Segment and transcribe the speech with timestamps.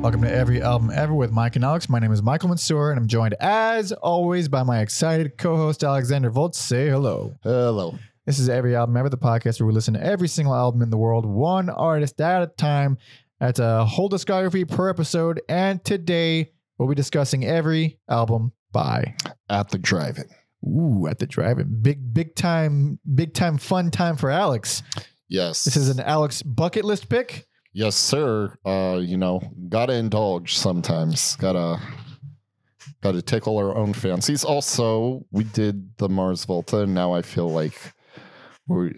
[0.00, 1.88] Welcome to Every Album Ever with Mike and Alex.
[1.88, 6.30] My name is Michael Mansour, and I'm joined, as always, by my excited co-host Alexander
[6.30, 6.56] Volts.
[6.56, 7.36] Say hello.
[7.42, 7.98] Hello.
[8.24, 10.90] This is Every Album Ever, the podcast where we listen to every single album in
[10.90, 12.96] the world, one artist at a time.
[13.40, 19.16] That's a whole discography per episode, and today we'll be discussing every album by.
[19.50, 20.28] At the drive-in.
[20.64, 24.84] Ooh, at the drive-in, big, big time, big time, fun time for Alex.
[25.28, 25.64] Yes.
[25.64, 27.46] This is an Alex bucket list pick.
[27.72, 28.56] Yes, sir.
[28.64, 31.36] Uh, you know, gotta indulge sometimes.
[31.36, 31.80] Gotta
[33.02, 34.44] gotta tickle our own fancies.
[34.44, 37.94] Also, we did the Mars Volta, and now I feel like
[38.66, 38.94] we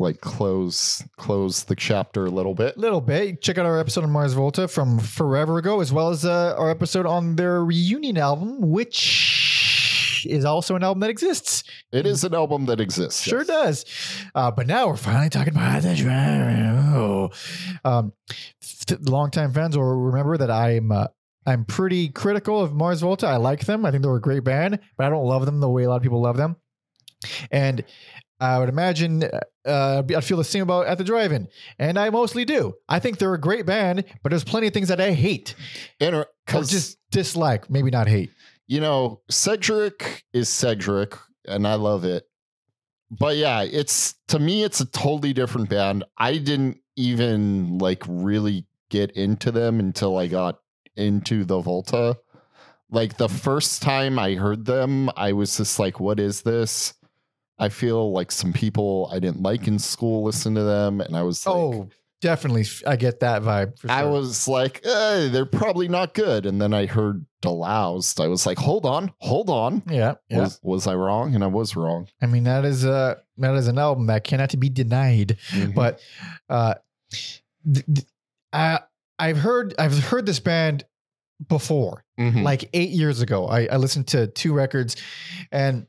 [0.00, 2.76] like close close the chapter a little bit.
[2.78, 3.40] little bit.
[3.42, 6.70] Check out our episode on Mars Volta from forever ago, as well as uh, our
[6.70, 9.47] episode on their reunion album, which
[10.26, 11.64] is also an album that exists.
[11.92, 13.22] It is an album that exists.
[13.22, 13.46] Sure yes.
[13.46, 13.84] does.
[14.34, 16.94] Uh, but now we're finally talking about the drive.
[16.94, 17.30] Oh.
[17.84, 18.12] Um,
[18.86, 20.92] th- longtime fans will remember that I'm.
[20.92, 21.06] Uh,
[21.46, 23.26] I'm pretty critical of Mars Volta.
[23.26, 23.86] I like them.
[23.86, 25.96] I think they're a great band, but I don't love them the way a lot
[25.96, 26.56] of people love them.
[27.50, 27.84] And
[28.38, 29.24] I would imagine
[29.64, 32.74] uh, I'd feel the same about at the drive-in, and I mostly do.
[32.88, 35.54] I think they're a great band, but there's plenty of things that I hate
[36.00, 36.26] or
[36.64, 37.70] just dislike.
[37.70, 38.30] Maybe not hate.
[38.68, 41.16] You know, Cedric is Cedric,
[41.46, 42.28] and I love it.
[43.10, 46.04] But yeah, it's to me, it's a totally different band.
[46.18, 50.60] I didn't even like really get into them until I got
[50.96, 52.18] into the Volta.
[52.90, 56.94] Like the first time I heard them, I was just like, what is this?
[57.58, 61.22] I feel like some people I didn't like in school listen to them, and I
[61.22, 61.88] was like, oh,
[62.20, 62.64] definitely.
[62.86, 63.78] I get that vibe.
[63.78, 66.46] For I was like, eh, they're probably not good.
[66.46, 68.22] And then I heard Deloused.
[68.22, 69.82] I was like, hold on, hold on.
[69.88, 70.40] yeah, yeah.
[70.40, 71.34] Was was I wrong?
[71.34, 72.08] And I was wrong.
[72.20, 75.36] I mean, that is a that is an album that cannot be denied.
[75.50, 75.74] Mhm.
[75.74, 76.00] But
[76.48, 76.74] uh,
[77.12, 78.06] th- th-
[78.52, 78.80] I
[79.18, 80.84] I've heard I've heard this band
[81.48, 82.42] before, Mhm.
[82.42, 83.46] like eight years ago.
[83.46, 84.96] I, I listened to two records,
[85.52, 85.86] and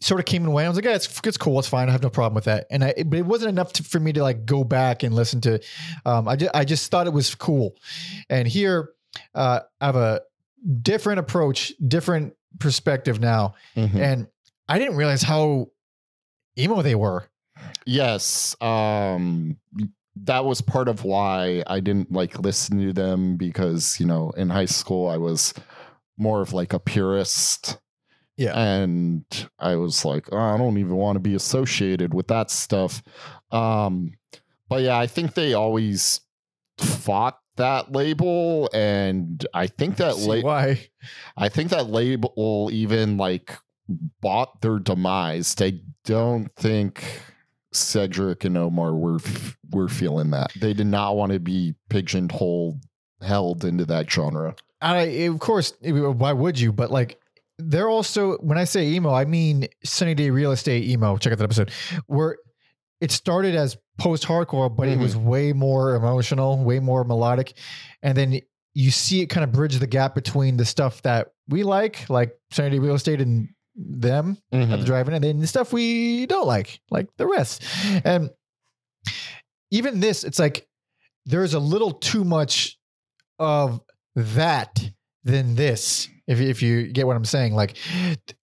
[0.00, 0.64] sort of came in way.
[0.64, 1.88] I was like, yeah, it's it's cool, it's fine.
[1.88, 2.66] I have no problem with that.
[2.70, 5.40] And I but it wasn't enough to, for me to like go back and listen
[5.42, 5.60] to.
[6.04, 7.76] Um, I just I just thought it was cool,
[8.28, 8.90] and here
[9.34, 10.20] uh, I have a
[10.82, 13.94] different approach, different perspective now, Mhm.
[13.96, 14.26] and
[14.68, 15.68] I didn't realize how
[16.58, 17.24] emo they were.
[17.86, 19.56] yes, um,
[20.16, 24.48] that was part of why I didn't like listen to them because you know in
[24.50, 25.54] high school I was
[26.18, 27.78] more of like a purist.
[28.36, 28.58] Yeah.
[28.58, 29.24] and
[29.58, 33.02] I was like, oh, I don't even want to be associated with that stuff.
[33.50, 34.14] Um,
[34.68, 36.20] but yeah, I think they always
[36.78, 40.48] fought that label, and I think that label.
[40.48, 40.88] why?
[41.36, 43.56] I think that label even like
[44.20, 45.54] bought their demise.
[45.54, 47.04] They don't think
[47.72, 50.52] Cedric and Omar were f- were feeling that.
[50.58, 52.82] They did not want to be pigeonholed
[53.20, 54.54] held into that genre.
[54.80, 56.72] I of course why would you?
[56.72, 57.20] But like
[57.58, 61.16] they're also when I say emo, I mean Sunny Day Real Estate emo.
[61.16, 61.70] Check out that episode
[62.06, 62.36] where
[63.00, 65.26] it started as post hardcore, but it was mm-hmm.
[65.26, 67.52] way more emotional, way more melodic,
[68.02, 68.40] and then
[68.72, 72.32] you see it kind of bridge the gap between the stuff that we like, like
[72.50, 74.84] Sunny Day Real Estate, and them at the mm-hmm.
[74.84, 77.62] drive-in, and then the stuff we don't like, like the rest.
[78.04, 78.30] And
[79.70, 80.66] even this, it's like
[81.26, 82.78] there's a little too much
[83.38, 83.80] of
[84.14, 84.90] that
[85.24, 86.08] than this.
[86.26, 87.76] If if you get what I'm saying, like,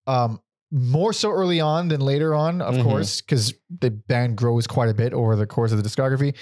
[0.08, 0.40] um,
[0.72, 2.84] more so early on than later on, of Mhm.
[2.84, 6.34] course, because the band grows quite a bit over the course of the discography.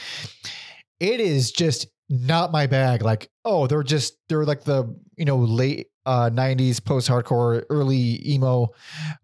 [1.00, 3.02] It is just not my bag.
[3.02, 8.70] Like, oh, they're just they're like the you know late uh 90s post-hardcore early emo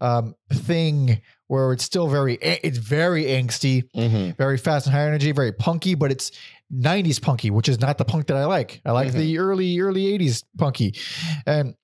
[0.00, 4.36] um thing where it's still very it's very angsty Mhm.
[4.36, 6.30] very fast and high energy very punky but it's
[6.70, 10.04] 90s punky which is not the punk that i like i like the early early
[10.18, 10.94] 80s punky
[11.46, 11.74] and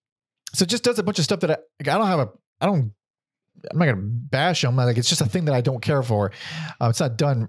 [0.55, 2.29] so it just does a bunch of stuff that i, like, I don't have a
[2.61, 2.93] i don't
[3.71, 4.77] i'm not gonna bash them.
[4.77, 6.33] Like it's just a thing that i don't care for.
[6.81, 7.49] Uh, it's not done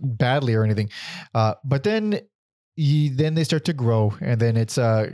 [0.00, 0.90] badly or anything.
[1.34, 2.20] Uh but then
[2.76, 5.10] you, then they start to grow and then it's uh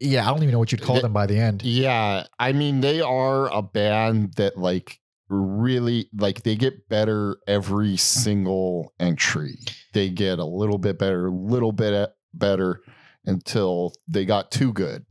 [0.00, 1.62] yeah i don't even know what you'd call The- them by the end.
[1.62, 7.96] Yeah, I mean they are a band that like really like they get better every
[7.96, 9.58] single entry.
[9.92, 12.80] They get a little bit better, little bit better
[13.24, 15.04] until they got too good.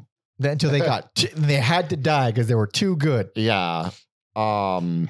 [0.44, 3.90] Then until they got t- they had to die because they were too good Yeah.
[4.36, 5.10] Um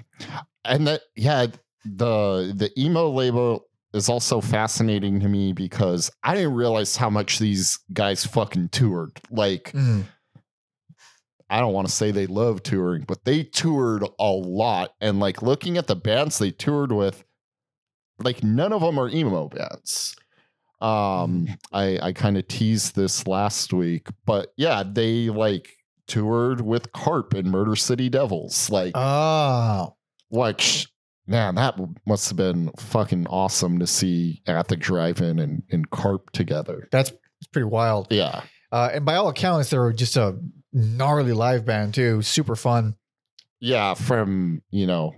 [0.66, 1.48] and that yeah,
[1.86, 7.38] the the emo label is also fascinating to me because I didn't realize how much
[7.40, 9.20] these guys fucking toured.
[9.30, 10.06] Like Mm.
[11.50, 14.92] I don't want to say they love touring, but they toured a lot.
[15.00, 17.24] And like looking at the bands they toured with,
[18.18, 20.16] like none of them are emo bands.
[20.84, 25.70] Um, I I kind of teased this last week, but yeah, they like
[26.08, 28.70] toured with Karp and Murder City Devils.
[28.70, 29.96] Like, Oh,
[30.30, 30.88] like sh-
[31.26, 36.32] man, that must have been fucking awesome to see At the Drive-In and and Karp
[36.32, 36.88] together.
[36.92, 38.08] that's it's pretty wild.
[38.12, 38.42] Yeah,
[38.72, 40.38] Uh, and by all accounts, they were just a
[40.74, 42.22] gnarly live band too.
[42.22, 42.96] Super fun.
[43.62, 43.94] yeah.
[43.94, 45.14] From you know,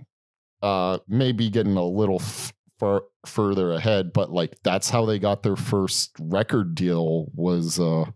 [0.62, 5.42] uh, maybe getting a little f- far further ahead, but like that's how they got
[5.42, 7.26] their first record deal.
[7.34, 8.06] Was uh,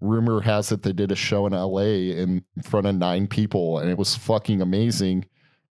[0.00, 2.10] rumor has it they did a show in L.A.
[2.10, 5.24] in front of nine people, and it was fucking amazing.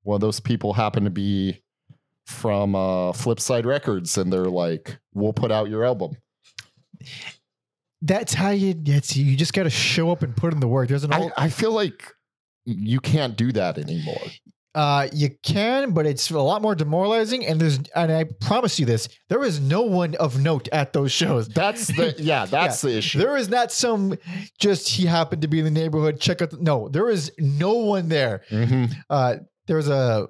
[0.03, 1.61] One of those people happened to be
[2.25, 6.17] from uh, Flipside Records, and they're like, "We'll put out your album."
[8.01, 9.15] That's how you get.
[9.15, 10.89] You just got to show up and put in the work.
[10.89, 12.11] There's an I, I feel like
[12.65, 14.21] you can't do that anymore.
[14.73, 17.45] Uh, you can, but it's a lot more demoralizing.
[17.45, 21.11] And there's, and I promise you this: there is no one of note at those
[21.11, 21.47] shows.
[21.49, 23.19] That's the yeah, that's the issue.
[23.19, 24.17] There is not some
[24.59, 26.19] just he happened to be in the neighborhood.
[26.19, 26.51] Check out.
[26.51, 28.43] The, no, there is no one there.
[28.49, 28.93] Mhm.
[29.09, 29.35] Uh,
[29.67, 30.27] there was a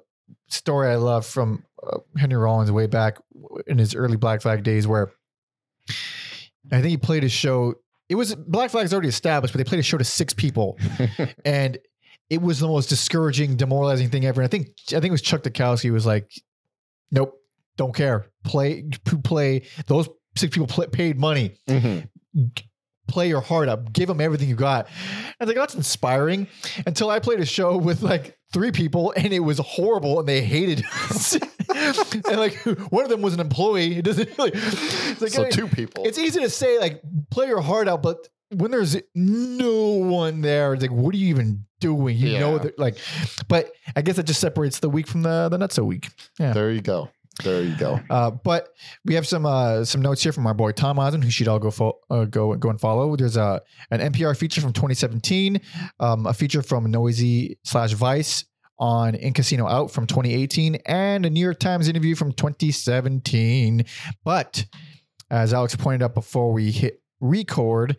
[0.48, 3.18] story I love from uh, Henry Rollins way back
[3.66, 5.12] in his early Black Flag days where
[6.70, 7.74] I think he played a show.
[8.08, 10.78] It was Black Flag's already established, but they played a show to six people,
[11.44, 11.78] and
[12.30, 14.40] it was the most discouraging, demoralizing thing ever.
[14.40, 16.30] And I think I think it was Chuck Dukowski was like,
[17.10, 17.34] "Nope,
[17.76, 18.26] don't care.
[18.44, 18.84] Play,
[19.24, 19.62] play.
[19.86, 21.56] Those six people play, paid money.
[21.68, 22.08] Mhm.
[23.08, 23.92] Play your heart up.
[23.92, 26.46] Give them everything you got." I was like, "That's inspiring."
[26.86, 30.40] Until I played a show with like three people, and it was horrible, and they
[30.42, 31.34] hated us.
[31.74, 32.54] and like
[32.90, 33.96] one of them was an employee.
[33.98, 34.52] It doesn't really.
[34.54, 36.04] It's like, so I- two people.
[36.06, 38.16] it's easy to say like play your heart out, but
[38.54, 42.16] when there's no one there, it's like what are you even doing?
[42.16, 42.96] You know that like,
[43.48, 46.08] but I guess that just separates the week from the the not so week.
[46.38, 47.10] there you go.
[47.42, 47.98] There you go.
[48.10, 48.68] Uh, but
[49.04, 51.58] we have some uh, some notes here from our boy Tom Osman, who should all
[51.58, 53.16] go fo- uh, go go and follow.
[53.16, 55.60] There's a an NPR feature from 2017,
[56.00, 58.44] um, a feature from Noisey slash Vice
[58.78, 63.84] on In Casino Out from 2018, and a New York Times interview from 2017.
[64.24, 64.64] But
[65.30, 67.96] as Alex pointed out before we hit record,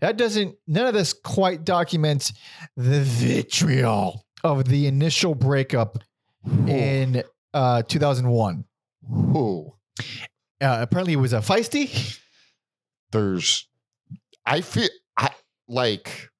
[0.00, 2.34] that doesn't none of this quite documents
[2.76, 5.98] the vitriol of the initial breakup
[6.66, 7.22] in
[7.54, 8.64] uh, 2001.
[9.10, 9.72] Ooh.
[10.60, 12.18] Uh, apparently, it was a feisty.
[13.12, 13.66] There's
[14.44, 15.30] I feel I
[15.68, 16.30] like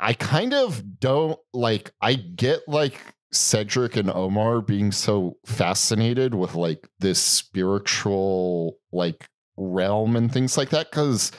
[0.00, 3.00] I kind of don't like I get like
[3.32, 10.70] Cedric and Omar being so fascinated with like this spiritual like realm and things like
[10.70, 11.30] that cuz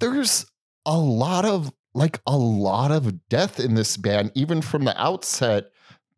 [0.00, 0.46] there's
[0.86, 5.70] a lot of like a lot of death in this band even from the outset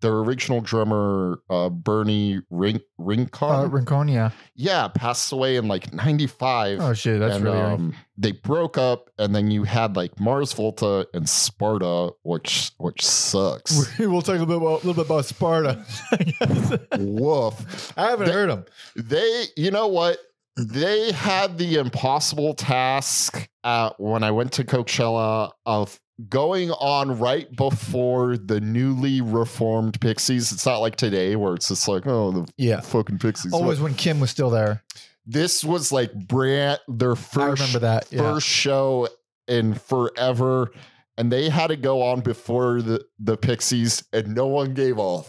[0.02, 4.30] their original drummer uh Bernie Ring Rincon Uh, Rinconia.
[4.54, 7.58] yeah passed away in like 95 Oh shit, that's and really.
[7.58, 13.02] um, they broke up, and then you had like Mars Volta and Sparta, which which
[13.04, 13.72] sucks.
[13.98, 15.82] we'll talk a little bit about, a little bit about Sparta.
[16.98, 17.92] Woof.
[17.96, 18.64] I haven't They- heard them
[18.96, 20.18] They, you know what?
[20.56, 26.00] They had the impossible task uh, when I went to Coachella of
[26.30, 30.52] going on right before the newly reformed Pixies.
[30.52, 32.80] It's not like today where it's just like, oh, the Yeah.
[32.80, 33.52] fucking Pixies.
[33.52, 34.82] Always when Kim was still there.
[35.26, 38.06] This was like brand their first I remember that.
[38.10, 38.20] Yeah.
[38.20, 39.08] first show
[39.48, 40.70] in forever
[41.18, 45.22] and they had to go on before the the pixies and no one gave a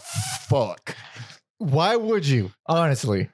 [0.48, 0.94] fuck
[1.58, 2.52] Why would you?
[2.66, 3.28] Honestly,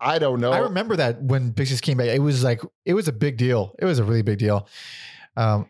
[0.00, 2.08] i don't know I remember that when Pixies came back.
[2.08, 3.74] It was like it was a big deal.
[3.78, 4.66] It was a really big deal.
[5.36, 5.66] Um,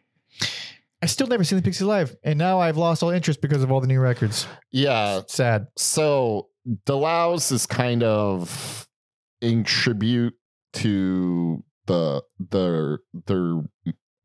[1.03, 3.71] I still never seen the Pixies live, and now I've lost all interest because of
[3.73, 4.47] all the new records.
[4.71, 5.67] yeah Sad.
[5.77, 6.49] so
[6.87, 8.87] Delouse is kind of
[9.41, 10.35] in tribute
[10.75, 13.63] to the the their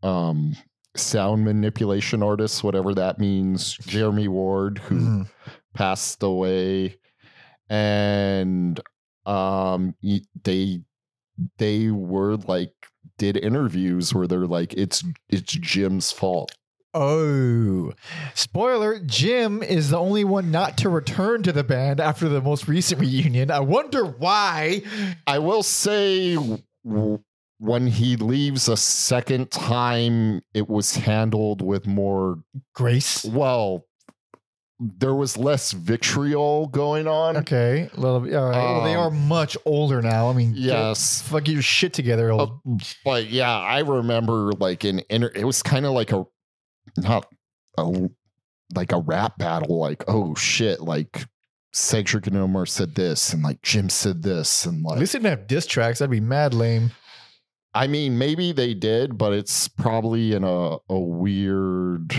[0.04, 0.56] um
[0.96, 5.30] sound manipulation artists whatever that means jeremy ward who Mhm.
[5.74, 6.98] passed away
[7.70, 8.80] and
[9.26, 9.96] um
[10.44, 10.82] they
[11.58, 12.74] they were like
[13.18, 16.52] did interviews where they're like it's it's jim's fault
[16.96, 17.92] Oh,
[18.36, 19.00] spoiler!
[19.00, 23.02] Jim is the only one not to return to the band after the most recent
[23.02, 23.50] reunion.
[23.50, 24.84] I wonder why.
[25.26, 26.36] i will say
[26.84, 32.44] when he leaves a second time it was handled with more
[32.76, 33.26] Grace.
[33.26, 33.86] well
[34.80, 38.34] there was less vitriol going on Okay, a little bit.
[38.36, 38.58] All right.
[38.58, 40.30] well, they Um, are much older now.
[40.30, 42.32] I mean, get- yes fuck your shit together.
[42.32, 42.60] Old.
[42.68, 46.26] Oh, but yeah, I remember like in inter- it was kind of like a
[46.98, 47.26] not
[47.78, 48.10] a
[48.76, 49.80] like a rap battle.
[49.80, 51.26] Like oh shit, like
[51.72, 55.20] Cedric and Omar said this, and like Jim said this, and like At least they
[55.20, 56.00] didn't have diss tracks.
[56.00, 56.92] That'd be mad lame.
[57.76, 62.14] I mean, maybe they did, but it's probably in a, a weird,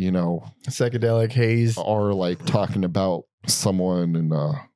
[0.00, 1.76] you know, Psychedelic haze.
[1.76, 4.66] or like talking about someone in a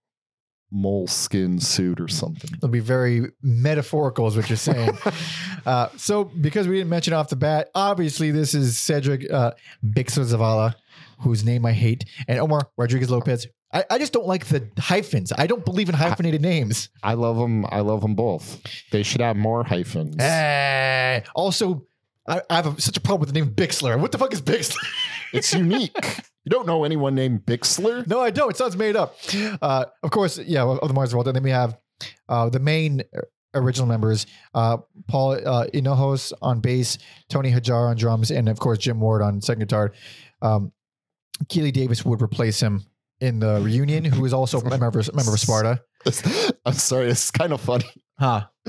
[0.71, 2.51] moleskin suit or something.
[2.55, 4.91] It'll be very metaphorical, is what you're saying.
[5.67, 9.53] uh, so, because we didn't mention off the bat, obviously this is Cedric uh,
[9.83, 10.75] Bixler Zavala,
[11.21, 13.47] whose name I hate, and Omar Rodriguez Lopez.
[13.73, 15.33] I, I just don't like the hyphens.
[15.37, 16.91] I don't believe in hyphenated names.
[17.03, 17.65] I love them.
[17.71, 18.61] I love them both.
[18.93, 20.17] They should have more hyphens.
[20.21, 21.23] Eh.
[21.35, 21.87] also,
[22.27, 23.99] I, I have a, such a problem with the name Bixler.
[23.99, 24.77] What the fuck is Bixler?
[25.35, 26.21] It's unique.
[26.45, 28.07] you don't know anyone named Bixler?
[28.07, 28.51] no, I don't.
[28.51, 29.17] It sounds made up.
[29.61, 31.27] Uh, of course, yeah, of the Mars world.
[31.29, 31.77] And then we have
[32.29, 33.03] uh, the main
[33.55, 36.99] original members uh, Paul uh, Hinojos on bass,
[37.29, 39.93] Tony Hajar on drums, and of course, Jim Ward on second guitar.
[40.43, 40.73] Um,
[41.49, 42.85] Keeley Davis would replace him
[43.21, 45.81] in the reunion, who is also a member, member of Sparta.
[46.67, 47.09] I'm sorry.
[47.09, 47.87] It's kind of funny
[48.19, 48.47] Huh.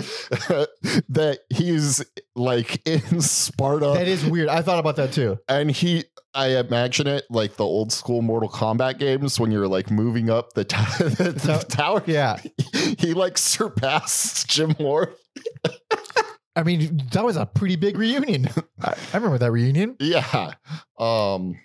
[1.10, 2.04] that he's
[2.36, 3.94] like in Sparta.
[3.96, 4.50] That is weird.
[4.50, 5.38] I thought about that too.
[5.48, 9.90] and he i imagine it like the old school mortal kombat games when you're like
[9.90, 12.42] moving up the, t- the, To- tower Yeah.
[13.00, 15.14] he like surpassed jim ward
[16.58, 18.48] I mean, that was a pretty big reunion.
[18.82, 19.96] I, I remember that reunion.
[20.02, 20.52] yeah
[21.00, 21.58] um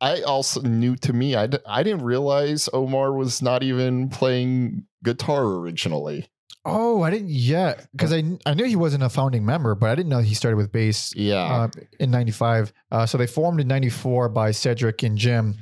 [0.00, 4.84] i also knew to me I d- I didn't realize omar was not even playing
[5.02, 6.28] guitar originally
[6.68, 9.94] Oh, I didn't yet because I I knew he wasn't a founding member, but I
[9.94, 12.72] didn't know he started with bass yeah uh, in '95.
[12.90, 15.56] Uh, so they formed in '94 by Cedric and Jim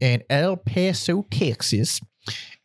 [0.00, 2.00] in El Paso, Texas.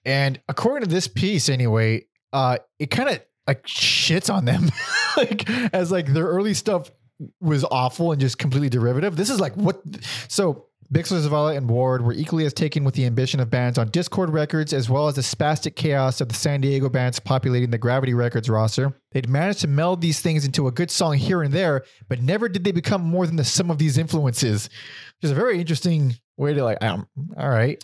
[0.05, 4.69] And according to this piece, anyway, uh, it kind of like shits on them,
[5.17, 6.91] like as like their early stuff
[7.39, 9.15] was awful and just completely derivative.
[9.15, 9.81] This is like what
[10.27, 10.67] so.
[10.93, 14.31] Bixler, Zavala, and Ward were equally as taken with the ambition of bands on Dischord
[14.31, 18.13] Records, as well as the spastic chaos of the San Diego bands populating the Gravity
[18.13, 18.93] Records roster.
[19.11, 22.47] They'd managed to meld these things into a good song here and there, but never
[22.47, 24.65] did they become more than the sum of these influences.
[24.65, 27.83] Which is a very interesting way to like, um, all right.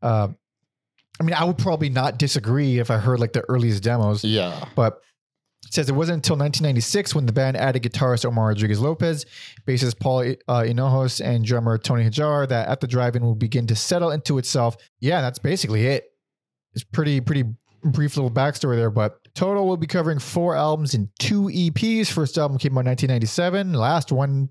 [0.00, 0.28] Uh,
[1.20, 4.66] I mean, I would probably not disagree if I heard like the earliest demos, yeah
[4.76, 5.00] but
[5.68, 9.26] it says it wasn't until 1996 when the band added guitarist Omar Rodriguez Lopez,
[9.66, 10.64] bassist Paul uh,
[11.22, 14.78] and drummer Tony Hajar that at the drive-in will begin to settle into itself.
[14.98, 16.04] Yeah, that's basically it.
[16.74, 17.44] It's pretty pretty
[17.84, 22.10] brief little backstory there, but total will be covering four albums and two EPs.
[22.10, 24.48] First album came out in 1997, last one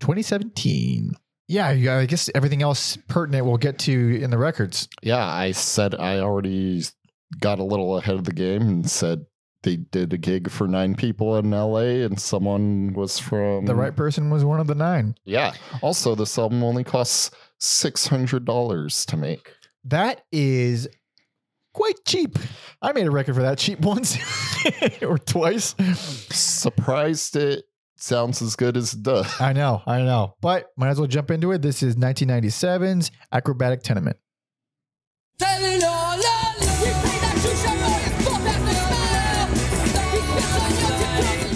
[0.00, 1.12] 2017.
[1.48, 4.86] Yeah, yeah, I guess everything else pertinent we'll get to in the records.
[5.02, 6.82] yeah i said i already
[7.40, 9.24] got a little ahead of the game and said
[9.62, 13.94] they did a gig for nine people in la and someone was from The right
[13.94, 15.16] person was one of the nine.
[15.24, 15.52] Yeah.
[15.82, 19.52] Also, this album only costs six hundred dollars to make.
[19.84, 20.88] That is
[21.74, 22.38] quite cheap.
[22.82, 24.16] I made a record for that cheap once
[25.02, 25.74] or twice.
[26.30, 27.64] Surprised it
[27.96, 29.40] sounds as good as it does.
[29.40, 30.34] I know, I know.
[30.40, 31.62] But might as well jump into it.
[31.62, 34.16] This is 1997's Acrobatic Tenement.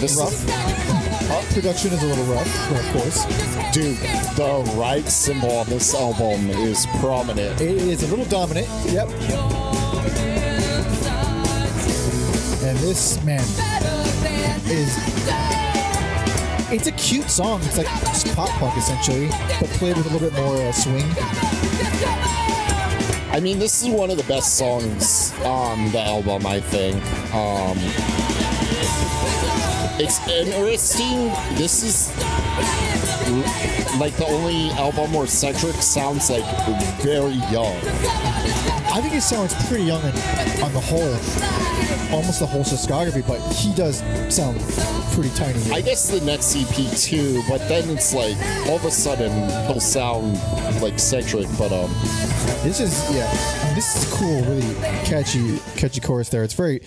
[0.03, 3.25] This Uh, production is a little rough, of course.
[3.73, 3.97] dude,
[4.35, 7.61] the ride cymbal on this album is prominent.
[7.61, 8.67] It is a little dominant.
[8.87, 9.09] Yep.
[12.65, 13.45] And this, man,
[14.67, 14.99] is.
[16.73, 17.61] It's a cute song.
[17.63, 19.29] It's like just pop punk essentially,
[19.61, 21.07] but played with a little bit more uh, swing.
[23.31, 26.97] I mean, this is one of the best songs on the album, I think.
[27.33, 27.79] Um,
[30.03, 31.29] it's interesting.
[31.57, 32.09] This is
[34.01, 36.45] like the only album where Cedric sounds like
[37.03, 37.77] very young.
[38.95, 40.13] I think it sounds pretty young on,
[40.63, 41.13] on the whole,
[42.15, 43.99] almost the whole discography, but he does
[44.35, 44.61] sound
[45.13, 45.71] pretty tiny.
[45.71, 49.31] I guess the next EP too, but then it's like all of a sudden
[49.67, 50.35] he'll sound
[50.83, 51.91] like Cedric, but um,
[52.63, 53.31] This is yeah,
[53.75, 56.43] this is cool, really catchy, catchy chorus there.
[56.45, 56.81] It's very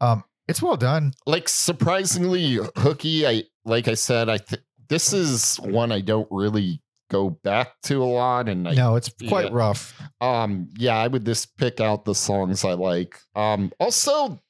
[0.00, 1.12] Um, it's well done.
[1.26, 3.26] Like surprisingly hooky.
[3.26, 8.02] I like I said, I th- this is one I don't really go back to
[8.02, 9.52] a lot, and I No, it's quite yeah.
[9.52, 10.00] rough.
[10.20, 13.18] um yeah, I would just pick out the songs I like.
[13.34, 14.40] Um, also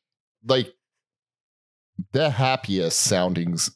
[0.46, 0.72] like
[2.12, 3.70] the happiest soundings.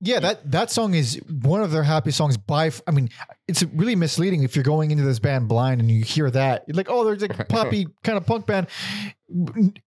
[0.00, 2.70] Yeah, that that song is one of their happy songs by.
[2.86, 3.08] i mean,
[3.48, 6.64] it's really misleading if you're going into this band blind and you hear that.
[6.68, 8.68] You're like, oh, there's a poppy kind of punk band.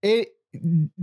[0.01, 0.29] It,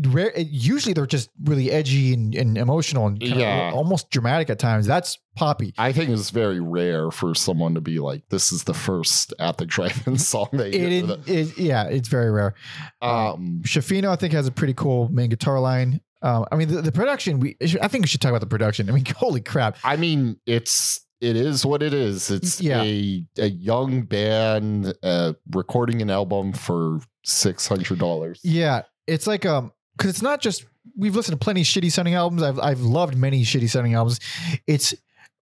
[0.06, 3.68] rare, usually they're just really edgy and, and emotional and kind Yeah.
[3.68, 4.86] of almost dramatic at times.
[4.86, 5.72] That's poppy.
[5.78, 9.56] I think it's very rare for someone to be like, "This is the first at
[9.58, 12.54] the drive-in song." They It, it, it- yeah, it's very rare.
[13.02, 16.00] um, Schaffino, I think, has a pretty cool main guitar line.
[16.22, 17.38] Um, I mean, the, the production.
[17.40, 18.88] We I think we should talk about the production.
[18.88, 19.78] I mean, holy crap!
[19.84, 22.30] I mean, it's it is what it is.
[22.30, 22.82] It's Yeah.
[22.82, 28.40] a a young band uh, recording an album for six hundred dollars.
[28.42, 30.64] Yeah, it's like um, because it's not just
[30.96, 32.42] we've listened to plenty of shitty sounding albums.
[32.42, 34.20] I've I've loved many shitty sounding albums.
[34.66, 34.94] It's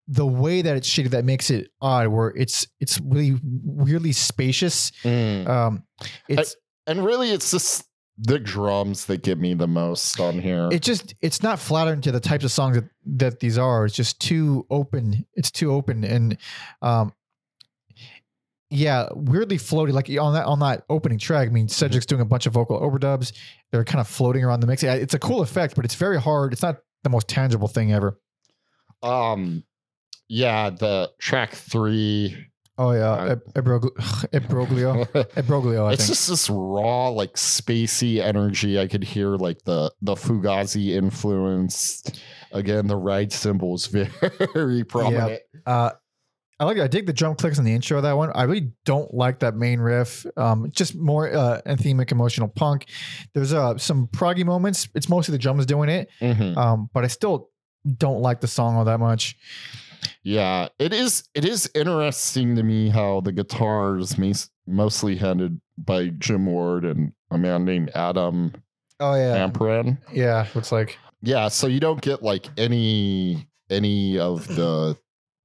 [0.08, 2.08] the way that it's shitty that makes it odd.
[2.08, 4.92] Where it's it's really weirdly spacious.
[5.04, 5.82] Um,
[6.28, 6.56] it's
[6.86, 7.84] And really, it's just
[8.18, 10.70] the drums that get me the most on here.
[10.72, 13.84] it just it's not flattering to the types of songs that that these are.
[13.84, 15.26] It's just too open.
[15.34, 16.38] It's too open and
[16.82, 17.12] um.
[18.70, 19.92] Yeah, weirdly floaty.
[19.92, 22.80] Like on that on that opening track, I mean, Cedric's doing a bunch of vocal
[22.80, 23.32] overdubs.
[23.70, 24.82] They're kind of floating around the mix.
[24.82, 26.52] It's a cool effect, but it's very hard.
[26.52, 28.18] It's not the most tangible thing ever.
[29.02, 29.62] um,
[30.28, 32.36] yeah, the track three.
[32.78, 33.94] Oh yeah, Uh, Eb- Ebrog-
[34.32, 35.06] Ebroglio,
[35.36, 35.86] Ebroglio.
[35.86, 36.14] I it's think.
[36.16, 38.78] just this raw, like spacey energy.
[38.80, 42.02] I could hear like the the Fugazi influence.
[42.52, 43.86] Again, the ride cymbals
[44.54, 45.40] very prominent.
[45.64, 45.90] Uh,
[46.58, 46.78] I like.
[46.78, 48.30] I dig the drum clicks in the intro of that one.
[48.34, 50.24] I really don't like that main riff.
[50.38, 52.86] Um, just more uh, anthemic, emotional punk.
[53.34, 54.88] There's uh some proggy moments.
[54.94, 56.08] It's mostly the drums doing it.
[56.20, 56.56] Mhm.
[56.56, 57.50] Um, but I still
[57.98, 59.36] don't like the song all that much.
[60.22, 61.28] Yeah, it is.
[61.34, 64.16] It is interesting to me how the guitars,
[64.66, 68.52] mostly handed by Jim Ward and a man named Adam
[68.98, 69.98] Oh yeah, Amparan.
[70.12, 70.46] yeah.
[70.54, 74.96] It's like Yeah, so you don't get like any any of the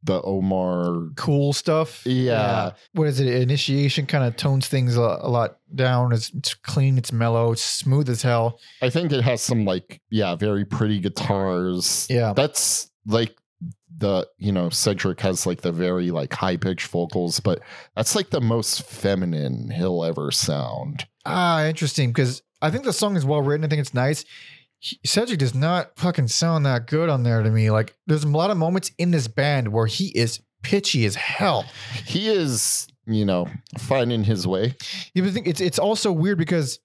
[0.04, 1.10] the Omar.
[1.16, 2.06] cool stuff.
[2.06, 2.72] Yeah.
[2.94, 3.28] What is it?
[3.42, 6.12] Initiation kind of tones things a, a lot down.
[6.12, 6.98] It's, it's clean.
[6.98, 7.52] It's mellow.
[7.52, 8.60] It's smooth as hell.
[8.82, 12.08] I think it has some like yeah, very pretty guitars.
[12.10, 12.34] Yeah.
[12.34, 13.36] That's like
[13.98, 17.62] the you know Cedric has like the very like high pitched vocals, but
[17.96, 21.08] that's like the most feminine he'll ever sound.
[21.26, 22.10] Ah, interesting.
[22.10, 23.64] Because I think the song is well written.
[23.64, 24.26] I think it's nice.
[24.84, 27.70] He- Cedric does not fucking sound that good on there to me.
[27.70, 31.66] Like, there's a lot of moments in this band where he is pitchy as hell.
[32.06, 33.48] He is you know
[33.80, 34.76] finding his way.
[35.14, 36.80] You would think it's it's also weird because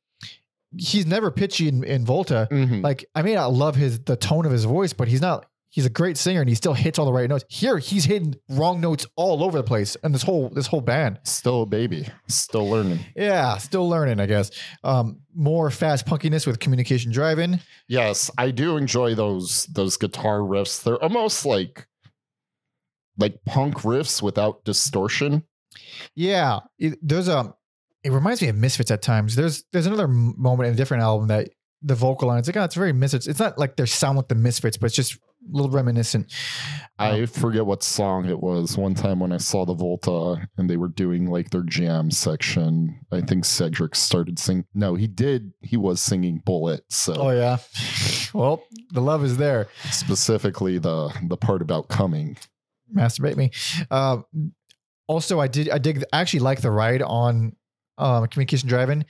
[0.77, 2.49] he's never pitchy in, in Volta.
[2.51, 2.83] Mhm.
[2.83, 5.47] Like, I may not love his the tone of his voice, but he's not.
[5.69, 7.45] He's a great singer and he still hits all the right notes.
[7.49, 11.19] Here, he's hitting wrong notes all over the place, and this whole this whole band.
[11.25, 13.01] Still a baby, still learning.
[13.15, 14.51] Yeah, still learning, I guess.
[14.85, 17.61] Um, more fast punkiness with Communication Drive-In.
[17.89, 20.83] Yes, I do enjoy those those guitar riffs.
[20.83, 21.87] They're almost like
[23.19, 25.45] like punk riffs without distortion.
[26.15, 27.55] Yeah, it, there's a.
[28.03, 29.37] It reminds me of Misfits at times.
[29.37, 31.51] There's there's another moment in a different album that
[31.83, 32.39] the vocal line.
[32.39, 33.27] It's like oh, it's very Misfits.
[33.27, 35.19] It's not like they sound like the Misfits, but it's just
[35.51, 36.33] little reminiscent.
[36.99, 38.77] I forget what song it was.
[38.79, 42.99] One time when I saw the Volta and they were doing like their jam section,
[43.13, 44.65] I think Cedric started singing.
[44.75, 45.53] No, he did.
[45.61, 47.59] He was singing "Bullet." So Oh yeah.
[48.33, 49.69] well, the love is there.
[49.91, 52.37] specifically the the part about coming.
[52.95, 53.51] Masturbate me.
[53.91, 54.19] Uh,
[55.09, 55.69] also, I did.
[55.71, 56.03] I dig.
[56.13, 57.55] I actually like the ride on
[57.99, 59.05] um, Communication Drive-In.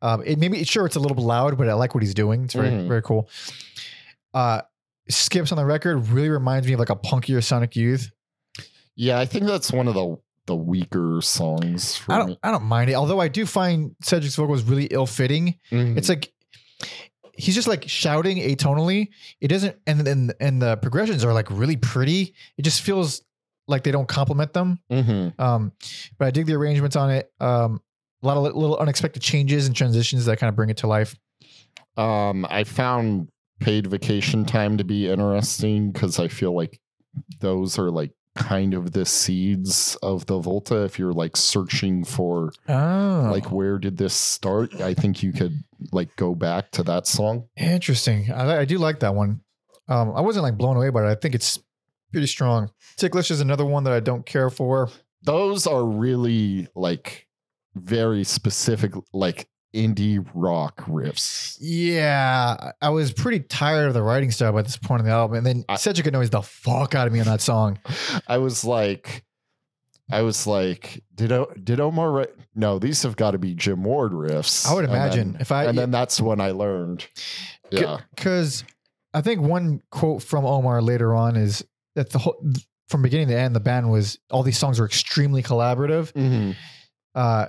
[0.00, 2.44] Um, it maybe sure it's a little bit loud, but I like what he's doing.
[2.44, 2.88] It's very Mhm.
[2.88, 3.28] very cool.
[4.34, 4.62] Uh,
[5.08, 8.10] skips on the record really reminds me of like a punkier Sonic Youth.
[8.94, 12.90] Yeah, I think that's one of the the weaker songs I don't I don't mind
[12.90, 12.94] it.
[12.94, 15.54] Although I do find Cedric's vocals really ill fitting.
[15.70, 15.96] Mhm.
[15.96, 16.32] It's like
[17.36, 19.08] he's just like shouting atonally.
[19.40, 22.34] It doesn't and and and the progressions are like really pretty.
[22.58, 23.22] It just feels
[23.68, 24.80] like they don't complement them.
[24.90, 25.38] Mhm.
[25.40, 25.72] Um,
[26.18, 27.30] but I dig the arrangements on it.
[27.40, 27.80] Um,
[28.22, 31.16] a lot of little unexpected changes and transitions that kind of bring it to life.
[31.96, 33.28] Um, I found
[33.62, 36.80] paid vacation time to be interesting because I feel like
[37.40, 40.84] those are like kind of the seeds of the Volta.
[40.84, 45.52] If you're like searching for Oh, like where did this start, I think you could
[45.92, 47.48] like go back to that song.
[47.56, 48.30] interesting.
[48.32, 49.40] I, I do like that one.
[49.88, 51.10] Um, I wasn't like blown away by it.
[51.10, 51.58] I think it's
[52.12, 52.70] pretty strong.
[52.96, 54.88] Ticklish is another one that I don't care for.
[55.24, 57.26] Those are really like
[57.74, 61.56] very specific, like indie rock riffs.
[61.60, 65.38] Yeah, I- was pretty tired of the writing style by this point in the album,
[65.38, 67.78] and then I- Cedric annoys the fuck out of me on that song.
[68.28, 69.24] I was like,
[70.10, 72.30] I was like, did o, did Omar write?
[72.54, 74.66] No, these have got to be Jim Ward riffs.
[74.70, 77.06] I would imagine then- if I and then that's when I learned.
[77.70, 78.64] Yeah, because
[79.14, 82.44] I think one quote from Omar later on is that the whole
[82.88, 86.56] from beginning to end the band was all these songs were extremely collaborative, Mhm.
[87.14, 87.46] uh,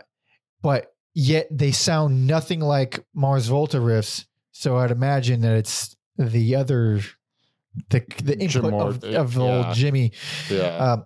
[0.62, 4.26] but yet they sound nothing like Mars Volta riffs.
[4.52, 7.02] So I'd imagine that it's the other
[7.90, 9.74] the the Jim input Ward, of, of old yeah.
[9.74, 10.12] Jimmy.
[10.50, 10.94] yeah.
[10.94, 11.06] Um,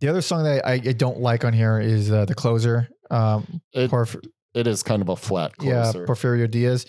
[0.00, 2.88] the other song that I, I don't like on here is uh, the closer.
[3.10, 6.06] Um, It- Porf- it is kind of a flat yeah, closer.
[6.06, 6.86] Porfirio Diaz.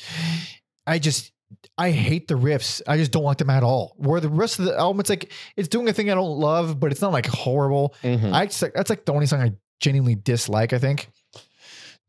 [0.87, 1.31] I just
[1.77, 2.81] I hate the riffs.
[2.87, 3.95] I just don't like them at all.
[3.97, 6.79] Where the rest of the album, it's like it's doing a thing I don't love,
[6.79, 7.95] but it's not like horrible.
[8.03, 8.33] Mhm.
[8.33, 10.73] I just, that's like the only song I genuinely dislike.
[10.73, 11.09] I think.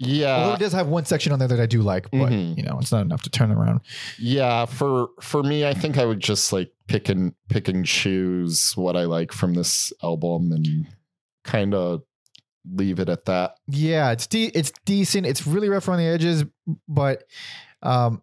[0.02, 2.56] Although yeah, it does have one section on there that I do like, but Mhm.
[2.56, 3.80] you know, it's not enough to turn around.
[4.18, 4.64] yeah.
[4.64, 8.96] For for me, I think I would just like pick and pick and choose what
[8.96, 10.86] I like from this album and
[11.44, 12.02] kind of
[12.70, 13.56] leave it at that.
[13.66, 15.26] Yeah, it's de- it's decent.
[15.26, 16.44] It's really rough around the edges,
[16.88, 17.24] but
[17.82, 18.22] um,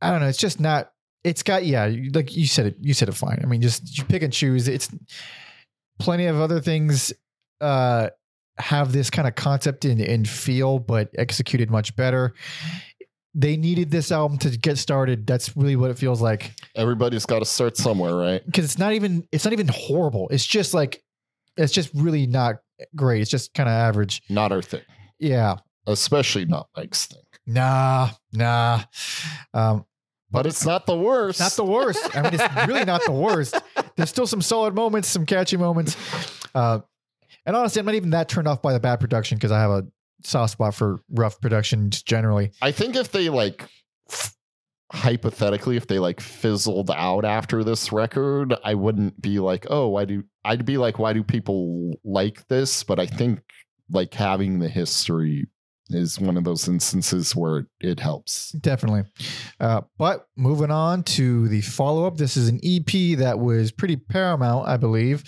[0.00, 0.28] I don't know.
[0.28, 0.92] It's just not.
[1.24, 2.76] It's got yeah, like you said it.
[2.80, 3.40] You said it fine.
[3.42, 4.68] I mean, just you pick and choose.
[4.68, 4.88] It's
[5.98, 7.12] plenty of other things.
[7.60, 8.10] Uh,
[8.58, 12.34] have this kind of concept and, and feel, but executed much better.
[13.36, 15.26] They needed this album to get started.
[15.26, 16.52] That's really what it feels like.
[16.76, 18.44] Everybody's got to start somewhere, right?
[18.46, 20.28] Because it's not even it's not even horrible.
[20.30, 21.02] It's just like
[21.56, 22.56] it's just really not
[22.94, 23.22] great.
[23.22, 24.22] It's just kind of average.
[24.30, 24.82] Not our thing,
[25.18, 25.56] Yeah.
[25.86, 27.22] especially not Mike's thing.
[27.46, 28.82] Nah, nah.
[29.52, 29.84] Um,
[30.30, 31.40] But it's not the worst.
[31.40, 32.16] not the worst.
[32.16, 33.60] I mean, it's really not the worst.
[33.96, 35.96] There's still some solid moments, some catchy moments.
[36.54, 36.80] Uh,
[37.46, 39.70] and honestly, I'm not even that turned off by the bad production because I have
[39.70, 39.86] a
[40.22, 42.52] soft spot for rough production just generally.
[42.62, 43.68] I think if they like
[44.92, 50.04] hypothetically if they like fizzled out after this record, I wouldn't be like, "Oh, why
[50.04, 53.40] do I'd be like, why do people like this?" But I think
[53.90, 55.46] like having the history
[55.90, 58.52] is one of those instances where it, it helps.
[58.52, 59.02] Definitely.
[59.60, 62.16] Uh, but moving on to the follow up.
[62.16, 65.24] This is an EP that was pretty paramount, I believe.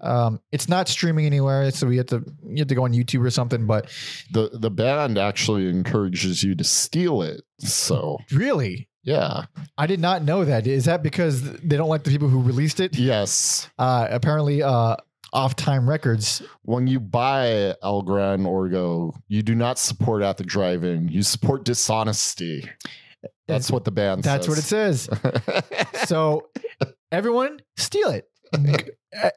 [0.00, 3.24] Um, it's not streaming anywhere, so we have to you have to go on YouTube
[3.24, 3.66] or something.
[3.66, 3.90] But
[4.30, 7.42] The the band actually encourages you to steal it.
[7.58, 9.44] So, really, yeah.
[9.76, 10.66] I did not know that.
[10.66, 12.96] Is that because they don't like the people who released it?
[12.96, 13.68] Yes.
[13.78, 14.96] Uh, apparently, uh,
[15.32, 16.42] Off Time Records.
[16.62, 21.08] When you buy El Gran Orgo, you do not support at the.
[21.10, 22.68] You support dishonesty.
[23.46, 25.08] That's what the band That's what it says.
[26.06, 26.48] so
[27.12, 28.30] everyone steal it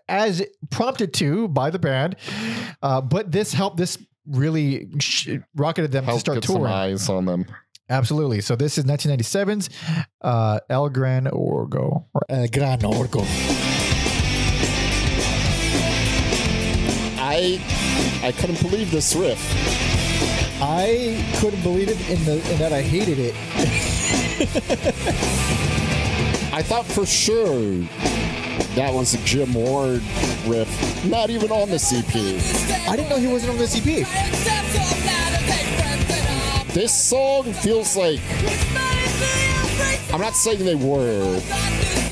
[0.08, 2.15] as prompted to by the band.
[2.82, 3.78] Uh, but this helped.
[3.78, 6.73] This really sh- rocketed them to start get some touring.
[6.73, 7.45] eyes on them.
[7.89, 8.41] Absolutely.
[8.41, 9.69] So this is 1997's
[10.21, 12.06] uh, El Gran Orgo.
[12.30, 13.23] Uh, Gran Orgo.
[17.19, 17.62] I
[18.23, 19.39] I couldn't believe this riff.
[20.62, 23.36] I couldn't believe it in the in that I hated it.
[26.54, 27.84] I thought for sure
[28.76, 30.02] that was a Jim Ward
[30.48, 31.06] riff.
[31.06, 32.90] Not even on the CP.
[32.90, 34.04] I didn't know he wasn't on the CP.
[36.74, 38.20] This song feels like
[40.12, 41.40] I'm not saying they were,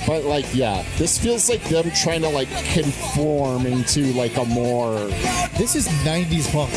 [0.05, 4.99] but like yeah, this feels like them trying to like conform into like a more
[5.57, 6.71] This is 90s punk.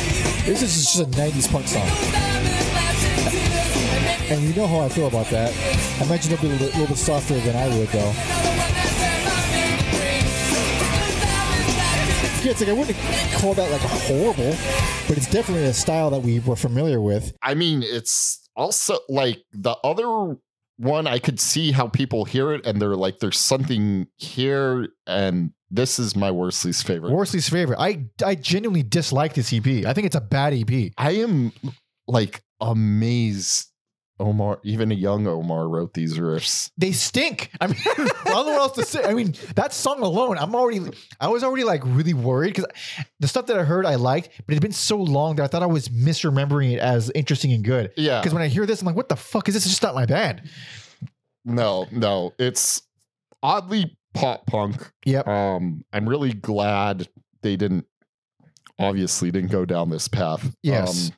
[0.45, 1.89] This is just a 90s punk song.
[4.31, 5.53] And you know how I feel about that.
[6.01, 8.54] I imagine it'll be a little, little bit softer than I would, though.
[12.45, 12.99] Yeah, it's like I wouldn't
[13.41, 14.55] call that like horrible,
[15.09, 17.35] but it's definitely a style that we were familiar with.
[17.43, 20.37] I mean, it's also like the other
[20.77, 21.07] one.
[21.07, 25.99] I could see how people hear it and they're like, "There's something here," and this
[25.99, 27.13] is my Worsley's favorite.
[27.13, 27.79] Worsley's favorite.
[27.81, 29.87] I I genuinely dislike this EP.
[29.87, 30.93] I think it's a bad EP.
[30.99, 31.51] I am
[32.07, 33.71] like amazed.
[34.21, 36.71] Omar, even a young Omar, wrote these riffs.
[36.79, 37.51] They stink.
[37.61, 39.03] I mean, I don't know what else to say.
[39.05, 40.81] I mean, that song alone, I'm already,
[41.21, 42.67] I was already like really worried because
[43.19, 45.63] the stuff that I heard I liked, but it's been so long that I thought
[45.65, 47.93] I was misremembering it as interesting and good.
[47.97, 49.65] Yeah, Because when I hear this, I'm like, what the fuck is this?
[49.65, 50.43] It's just not my band.
[51.45, 52.83] no, no, it's
[53.43, 54.93] oddly pop punk.
[55.07, 55.27] Yep.
[55.27, 57.09] Um, I'm really glad
[57.43, 57.85] they didn't
[58.79, 60.55] obviously didn't go down this path.
[60.63, 61.11] Yes.
[61.11, 61.17] Um,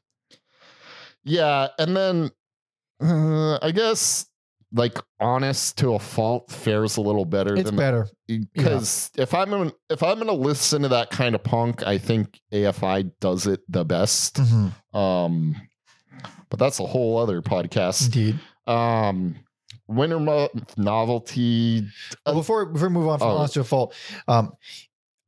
[1.24, 2.30] yeah, and then
[3.00, 4.26] uh, I guess
[4.72, 8.08] like honest to a fault fares a little better It's than better.
[8.52, 12.40] because if I'm gonna, if I'm gonna listen to that kind of punk, I think
[12.52, 14.36] AFI does it the best.
[14.36, 14.72] Mhm.
[14.94, 15.54] Um,
[16.50, 18.06] but that's a whole other podcast.
[18.06, 18.40] Indeed.
[18.66, 19.36] Um,
[19.86, 21.86] winter month novelty.
[22.26, 23.36] Well, before before we move on from Oh.
[23.38, 23.94] Honest to a Fault,
[24.26, 24.52] um,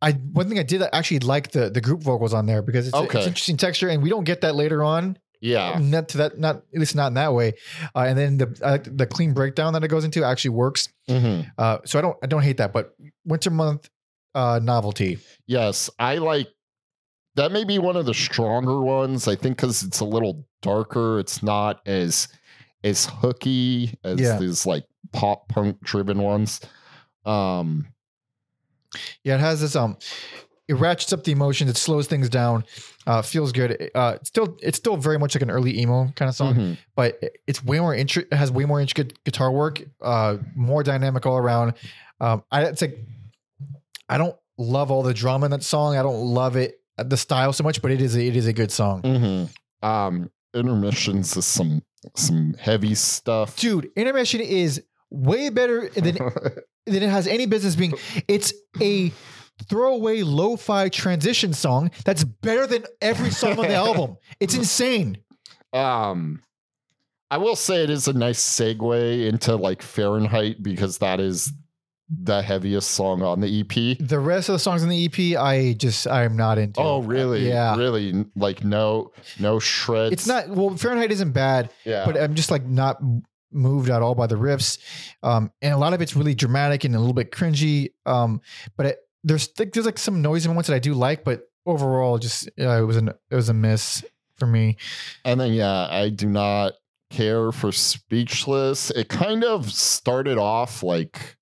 [0.03, 2.97] I one thing I did actually like the the group vocals on there because it's,
[2.97, 5.17] a- it's interesting texture and we don't get that later on.
[5.41, 7.55] Yeah, Not to that, not at least not in that way.
[7.95, 10.89] Uh, and then the like the clean breakdown that it goes into actually works.
[11.09, 11.51] Mhm.
[11.57, 12.73] Uh, so I don't I don't hate that.
[12.73, 13.89] But winter month
[14.35, 15.19] uh, novelty.
[15.47, 16.49] yes, I like.
[17.37, 19.29] That may be one of the stronger ones.
[19.29, 21.21] I think because it's a little darker.
[21.21, 22.27] It's not as
[22.83, 24.39] as hooky as Yeah.
[24.39, 26.61] these like pop punk driven ones.
[27.25, 27.87] Um,
[29.23, 29.97] Yeah, it has this um
[30.67, 32.65] it ratchets up the emotions, it slows things down,
[33.09, 33.91] uh, feels good.
[33.95, 36.79] Uh, it's still it's still very much like an early emo kind of song, Mhm.
[36.95, 41.25] but it's way more intri- it has way more intricate guitar work, uh, more dynamic
[41.27, 41.73] all around.
[42.21, 42.97] Um, I it's like
[44.09, 45.97] I don't love all the drama in that song.
[45.97, 48.53] I don't love it the style so much, but it is a, it is a
[48.53, 49.03] good song.
[49.03, 49.49] Mhm.
[49.83, 51.83] Um, intermissions is some
[52.17, 53.57] some heavy stuff.
[53.57, 56.17] Dude, intermission is way better than
[56.87, 57.95] than it has any business being.
[58.29, 59.13] It's a
[59.65, 64.17] throwaway lo-fi transition song that's better than every song on the album.
[64.41, 65.19] It's insane.
[65.73, 66.43] um,
[67.31, 71.53] I will say it is a nice segue into like Fahrenheit because that is
[72.11, 73.99] the heaviest song on the EP.
[74.01, 76.81] The rest of the songs on the EP, I just I'm not into.
[76.81, 77.47] Oh, really?
[77.47, 77.77] Yeah.
[77.77, 78.25] Really?
[78.35, 80.15] Like no, no shreds.
[80.15, 80.75] It's not well.
[80.79, 82.07] Fahrenheit isn't bad, Yeah.
[82.07, 82.99] but I'm just like not
[83.53, 84.79] moved at all by the riffs,
[85.23, 87.91] um, and a lot of it's really dramatic and a little bit cringy.
[88.07, 88.41] Um,
[88.79, 92.19] but it, there's like, there's like some noisy moments that I do like, but overall,
[92.19, 94.05] just uh, it was an it was a miss
[94.37, 94.77] for me.
[95.25, 96.75] and then yeah, I do not
[97.11, 98.91] care for Speechless.
[98.91, 101.37] It kind of started off like,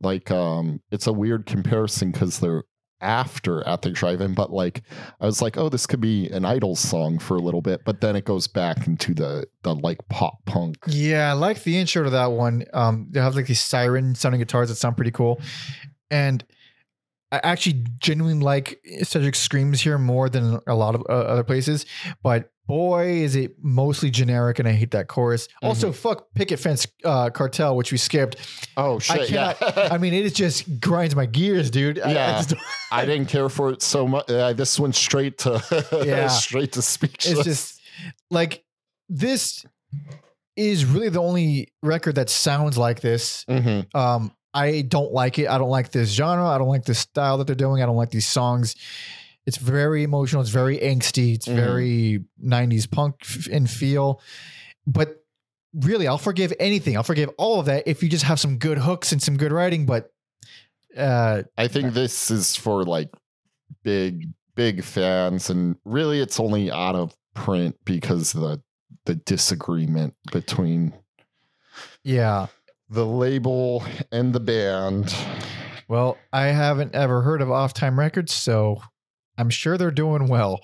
[0.00, 2.64] like um, it's a weird comparison because they're
[3.00, 4.82] after at the drive-in, but like
[5.20, 8.00] I was like, oh, this could be an Idol song for a little bit, but
[8.00, 10.76] then it goes back into the the like pop punk.
[10.86, 12.64] Yeah, I like the intro to that one.
[12.72, 15.40] Um, they have like these siren sounding guitars that sound pretty cool,
[16.10, 16.44] and
[17.32, 21.84] I actually genuinely like Cedric screams here more than a lot of uh, other places.
[22.22, 25.48] But boy, is it mostly generic, and I hate that chorus.
[25.62, 28.36] Also, fuck Picket Fence uh, Cartel, which we skipped.
[28.76, 29.30] Oh shit!
[29.30, 29.54] yeah,
[29.90, 31.98] I mean, it is just grinds my gears, dude.
[31.98, 32.42] I- I Yeah.
[32.42, 32.54] just-
[32.92, 34.30] I didn't care for it so much.
[34.30, 35.60] Uh, this went straight to
[36.06, 36.28] Yeah.
[36.28, 37.38] straight to Speechless.
[37.38, 37.80] it's just
[38.30, 38.64] like
[39.08, 39.64] this
[40.56, 43.92] is really the only record that sounds like this Mhm.
[43.94, 45.48] Um, I don't like it.
[45.48, 46.46] I don't like this genre.
[46.48, 47.82] I don't like this style that they're doing.
[47.82, 48.74] I don't like these songs.
[49.44, 50.40] It's very emotional.
[50.42, 51.34] It's very angsty.
[51.34, 51.54] It's Mhm.
[51.54, 54.20] very 90s punk f- in feel.
[54.86, 55.22] But
[55.74, 56.96] really, I'll forgive anything.
[56.96, 59.52] I'll forgive all of that if you just have some good hooks and some good
[59.52, 59.86] writing.
[59.86, 60.10] But
[60.96, 63.10] uh, I think this is for like
[63.82, 68.62] big, big fans, and really, it's only out of print because of the
[69.04, 70.92] the disagreement between
[72.02, 72.46] yeah.
[72.88, 75.14] The label and the band.
[75.88, 78.82] Well, I haven't ever heard of Off Time Records, so
[79.38, 80.60] I'm sure they're doing well.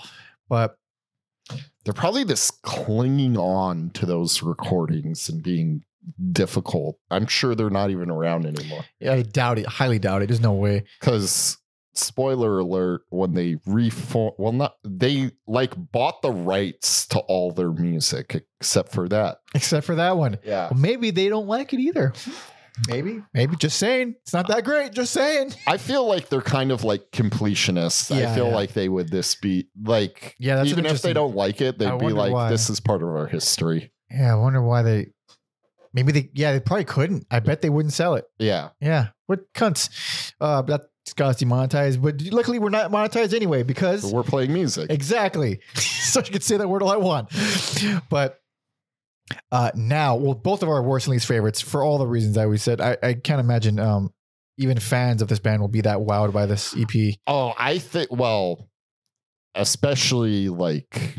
[0.48, 0.76] But
[1.84, 5.84] They're probably just clinging on to those recordings and being
[6.32, 6.98] difficult.
[7.10, 8.84] I'm sure they're not even around anymore.
[9.08, 9.66] I doubt it.
[9.66, 10.26] Highly doubt it.
[10.28, 10.84] There's no way.
[11.00, 11.58] because
[11.94, 17.70] spoiler alert when they reform well not they like bought the rights to all their
[17.72, 20.38] music except for that Except for that one.
[20.44, 22.12] yeah Well, maybe they don't like it either.
[22.88, 23.54] Maybe, maybe.
[23.56, 24.92] Just saying, it's not that great.
[24.92, 25.52] Just saying.
[25.66, 28.54] i feel like they're kind of like completionists i feel yeah.
[28.54, 31.88] like they would this be like Yeah, that's even if they don't like it they'd
[31.88, 32.48] I be like why.
[32.48, 35.08] this is part of our history Yeah, I wonder why they.
[35.94, 36.30] Maybe they.
[36.32, 37.26] Yeah, they probably couldn't.
[37.30, 38.24] I bet they wouldn't sell it.
[38.38, 40.32] yeah Yeah, what cunts?
[40.40, 40.80] Uh, that
[41.16, 45.60] got us demonetized, but luckily we're not monetized anyway because we're playing music exactly.
[45.74, 47.30] so I can say that word all I want.
[48.08, 48.40] But
[49.50, 52.48] uh, now, well, both of our worst and least favorites for all the reasons that
[52.48, 52.80] we said.
[52.80, 54.12] I, I can't imagine um,
[54.58, 57.14] even fans of this band will be that wowed by this EP.
[57.26, 58.68] oh i think well
[59.54, 61.16] especially like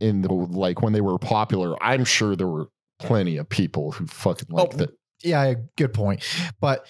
[0.00, 4.06] in the like when they were popular i'm sure there were plenty of people who
[4.06, 4.90] fucking liked Oh, it
[5.24, 6.24] yeah, good point.
[6.60, 6.86] But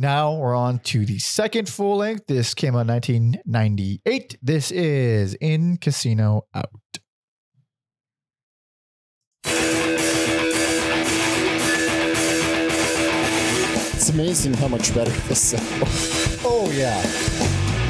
[0.00, 2.26] now we're on to the second full length.
[2.26, 4.38] This came out in 1998.
[4.42, 6.70] This is In Casino Out.
[13.92, 16.40] It's amazing how much better this sounds.
[16.46, 16.96] Oh yeah.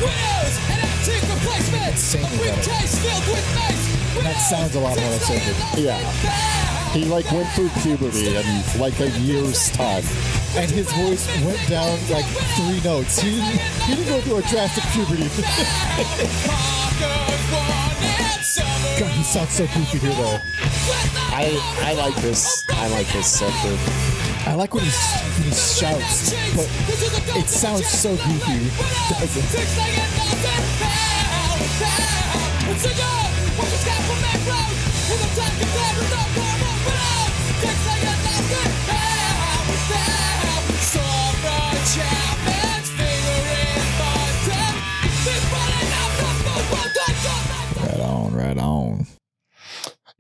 [0.03, 2.15] Widows and antique replacements.
[2.15, 4.25] A briefcase filled with mace.
[4.25, 5.79] That sounds a lot more authentic.
[5.79, 6.80] Yeah.
[6.93, 8.45] He like went through puberty in
[8.81, 10.03] like a year's time.
[10.57, 12.25] And his voice went down like
[12.57, 13.21] three notes.
[13.21, 15.23] He didn't, he didn't go through a drastic puberty.
[18.99, 20.41] God, he sounds so goofy here though.
[21.33, 22.65] I I like this.
[22.69, 23.77] I like this sector.
[24.51, 26.69] I like when he, when he shouts, but
[27.37, 28.69] it sounds so goofy.
[29.11, 30.11] doesn't.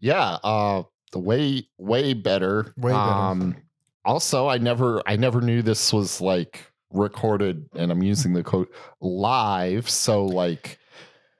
[0.01, 0.83] Yeah uh
[1.13, 3.01] the way way better Way better.
[3.03, 3.57] um
[4.05, 8.75] also i never i never knew this was like recorded, and I'm using the quote
[9.01, 9.89] live.
[9.89, 10.79] So like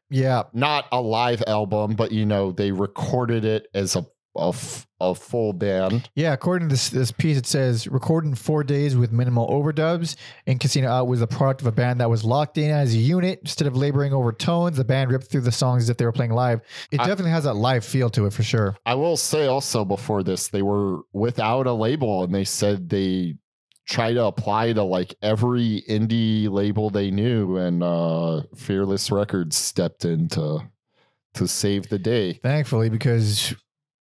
[0.09, 0.45] Yeah.
[0.53, 5.15] not a live album, but you know they recorded it as a a, f- a
[5.15, 6.09] full band.
[6.15, 10.15] Yeah, according to this, this piece, it says recorded in four days with minimal overdubs.
[10.47, 12.99] In Casino Out was the product of a band that was locked in as a
[12.99, 13.41] unit.
[13.43, 16.13] Instead of laboring over tones, the band ripped through the songs as if they were
[16.13, 16.61] playing live.
[16.93, 18.77] It I- definitely has that live feel to it for sure.
[18.87, 23.35] I will say also before this, they were without a label, and they said they
[23.89, 30.05] try to apply to like every indie label they knew, and uh, Fearless Records stepped
[30.05, 30.61] in to
[31.35, 32.35] to save the day.
[32.35, 33.55] Thankfully, because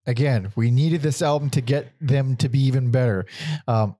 [0.09, 3.25] again, we needed this album to get them to be even better.
[3.67, 3.95] Um,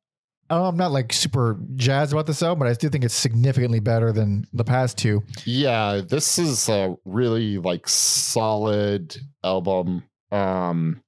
[0.51, 3.79] Oh, I'm not like super jazzed about this album, but I do think it's significantly
[3.79, 5.21] better than the past two.
[5.45, 10.03] Yeah, this is a really like solid album.
[10.31, 11.03] Um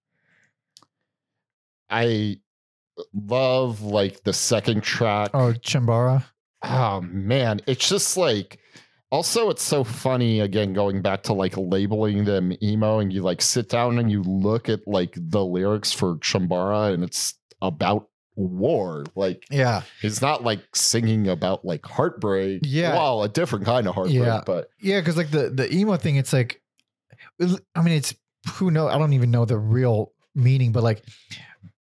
[1.90, 2.38] I
[3.14, 5.32] love like the second track.
[5.34, 6.24] Oh, Chanbara.
[6.62, 8.60] Oh man, it's just like
[9.12, 13.41] also it's so funny again going back to like labeling them emo and you like
[13.41, 19.04] sit down and you look at like the lyrics for Chanbara and it's about war.
[19.15, 19.82] Like Yeah.
[20.02, 22.62] he's not like singing about like heartbreak.
[22.63, 22.93] Yeah.
[22.93, 24.41] Well, a different kind of heartbreak, Yeah.
[24.45, 26.62] but Yeah, because like the the emo thing, it's like,
[27.76, 28.15] I mean, it's
[28.54, 28.88] who know.
[28.88, 31.04] I don't even know the real meaning, but like,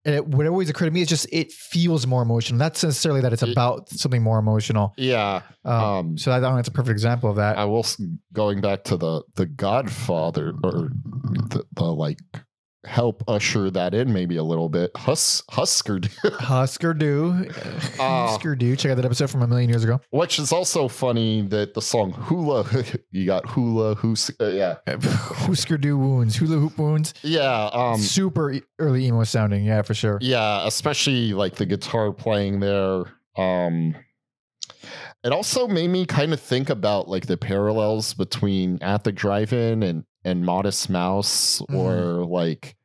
[0.06, 2.58] it what always occurred to me is just it feels more emotional.
[2.58, 4.94] Not necessarily that it's about something more emotional.
[4.98, 5.42] yeah.
[5.66, 7.58] Um, Um so I think that's a perfect example of that.
[7.58, 7.86] I will
[8.34, 10.90] going back to the the Godfather or
[11.50, 12.20] the, the like
[12.86, 14.92] help usher that in maybe a little bit.
[14.96, 16.10] Hus Husker Du.
[16.40, 17.46] Husker Du,
[18.00, 18.28] Ah.
[18.32, 18.76] Husker Du.
[18.76, 20.00] Check out that episode from a million years ago.
[20.12, 22.66] Which is also funny that the song Hula,
[23.12, 24.78] you got Hula, who's, uh, yeah.
[24.88, 27.14] Husker Du wounds, hula hoop wounds.
[27.22, 27.70] Yeah.
[27.74, 29.66] Um, Super early emo sounding.
[29.66, 30.18] Yeah, for sure.
[30.22, 33.04] yeah, especially like the guitar playing there.
[33.38, 33.96] Um,
[35.24, 39.84] it also made me kind of think about like the parallels between At the Drive-In
[39.84, 42.76] and, and Modest Mouse or like,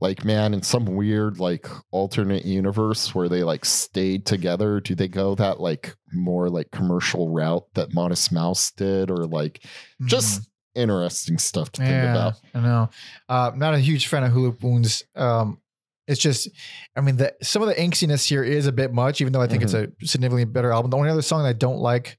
[0.00, 5.08] like man in some weird like alternate universe where they like stayed together do they
[5.08, 9.64] go that like more like commercial route that modest mouse did or like
[10.04, 12.10] just interesting stuff to think Mm-hmm.
[12.10, 12.34] about.
[12.54, 12.90] I know.
[13.28, 15.02] Uh, not a huge fan of hula wounds.
[15.16, 15.60] Um,
[16.06, 16.48] it's just,
[16.96, 19.48] I mean, the, some of the angstiness here is a bit much, even though I
[19.48, 20.90] think it's a significantly better album.
[20.92, 22.18] The only other song that I don't like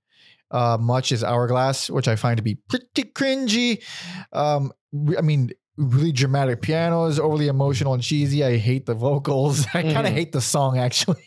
[0.52, 3.84] uh, much is Hourglass, which I find to be pretty cringy.
[4.34, 4.72] Um,
[5.18, 8.44] I mean, really dramatic pianos, overly emotional and cheesy.
[8.44, 9.66] I hate the vocals.
[9.74, 10.14] I kind of Mhm.
[10.14, 11.24] hate the song actually.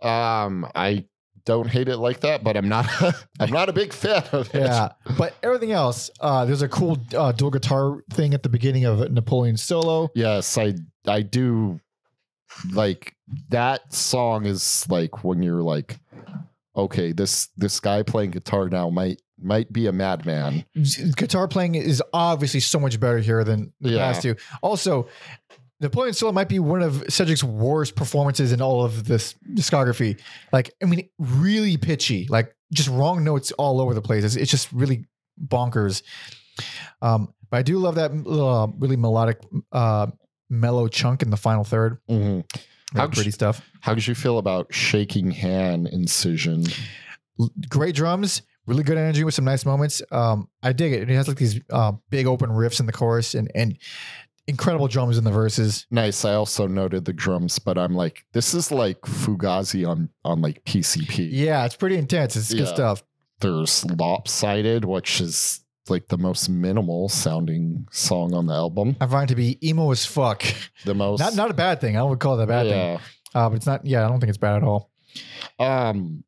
[0.00, 1.06] Um, I
[1.46, 2.86] don't hate it like that, but I'm not.
[3.40, 4.60] I'm not a big fan of it.
[4.62, 8.84] yeah, but everything else, uh, there's a cool uh, dual guitar thing at the beginning
[8.84, 10.10] of Napoleon solo.
[10.14, 10.74] Yes, I
[11.06, 11.80] I do
[12.72, 13.14] like
[13.50, 15.98] that song is like when you're like,
[16.76, 20.64] okay, this this guy playing guitar now might might be a madman.
[21.16, 23.98] guitar playing is obviously so much better here than the Yeah.
[23.98, 24.36] past two.
[24.62, 25.08] Also,
[25.80, 30.20] Napoleon Solo might be one of Cedric's worst performances in all of this discography.
[30.52, 34.22] Like, I mean, really pitchy, like just wrong notes all over the place.
[34.24, 35.04] It's, it's just really
[35.44, 36.02] bonkers.
[37.02, 39.40] Um, but I do love that uh, really melodic,
[39.72, 40.06] uh,
[40.48, 41.98] mellow chunk in the final third.
[42.08, 42.44] Mhm.
[43.02, 43.14] Ouch.
[43.14, 43.62] pretty stuff.
[43.80, 46.64] How did you feel about shaking hand incision?
[47.68, 50.02] Great drums, really good energy with some nice moments.
[50.12, 51.10] Um, I dig it.
[51.10, 53.76] It has like these uh, big open riffs in the chorus and and
[54.46, 55.86] incredible drums in the verses.
[55.90, 56.24] Nice.
[56.24, 60.64] I also noted the drums, but I'm like, this is like Fugazi on on like
[60.64, 61.28] PCP.
[61.32, 62.36] Yeah, it's pretty intense.
[62.36, 63.02] It's good stuff.
[63.40, 68.96] There's lopsided, which is like the most minimal sounding song on the album.
[69.00, 70.42] I find it to be emo as fuck.
[70.84, 71.96] The most Not not a bad thing.
[71.96, 72.78] I would call it a bad thing.
[72.78, 72.98] yeah.
[73.34, 73.84] Uh, but it's not.
[73.84, 74.90] Yeah, I don't think it's bad at all.
[75.58, 76.24] Um,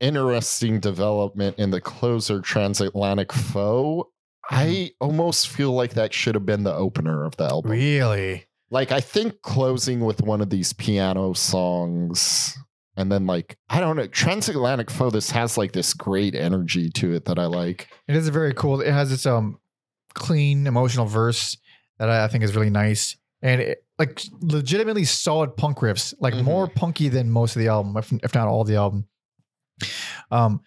[0.00, 4.10] interesting development in the closer transatlantic foe.
[4.50, 7.70] I almost feel like that should have been the opener of the album.
[7.70, 8.46] Really?
[8.70, 12.56] Like I think closing with one of these piano songs
[12.96, 17.14] and then like I don't know, transatlantic foe this has like this great energy to
[17.14, 17.88] it that I like.
[18.08, 18.80] It is very cool.
[18.80, 19.58] It has its um
[20.14, 21.56] clean emotional verse
[21.98, 26.34] that I, I think is really nice and it, like legitimately solid punk riffs, like
[26.34, 26.44] Mhm.
[26.44, 29.06] more punky than most of the album, if, if not all the album.
[30.30, 30.60] Um,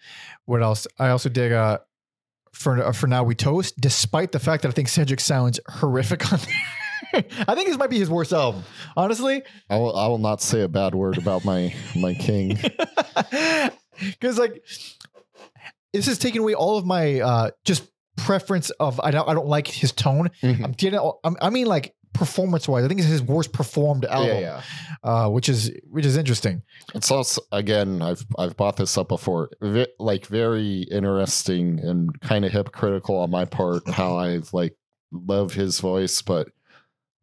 [0.44, 0.86] what else?
[0.98, 1.78] I also dig uh
[2.52, 6.32] for uh, for now we toast, despite the fact that I think Cedric sounds horrific
[6.32, 6.54] on there.
[7.48, 8.62] I think this might be his worst album,
[8.96, 9.42] honestly.
[9.70, 12.58] I will, I will not say a bad word about my my king.
[14.00, 14.62] because like
[15.92, 17.84] this is taking away all of my uh just
[18.16, 20.30] preference of I don't I don't like his tone.
[20.42, 20.64] Mhm.
[20.64, 22.84] I'm getting I'm, I mean like performance wise.
[22.84, 24.62] I think it's his worst performed album, Yeah, yeah.
[25.02, 26.62] Uh, which is which is interesting.
[26.94, 29.50] It's also again, I've I've bought this up before.
[29.98, 34.74] Like very interesting and kind of hypocritical on my part how I like
[35.12, 36.48] love his voice, but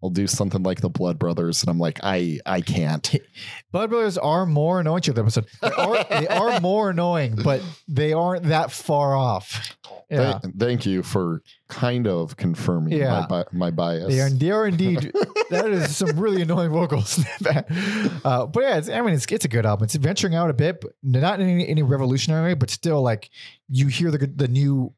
[0.04, 3.10] I'll do something like the Blood Brothers, and I'm like, I I can't.
[3.72, 5.46] Blood Brothers are more annoying the episode.
[5.62, 9.78] They are, they are more annoying, but they aren't that far off.
[10.10, 10.40] Yeah.
[10.40, 13.26] Thank, thank you for kind of confirming Yeah.
[13.30, 14.08] my my bias.
[14.14, 15.12] They are, they are indeed.
[15.50, 17.24] that is some really annoying vocals.
[17.46, 19.86] uh, but yeah, it's, I mean, it's it's a good album.
[19.86, 23.30] It's venturing out a bit, but not in any, any revolutionary, way, but still like
[23.70, 24.94] you hear the the new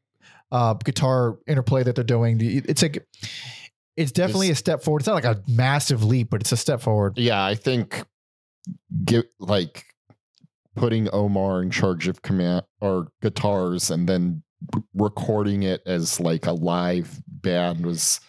[0.52, 2.38] uh, guitar interplay that they're doing.
[2.38, 3.06] The- It's like
[3.96, 5.00] it's definitely a step forward.
[5.00, 7.16] It's not like a massive leap, but it's a step forward.
[7.16, 8.04] yeah, I think
[9.04, 9.84] get like
[10.74, 14.42] putting Omar in charge of command or guitars and then
[14.94, 18.20] recording it as like a live band was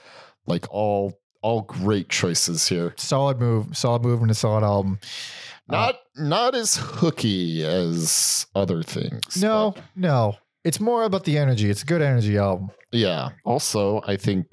[0.45, 2.93] like all all great choices here.
[2.97, 4.99] Solid move, solid move, and a solid album.
[5.69, 9.41] Uh, Not not as hooky as other things.
[9.41, 11.69] no, but no, it's more about the energy.
[11.69, 12.69] It's a good energy album.
[12.91, 13.29] yeah.
[13.45, 14.45] Also, I think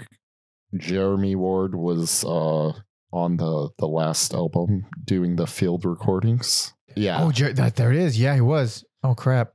[0.76, 2.72] Jeremy Ward was uh
[3.12, 6.72] on the the last album doing the field recordings.
[6.96, 7.22] Yeah.
[7.22, 8.18] Oh, Jer- that there it is.
[8.18, 8.84] Yeah, he was.
[9.02, 9.52] Oh crap,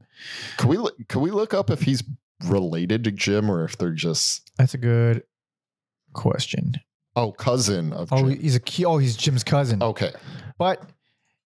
[0.58, 2.04] Can we look- can we look up if he's
[2.46, 5.24] related to Jim or if they're just that's a good
[6.14, 6.74] question.
[7.16, 8.40] oh cousin of Oh, Jim?
[8.40, 8.86] he's a key.
[8.86, 9.82] Oh, he's Jim's cousin.
[9.82, 10.12] Okay.
[10.58, 10.82] But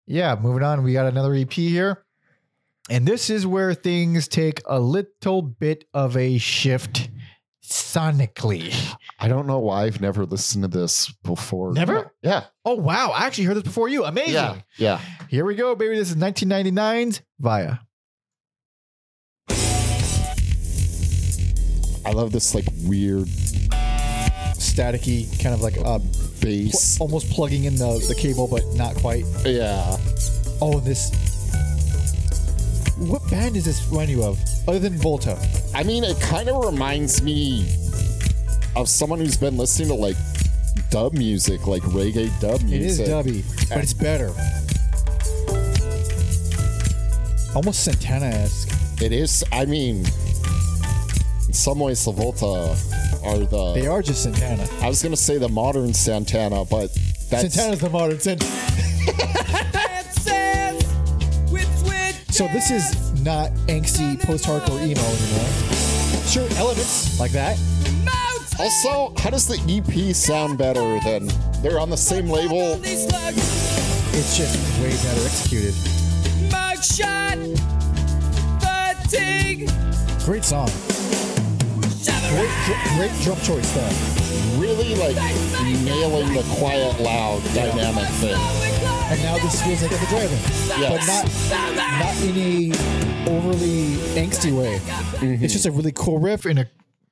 [0.05, 2.03] yeah, moving on, we got another EP here.
[2.89, 7.09] And this is where things take a little bit of a shift
[7.65, 8.73] sonically.
[9.19, 11.73] I don't know why I've never listened to this before.
[11.73, 12.13] Never?
[12.21, 12.45] Yeah.
[12.65, 13.11] Oh, wow.
[13.11, 14.03] I actually heard this before you.
[14.05, 14.33] Amazing.
[14.33, 14.55] Yeah.
[14.77, 14.99] Yeah.
[15.29, 15.95] Here we go, baby.
[15.97, 17.77] This is 1999's Vaya.
[22.05, 23.27] I love this like weird
[24.57, 25.99] Staticky, kind of like uh,
[26.41, 26.97] bass.
[26.97, 29.23] pl- almost plugging in the, the cable, but not quite.
[29.45, 29.97] Yeah.
[30.61, 31.11] Oh, this.
[32.97, 35.37] What band does this remind you of, other than Volta?
[35.73, 37.67] I mean, it kind of reminds me
[38.75, 40.15] of someone who's been listening to like
[40.89, 43.07] dub music, like reggae dub It is music.
[43.07, 44.31] dubby, but it's better.
[47.55, 49.01] Almost Santana esque.
[49.01, 49.43] It is.
[49.51, 49.97] I mean,
[51.47, 52.75] in some ways, the Volta
[53.23, 53.73] are the.
[53.75, 54.67] They are just Santana.
[54.81, 56.91] I was gonna say the modern Santana, but
[57.29, 58.51] that's Santana's the modern Santana.
[62.33, 66.25] So this is not angsty post-hardcore emo anymore.
[66.25, 67.59] Sure, elements like that.
[68.59, 69.13] also.
[69.21, 71.29] How does the EP sound better than
[71.61, 72.79] they're on the same label?
[72.83, 75.75] It's just way better executed.
[76.49, 77.37] Mugshot.
[80.25, 80.69] Great song.
[82.31, 82.49] Great,
[82.97, 84.59] great drum choice there.
[84.59, 85.17] Really like
[85.85, 88.72] nailing the quiet, loud, dynamic thing.
[89.13, 90.39] And now this feels like the drive-in,
[90.89, 91.25] but not
[91.99, 94.79] not in a overly angsty way.
[94.79, 95.43] Mm-hmm.
[95.43, 96.67] It's just a really cool riff and a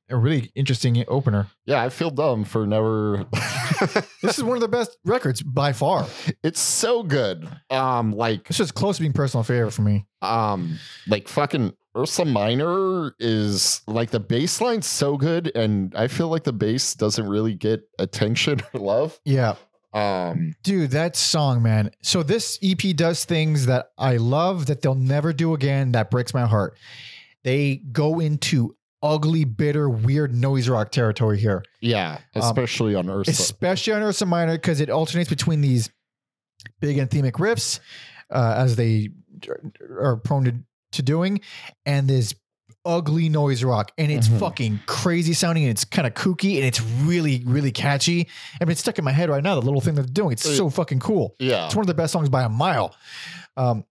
[0.09, 1.45] A really interesting opener.
[1.67, 3.25] Yeah, I feel dumb for never
[4.23, 6.07] This is one of the best records by far.
[6.43, 7.47] It's so good.
[7.69, 10.07] Um like It's just close to being personal favorite for me.
[10.23, 16.29] um like fucking Ursa Minor is like the bass line's so good and I feel
[16.29, 19.19] like the bass doesn't really get attention or love.
[19.23, 19.55] Yeah.
[19.93, 21.91] Um Dude, that song, man.
[22.01, 25.91] So this EP does things that I love that they'll never do again.
[25.91, 26.77] That breaks my heart.
[27.43, 33.31] They go into ugly, bitter, weird noise rock territory here, yeah, especially on Ursa.
[33.31, 35.89] especially on Ursa Minor because it alternates between these
[36.79, 37.79] big anthemic riffs,
[38.29, 39.09] uh, as they
[39.99, 40.53] are prone to,
[40.91, 41.41] to doing,
[41.85, 42.35] and this
[42.85, 43.91] ugly noise rock.
[43.97, 44.39] And it's Mhm.
[44.39, 48.27] fucking crazy sounding and it's kind of kooky and it's really, really catchy.
[48.59, 50.31] I mean, it's stuck in my head right now, the little thing they're doing.
[50.33, 51.35] It's so fucking cool.
[51.39, 51.65] yeah.
[51.65, 52.95] It's one of the best songs by a mile.
[53.57, 53.85] Um,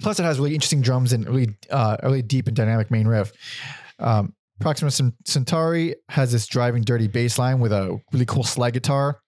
[0.00, 3.32] plus, it has really interesting drums and really, uh, really deep and dynamic main riff.
[3.98, 4.90] Um, Proxima
[5.24, 9.20] Centauri has this driving, dirty bass line with a really cool slide guitar.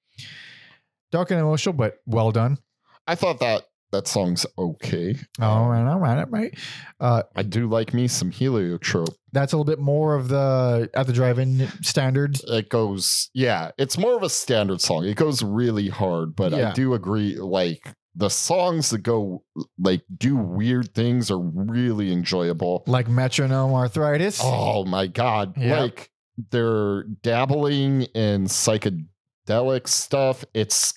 [1.11, 2.59] Dark and emotional, but well done.
[3.07, 5.14] I thought that that song's okay.
[5.40, 6.59] All right, all right, all right.
[6.99, 9.14] Uh, I do like me some heliotrope.
[9.32, 12.43] that's a little bit more of the at the drive-in standards.
[12.49, 15.05] It goes, yeah, it's more of a standard song.
[15.05, 16.70] It goes really hard, but Yeah.
[16.70, 17.36] I do agree.
[17.36, 19.43] Like the songs that go
[19.78, 22.84] like do weird things are really enjoyable.
[22.86, 24.40] Like metronome arthritis.
[24.43, 25.55] Oh my god!
[25.57, 25.80] Yeah.
[25.80, 26.11] Like
[26.51, 30.45] they're dabbling in psychedelic stuff.
[30.55, 30.95] It's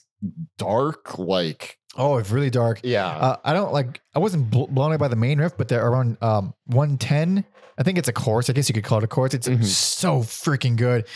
[0.58, 1.18] dark.
[1.18, 2.82] Like Oh, it's really dark.
[2.84, 4.02] yeah, Uh, I don't like.
[4.14, 7.46] I wasn't bl- blown away by the main riff, but they're around um, 110.
[7.78, 8.50] I think it's a chorus.
[8.50, 9.34] I guess you could call it a chorus.
[9.34, 9.64] It's Mhm.
[9.64, 11.08] so freaking good.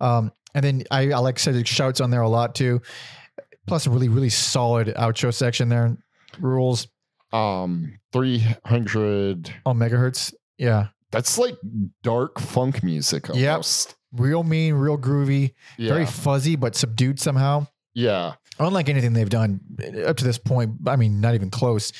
[0.00, 2.80] Um, and then I, I like Cedric shouts on there a lot too.
[3.66, 5.96] Plus a really really solid outro section there.
[6.40, 6.88] Rules
[7.32, 9.52] Um, 300.
[9.66, 10.34] on megahertz.
[10.58, 11.56] Yeah, That's like
[12.02, 13.64] dark funk music Yep.
[14.12, 15.92] real mean, real groovy, Yeah.
[15.92, 17.66] very fuzzy but subdued somehow.
[17.94, 18.34] yeah.
[18.58, 19.60] Unlike anything they've done
[20.06, 20.72] up to this point.
[20.86, 21.92] I mean, not even close.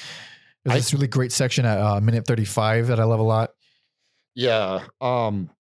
[0.65, 3.51] There's I- this really great section at uh, minute 35 that I love a lot.
[4.35, 4.85] Yeah.
[5.01, 5.51] Um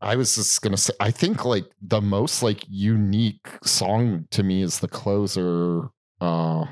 [0.00, 4.60] I was just gonna say I think like the most like unique song to me
[4.62, 5.88] is the closer
[6.20, 6.66] uh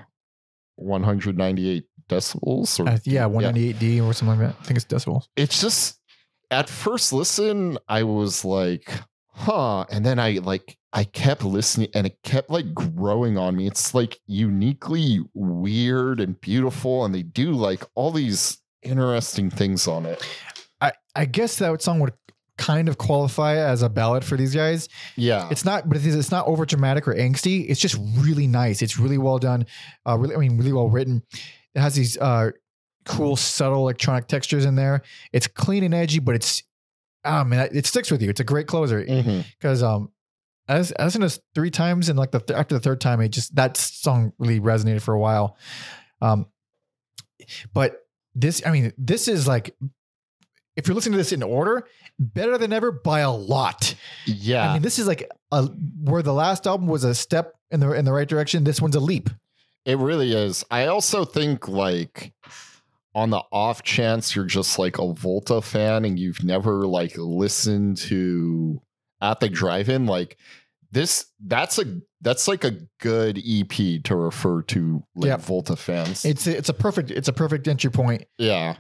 [0.76, 4.56] 198 decibels or Uh, yeah, 198D or something like that.
[4.60, 5.28] I think it's decibels.
[5.36, 5.98] it's just
[6.50, 8.92] at first listen I was like
[9.28, 13.66] huh and then I like I kept listening and it kept like growing on me
[13.66, 20.06] it's like uniquely weird and beautiful and they do like all these interesting things on
[20.06, 20.22] it
[20.80, 22.14] I, I guess that song would
[22.58, 24.88] kind of qualify as a ballad for these guys.
[25.16, 27.66] yeah It's not, but it's not over dramatic or angsty.
[27.68, 28.82] It's just really nice.
[28.82, 29.66] It's really well done.
[30.06, 31.22] Uh, really, I mean, really well written.
[31.74, 32.50] It has these uh,
[33.04, 35.02] cool, subtle electronic textures in there.
[35.32, 36.62] It's clean and edgy, but it's,
[37.24, 38.30] ah man, it sticks with you.
[38.30, 40.10] It's a great closer because um,
[40.68, 43.20] as I listened to this three times and like the th- after the third time,
[43.20, 45.56] it just that song really resonated for a while.
[46.20, 46.46] Um,
[47.72, 47.96] but
[48.34, 49.74] this, I mean, this is like.
[50.74, 51.86] If you're listening to this in order,
[52.18, 53.94] better than ever by a lot.
[54.24, 55.66] yeah I mean, this is like a
[56.00, 58.64] where the last album was a step in the in the right direction.
[58.64, 59.28] This one's a leap.
[59.84, 60.64] It really is.
[60.70, 62.32] I also think like
[63.14, 67.98] on the off chance you're just like a Volta fan and you've never like listened
[67.98, 68.80] to
[69.22, 70.36] at the drive-in, like
[70.90, 75.40] this that's a that's like a good EP to refer to like.
[75.40, 76.24] Volta fans.
[76.24, 78.24] It's a, it's a perfect it's a perfect entry point.
[78.38, 78.76] yeah.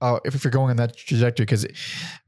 [0.00, 1.66] Uh, if, if you're going in that trajectory, because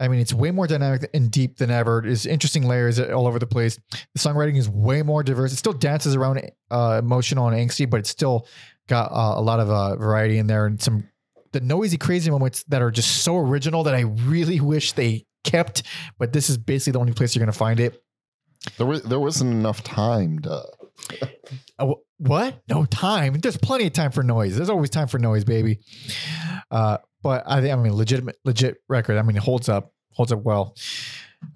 [0.01, 2.03] I mean, it's way more dynamic and deep than ever.
[2.05, 3.79] There's interesting layers all over the place.
[3.93, 5.53] The songwriting is way more diverse.
[5.53, 8.49] It still dances around uh, emotional and angsty, but it's still
[8.89, 11.09] got uh, a lot of uh, variety in there and some
[11.53, 15.83] the noisy, crazy moments that are just so original that I really wish they kept.
[16.19, 18.03] But this is basically the only place you're going to find it.
[18.77, 20.65] There was there wasn't enough time to
[21.79, 22.63] Uh, what?
[22.69, 23.35] No time.
[23.35, 24.57] There's plenty of time for noise.
[24.57, 25.81] There's always time for noise, baby.
[26.71, 29.17] Uh, but I think I mean legitimate, legit record.
[29.17, 30.77] I mean, it holds up, holds up well.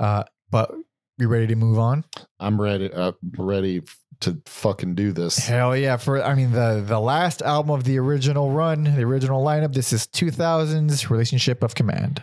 [0.01, 0.73] Uh, but
[1.19, 2.05] you ready to move on?
[2.41, 3.83] I'm ready uh, ready
[4.21, 5.39] to fucking do this.
[5.39, 5.97] Hell yeah!
[5.99, 9.75] For I mean the the last album of the original run, the original lineup.
[9.75, 12.23] This is 2000's Relationship of Command.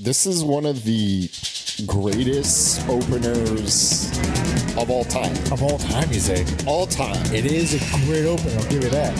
[0.00, 1.30] This is one of the
[1.86, 4.10] greatest openers
[4.76, 5.30] of all time.
[5.52, 6.44] Of all time, you say.
[6.66, 7.24] All time.
[7.32, 8.58] It is a great opener.
[8.58, 9.12] I'll give you that.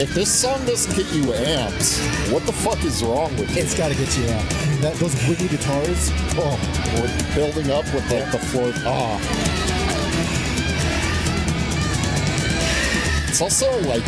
[0.00, 3.62] If this song doesn't get you amped, what the fuck is wrong with you?
[3.62, 4.24] It's got to get you.
[4.24, 6.10] I mean, that, those wiggly guitars.
[6.38, 6.56] Oh,
[6.94, 8.72] we're building up with like the floor.
[8.86, 9.20] Ah.
[13.28, 14.04] It's also like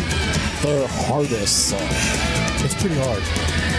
[0.63, 1.79] their hardest song.
[2.65, 3.78] It's pretty hard.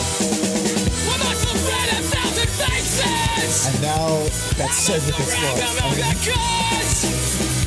[0.04, 3.68] Not so red and thousand faces.
[3.68, 4.08] And now
[4.58, 5.78] that's Cedric as Round well.
[5.78, 7.04] about I the mean, cuts.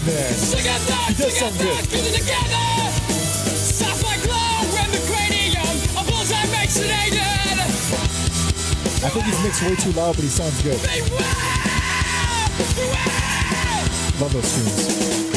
[0.07, 2.76] man, He does sound good.
[9.05, 10.81] I think he's mixed way too loud, but he sounds good.
[10.83, 10.99] Beware!
[12.75, 13.07] Beware!
[14.21, 14.89] Love those tunes.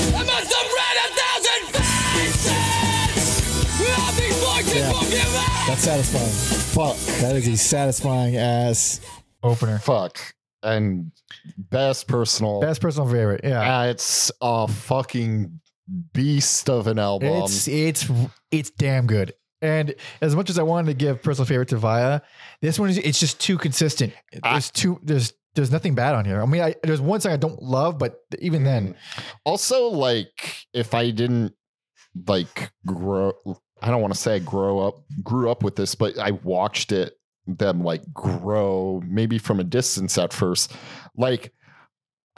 [0.09, 1.61] Amongst the red a thousand
[2.15, 2.49] faces.
[3.99, 4.91] All these voices Yeah.
[4.91, 5.67] won't give up.
[5.67, 6.31] That's satisfying.
[6.73, 6.97] Fuck.
[7.21, 8.99] That is a satisfying ass.
[9.43, 9.77] Opener.
[9.79, 10.17] Fuck.
[10.63, 11.11] And
[11.57, 12.59] best personal.
[12.61, 13.41] Best personal favorite.
[13.43, 13.81] Yeah.
[13.81, 15.59] Uh, it's a fucking
[16.13, 17.29] beast of an album.
[17.43, 18.09] It's it's
[18.51, 19.33] it's damn good.
[19.61, 22.21] And as much as I wanted to give personal favorite to Vaya,
[22.61, 24.13] this one is it's just too consistent.
[24.43, 26.41] There's too there's there's nothing bad on here.
[26.41, 28.95] I mean, I, there's one thing I don't love, but even then, mm.
[29.43, 31.53] also like if I didn't
[32.27, 33.33] like grow
[33.81, 36.91] I don't want to say I grow up grew up with this, but I watched
[36.91, 37.13] it
[37.57, 40.71] them like grow maybe from a distance at first.
[41.15, 41.53] Like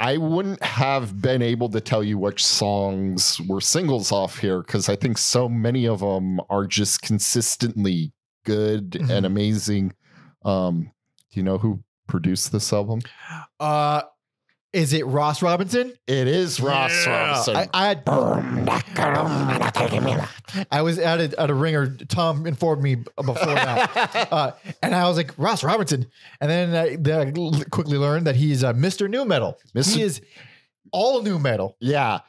[0.02, 4.90] I wouldn't have been able to tell you which songs were singles off here because
[4.90, 8.12] I think so many of them are just consistently
[8.44, 9.10] good Mhm.
[9.12, 9.94] and amazing.
[10.44, 10.92] Um,
[11.32, 13.02] do you know who produced this album?
[13.60, 14.02] uh,
[14.74, 15.94] Is it Ross Robinson?
[16.08, 17.56] It is Ross Robinson.
[17.58, 18.04] I, I had
[20.72, 21.88] I was at a, at a ringer.
[22.08, 24.52] Tom informed me before that, uh,
[24.82, 26.08] and I was like Ross Robinson,
[26.40, 29.10] and then I, then I l- quickly learned that he's uh, Mr.
[29.10, 29.58] nu metal.
[29.76, 29.96] Mr.
[29.96, 30.22] He is
[30.92, 31.76] all nu metal.
[31.80, 32.20] yeah.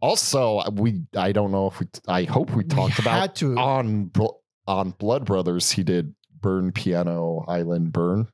[0.00, 3.56] Also, we I don't know if we I hope we talked about to.
[3.56, 4.10] on
[4.66, 8.26] on Blood Brothers he did Burn Piano Island Burn.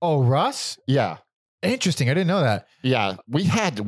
[0.00, 1.18] Oh, Ross, Yeah.
[1.62, 2.08] Interesting.
[2.10, 2.66] I didn't know that.
[2.82, 3.80] Yeah, we had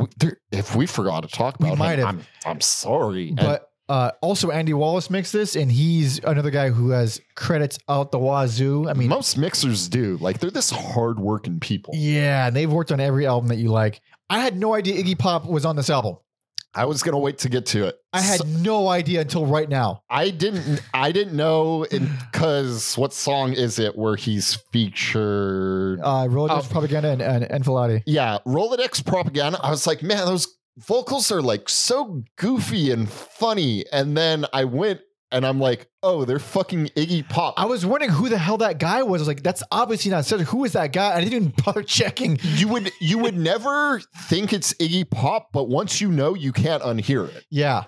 [0.53, 2.17] if we forgot to talk We about might him, have.
[2.17, 3.29] I'm, I'm sorry.
[3.29, 7.79] And But uh, also, Andy Wallace mixed this, and he's another guy who has credits
[7.89, 8.87] out the wazoo.
[8.89, 10.19] I mean, most mixers do.
[10.21, 11.95] Like they're this hardworking people.
[11.97, 14.01] yeah, and they've worked on every album that you like.
[14.31, 16.17] I had no idea Iggy Pop was on this album.
[16.75, 17.97] I was gonna wait to get to it.
[18.13, 20.03] I had So- no idea until right now.
[20.11, 20.81] I didn't.
[20.95, 26.01] I didn't know because what song is it where he's featured?
[26.03, 26.67] Uh, Rolodex Oh.
[26.71, 28.03] Propaganda and, and Enfilati.
[28.07, 29.59] yeah, Rolodex propaganda.
[29.63, 30.47] I was like, man, those
[30.79, 33.85] vocals are like so goofy and funny.
[33.93, 35.01] And then I went
[35.31, 37.55] and I'm like, oh, they're fucking Iggy Pop.
[37.57, 39.21] I was wondering who the hell that guy was.
[39.21, 40.49] I was like, that's obviously not Cedric.
[40.49, 41.15] Who is that guy?
[41.15, 42.39] I didn't even bother checking.
[42.43, 46.83] you would you would never think it's Iggy Pop, but once you know, you can't
[46.83, 47.45] unhear it.
[47.51, 47.85] Yeah.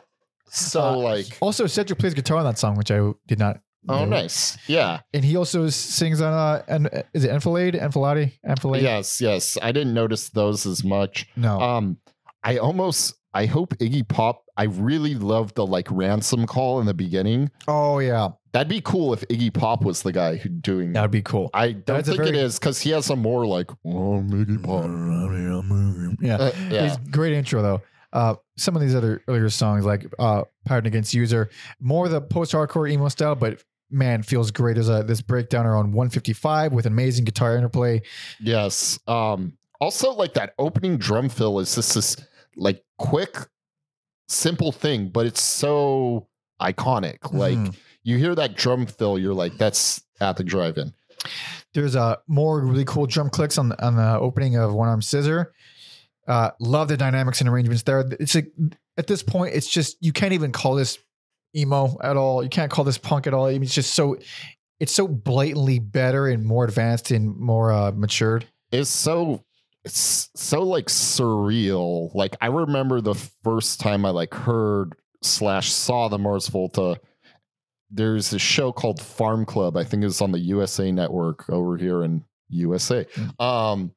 [0.52, 3.60] So Uh, like, Also, Cedric plays guitar on that song, which I did not.
[3.88, 4.04] oh, know.
[4.06, 8.82] nice, yeah, And he also sings on uh, and is it Enfilade, Enfilati, Enfilade?
[8.82, 9.56] yes, yes.
[9.62, 11.26] I didn't notice those as much.
[11.36, 11.58] No.
[11.60, 11.96] Um,
[12.42, 14.44] I almost, I hope Iggy Pop.
[14.56, 17.50] I really love the like ransom call in the beginning.
[17.68, 20.92] oh yeah, That'd be cool if Iggy Pop was the guy who doing.
[20.94, 21.50] that would be cool.
[21.54, 24.62] I don't That's think it very- is because he has a more like, oh, Iggy
[24.62, 24.84] Pop.
[26.20, 26.36] Yeah.
[26.36, 26.82] Uh, yeah.
[26.88, 27.82] He's great intro though.
[28.12, 31.48] Uh, some of these other earlier songs like uh, "Pattern Against User,"
[31.80, 34.76] more the post-hardcore emo style, but man, feels great.
[34.76, 38.02] as a this breakdown around 155 with amazing guitar interplay.
[38.40, 38.98] Yes.
[39.06, 42.16] Um, also, like that opening drum fill is just this
[42.56, 43.36] like quick,
[44.28, 46.28] simple thing, but it's so
[46.60, 47.32] iconic.
[47.32, 47.76] Like Mhm.
[48.02, 50.92] you hear that drum fill, you're like, that's at the drive-in.
[51.74, 55.52] There's uh, more really cool drum clicks on on the opening of One Arm Scissor.
[56.28, 58.04] Uh, love the dynamics and arrangements there.
[58.20, 58.52] It's like
[58.96, 60.98] at this point, it's just you can't even call this
[61.56, 62.42] emo at all.
[62.42, 63.46] You can't call this punk at all.
[63.46, 64.16] I mean, it's just so
[64.78, 68.46] it's so blatantly better and more advanced and more uh, matured.
[68.72, 69.42] It's so
[69.86, 72.14] so like surreal.
[72.14, 77.00] Like I remember the first time I like heard slash saw the Mars Volta.
[77.90, 79.76] There's a show called Farm Club.
[79.76, 83.06] I think it's on the USA Network over here in USA.
[83.38, 83.92] Um,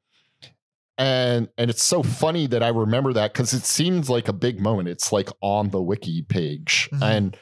[0.98, 4.60] and and it's so funny that I remember that because it seems like a big
[4.60, 4.88] moment.
[4.88, 7.02] It's like on the wiki page, Mhm.
[7.02, 7.36] and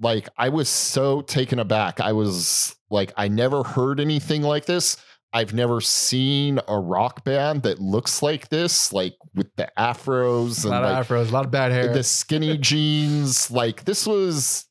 [0.00, 2.00] like I was so taken aback.
[2.00, 4.96] I was like, I never heard anything like this.
[5.32, 10.70] I've never seen a rock band that looks like this, like with the afros and
[10.70, 11.92] like afros, a lot of bad hair.
[11.92, 13.50] the skinny jeans.
[13.50, 14.66] Like this was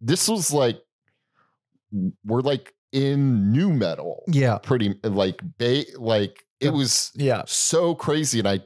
[0.00, 0.80] this was like
[2.24, 7.42] we're like in nu metal, yeah, pretty like ba- like it was yeah.
[7.46, 8.60] so crazy, and I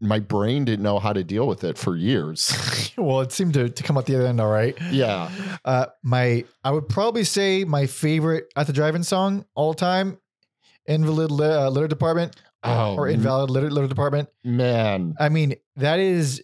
[0.00, 2.52] my brain didn't know how to deal with it for years.
[2.96, 4.76] well, it seemed to, to come out the other end all right.
[4.90, 5.30] Yeah.
[5.64, 10.18] Uh, my I would probably say my favorite at the drive-in song all time,
[10.88, 12.34] Invalid Li- uh, Litter Department
[12.64, 14.28] Oh or Invalid Litter, Litter Department.
[14.42, 16.42] man, I mean, that is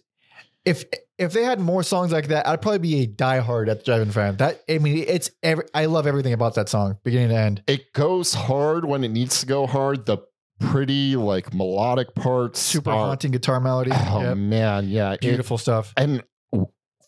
[0.63, 0.85] if
[1.17, 4.11] if they had more songs like that, I'd probably be a diehard at the drive-in
[4.11, 4.37] fan.
[4.37, 7.63] That I mean, it's every I love everything about that song, beginning to end.
[7.67, 10.05] it goes hard when it needs to go hard.
[10.05, 10.19] The
[10.59, 13.91] pretty like melodic parts, Super are- haunting guitar melody.
[13.93, 14.37] Oh Yep.
[14.37, 15.93] man, yeah, it- Beautiful stuff.
[15.97, 16.23] and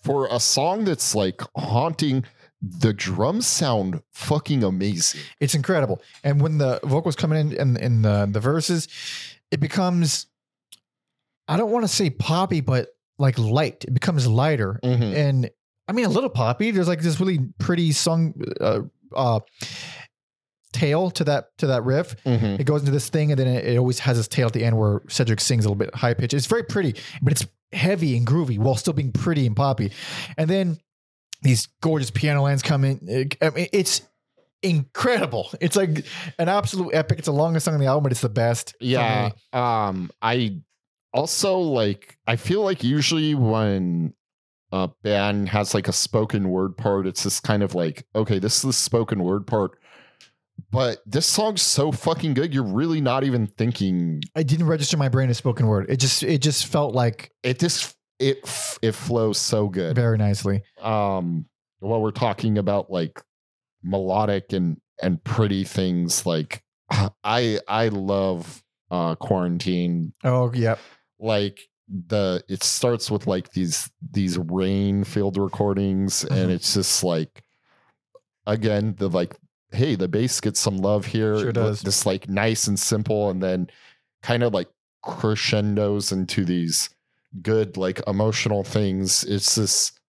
[0.03, 2.23] for a song that's like haunting
[2.61, 6.01] the drums sound fucking amazing It's incredible.
[6.23, 8.87] And when the vocals coming in in, in the, the verses,
[9.51, 10.27] it becomes
[11.47, 12.89] I don't want to say poppy, but
[13.19, 13.85] like light.
[13.87, 14.79] It becomes lighter.
[14.83, 15.15] Mhm.
[15.15, 15.49] And
[15.87, 16.71] I mean a little poppy.
[16.71, 18.81] There's like this really pretty song uh,
[19.15, 19.39] uh
[20.73, 22.15] tail to that to that riff.
[22.23, 22.59] Mhm.
[22.59, 24.63] It goes into this thing and then it, it always has this tail at the
[24.63, 26.33] end where Cedric sings a little bit high pitch.
[26.33, 29.91] It's very pretty, but it's heavy and groovy while still being pretty and poppy.
[30.37, 30.77] And then
[31.41, 33.29] these gorgeous piano lines come in.
[33.41, 34.01] I mean, it's
[34.63, 35.49] incredible.
[35.61, 36.05] It's like
[36.39, 37.19] an absolute epic.
[37.19, 38.75] It's the longest song on the album, but it's the best.
[38.79, 40.57] yeah um i
[41.13, 44.13] also like i feel like usually when
[44.71, 48.57] a band has like a spoken word part it's just kind of like okay this
[48.57, 49.71] is the spoken word part
[50.71, 55.07] but this song's so fucking good you're really not even thinking I didn't register my
[55.07, 55.85] brain as spoken word.
[55.89, 60.18] It just it just felt like it just it f- it flows so good very
[60.18, 60.61] nicely.
[60.82, 61.45] um
[61.80, 63.22] while we're talking about like
[63.84, 66.63] melodic and and pretty things like
[67.24, 70.76] i i love uh quarantine Oh yeah.
[71.20, 71.59] like
[72.07, 76.53] the it starts with like these these rain field recordings and Mhm.
[76.55, 77.43] it's just like
[78.45, 79.36] again the like
[79.72, 81.82] hey the bass gets some love here Sure does.
[81.82, 83.68] this like nice and simple and then
[84.24, 84.70] kind of like
[85.03, 86.89] crescendos into these
[87.41, 89.99] good like emotional things it's just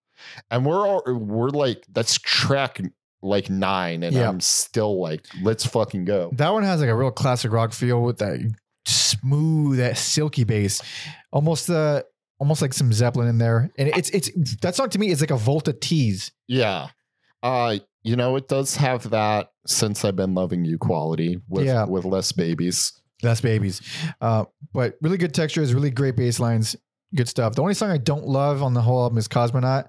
[0.50, 2.80] and we're all we're like that's track
[3.22, 4.28] like nine and Yeah.
[4.28, 8.00] i'm still like let's fucking go That one has like a real classic rock feel
[8.02, 8.38] with that
[8.86, 10.80] smooth, that silky bass,
[11.32, 12.02] almost uh,
[12.38, 13.70] almost like some Zeppelin in there.
[13.78, 14.30] And it's it's
[14.62, 16.32] that song to me is like a Volta tease.
[16.46, 16.88] Yeah.
[17.42, 21.84] Uh, you know, it does have that since I've been loving you quality with Yeah.
[21.84, 22.92] with less babies.
[23.22, 23.82] Less babies.
[24.20, 26.76] Uh, but really good textures, really great bass lines,
[27.14, 27.54] good stuff.
[27.54, 29.88] The only song I don't love on the whole album is Cosmonaut.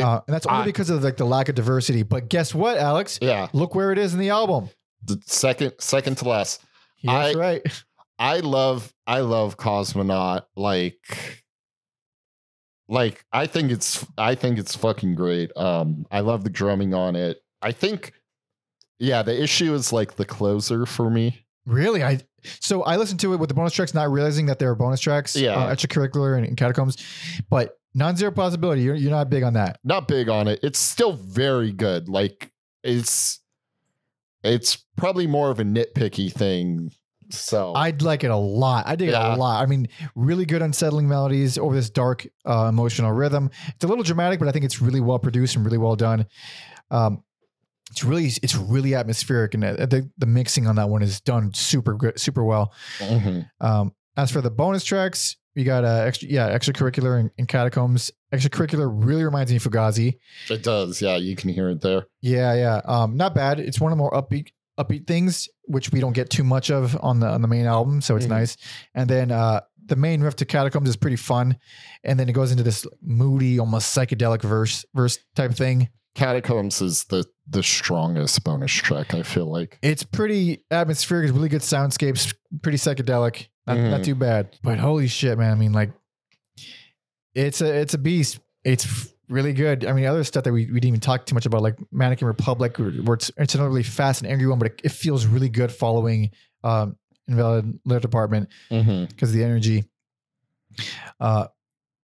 [0.00, 2.02] Uh, and that's only I- because of like the lack of diversity.
[2.02, 3.18] But guess what, Alex?
[3.20, 3.48] Yeah.
[3.52, 4.70] Look where it is in the album.
[5.04, 6.62] The second second to last.
[7.04, 7.84] That's I- right.
[8.18, 11.42] I love I love Cosmonaut like
[12.88, 15.54] like I think it's I think it's fucking great.
[15.56, 17.38] Um I love the drumming on it.
[17.60, 18.12] I think
[18.98, 21.44] yeah, the issue is like the closer for me.
[21.66, 22.02] Really?
[22.04, 22.20] I
[22.60, 25.00] so I listened to it with the bonus tracks, not realizing that there were bonus
[25.00, 25.36] tracks.
[25.36, 25.52] Yeah.
[25.52, 26.96] uh, extracurricular and, and catacombs,
[27.48, 28.82] but non-zero possibility.
[28.82, 29.78] You're you're not big on that.
[29.84, 30.60] Not big on it.
[30.62, 32.08] It's still very good.
[32.08, 33.40] Like it's
[34.42, 36.92] it's probably more of a nitpicky thing.
[37.30, 38.86] So I'd like it a lot.
[38.86, 39.62] I dig it a lot.
[39.62, 43.50] I mean, really good unsettling melodies over this dark uh, emotional rhythm.
[43.68, 46.26] It's a little dramatic, but I think it's really well produced and really well done.
[46.90, 47.22] Um,
[47.92, 51.52] it's really it's really atmospheric, and uh, the the mixing on that one is done
[51.54, 52.72] super good, super well.
[52.98, 53.48] Mhm.
[53.60, 58.10] Um, as for the bonus tracks, we got uh, extra, yeah, extracurricular and, and catacombs.
[58.32, 60.18] Extracurricular really reminds me of Fugazi.
[60.50, 61.00] It does.
[61.02, 62.06] Yeah, you can hear it there.
[62.22, 62.80] Yeah, yeah.
[62.86, 63.60] Um, not bad.
[63.60, 64.48] It's one of the more upbeat
[64.80, 68.00] upbeat things, which we don't get too much of on the on the main album,
[68.00, 68.30] so it's Mhm.
[68.30, 68.56] nice.
[68.94, 71.58] And then uh the main riff to Catacombs is pretty fun,
[72.04, 75.88] and then it goes into this moody, almost psychedelic verse verse type thing.
[76.14, 79.14] Catacombs is the the strongest bonus track.
[79.14, 79.78] I feel like.
[79.82, 81.28] It's pretty atmospheric.
[81.28, 83.48] It's really good soundscapes, pretty psychedelic.
[83.66, 84.04] Not, not Mhm.
[84.04, 84.56] too bad.
[84.62, 85.50] But holy shit, man!
[85.52, 85.92] I mean, like,
[87.34, 88.40] it's a it's a beast.
[88.64, 89.86] It's really good.
[89.86, 92.28] I mean, other stuff that we, we didn't even talk too much about, like Mannequin
[92.28, 95.48] Republic, where it's it's another really fast and angry one, but it, it feels really
[95.48, 96.30] good following
[96.62, 96.96] um,
[97.28, 99.84] Invalid Litter Department because of the energy.
[101.20, 101.46] Uh,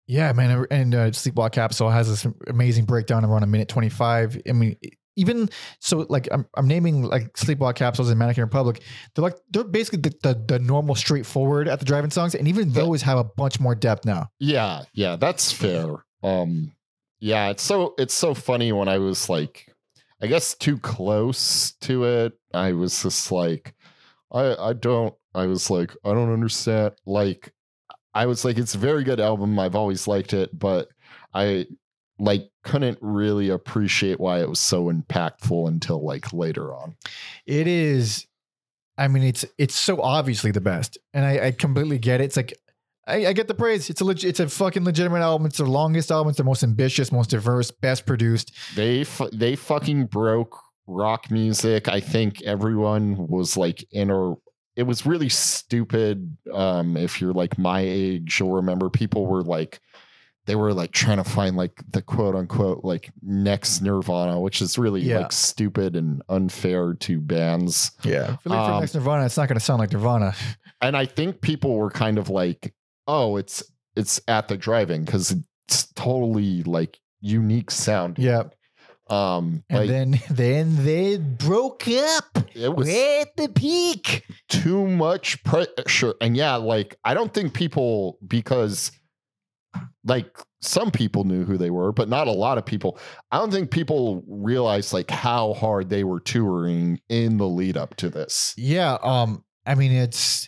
[0.08, 4.42] yeah, man, and uh, Sleepwalk Capsule has this amazing breakdown around a minute twenty five.
[4.48, 4.78] I mean,
[5.18, 5.50] even
[5.80, 8.82] so, like I'm, I'm naming like Sleepwalk Capsules and Mannequin Republic.
[9.14, 12.72] They're like they're basically the, the, the normal straightforward At the Drive-In songs, and even
[12.72, 14.30] those have a bunch more depth now.
[14.40, 16.06] Yeah, yeah, that's fair.
[16.24, 16.72] Um,
[17.20, 19.74] yeah, it's so it's so funny when I was like,
[20.22, 22.34] I guess too close to it.
[22.54, 23.74] I was just like,
[24.32, 25.14] I I don't.
[25.36, 26.94] I was like, I don't understand.
[27.06, 27.54] Like,
[28.18, 29.60] I was like, it's a very good album.
[29.60, 30.90] I've always liked it, but
[31.36, 31.68] I
[32.18, 36.96] like couldn't really appreciate why it was so impactful until like later on.
[37.46, 38.26] It is.
[38.98, 42.24] I mean, it's it's so obviously the best, and I, I completely get it.
[42.26, 42.58] It's like
[43.06, 43.88] I, I get the praise.
[43.90, 45.46] It's a leg, it's a fucking legitimate album.
[45.46, 46.30] It's the longest album.
[46.30, 48.52] It's the most ambitious, most diverse, best produced.
[48.76, 51.88] they fu- they fucking broke rock music.
[51.88, 54.34] I think everyone was like in a.
[54.78, 56.38] It was really stupid.
[56.54, 59.80] Um, if you're like my age, you'll remember people were like,
[60.46, 64.78] they were like trying to find like the quote unquote like next Nirvana, which is
[64.78, 65.20] really Yeah.
[65.20, 67.92] like stupid and unfair to bands.
[68.04, 70.34] Yeah, if you look for Um, next Nirvana, it's not going to sound like Nirvana.
[70.80, 72.74] And I think people were kind of like,
[73.08, 73.64] oh, it's
[73.96, 75.34] it's At the Drive-In because
[75.68, 78.20] it's totally like unique sound.
[78.20, 78.44] Yeah,
[79.10, 84.26] Um, and like then then they broke up it was at the peak.
[84.50, 86.16] too much pressure.
[86.22, 88.92] And yeah, like I don't think people because
[90.04, 92.98] like some people knew who they were, but not a lot of people.
[93.32, 97.96] I don't think people realized like how hard they were touring in the lead up
[97.98, 98.54] to this.
[98.58, 100.48] Yeah, um, I mean, it's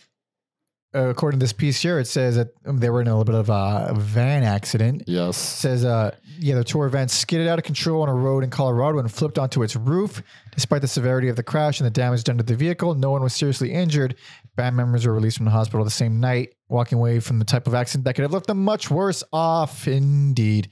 [0.94, 3.34] uh, according to this piece here, it says that they were in a little bit
[3.34, 5.02] of a van accident.
[5.02, 5.36] It Yes.
[5.36, 8.98] says, uh, yeah, the tour van skidded out of control on a road in Colorado
[8.98, 10.22] and flipped onto its roof.
[10.52, 13.22] Despite the severity of the crash and the damage done to the vehicle, no one
[13.22, 14.16] was seriously injured.
[14.56, 17.66] Band members were released from the hospital the same night, walking away from the type
[17.66, 20.70] of accident that could have left them much worse off, indeed.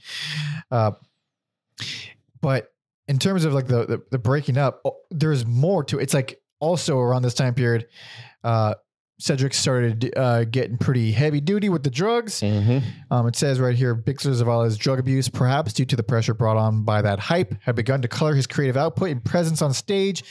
[0.69, 0.91] Uh,
[2.41, 2.67] but
[3.07, 6.03] in terms of like the, the, the breaking up, oh, there's more to it.
[6.03, 7.87] It's like also around this time period,
[8.43, 8.75] uh,
[9.19, 12.39] Cedric started uh, getting pretty heavy duty with the drugs.
[12.39, 13.13] Mm-hmm.
[13.13, 16.55] Um, it says right here, Bixler Zavala's drug abuse, perhaps due to the pressure brought
[16.55, 20.23] on by that hype, had begun to color his creative output and presence on stage.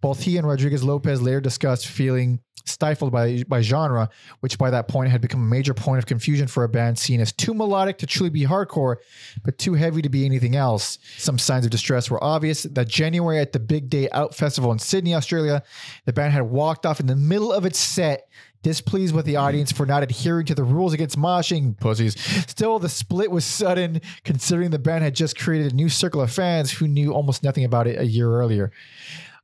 [0.00, 4.08] Both he and Rodriguez Lopez later discussed feeling stifled by by genre,
[4.40, 7.20] which by that point had become a major point of confusion for a band seen
[7.20, 8.96] as too melodic to truly be hardcore,
[9.44, 10.98] but too heavy to be anything else.
[11.18, 12.64] Some signs of distress were obvious.
[12.64, 15.62] That January at the Big Day Out Festival in Sydney, Australia,
[16.04, 18.28] the band had walked off in the middle of its set.
[18.62, 22.18] Displeased with the audience for not adhering to the rules against moshing, pussies.
[22.48, 26.32] Still, the split was sudden, considering the band had just created a new circle of
[26.32, 28.72] fans who knew almost nothing about it a year earlier.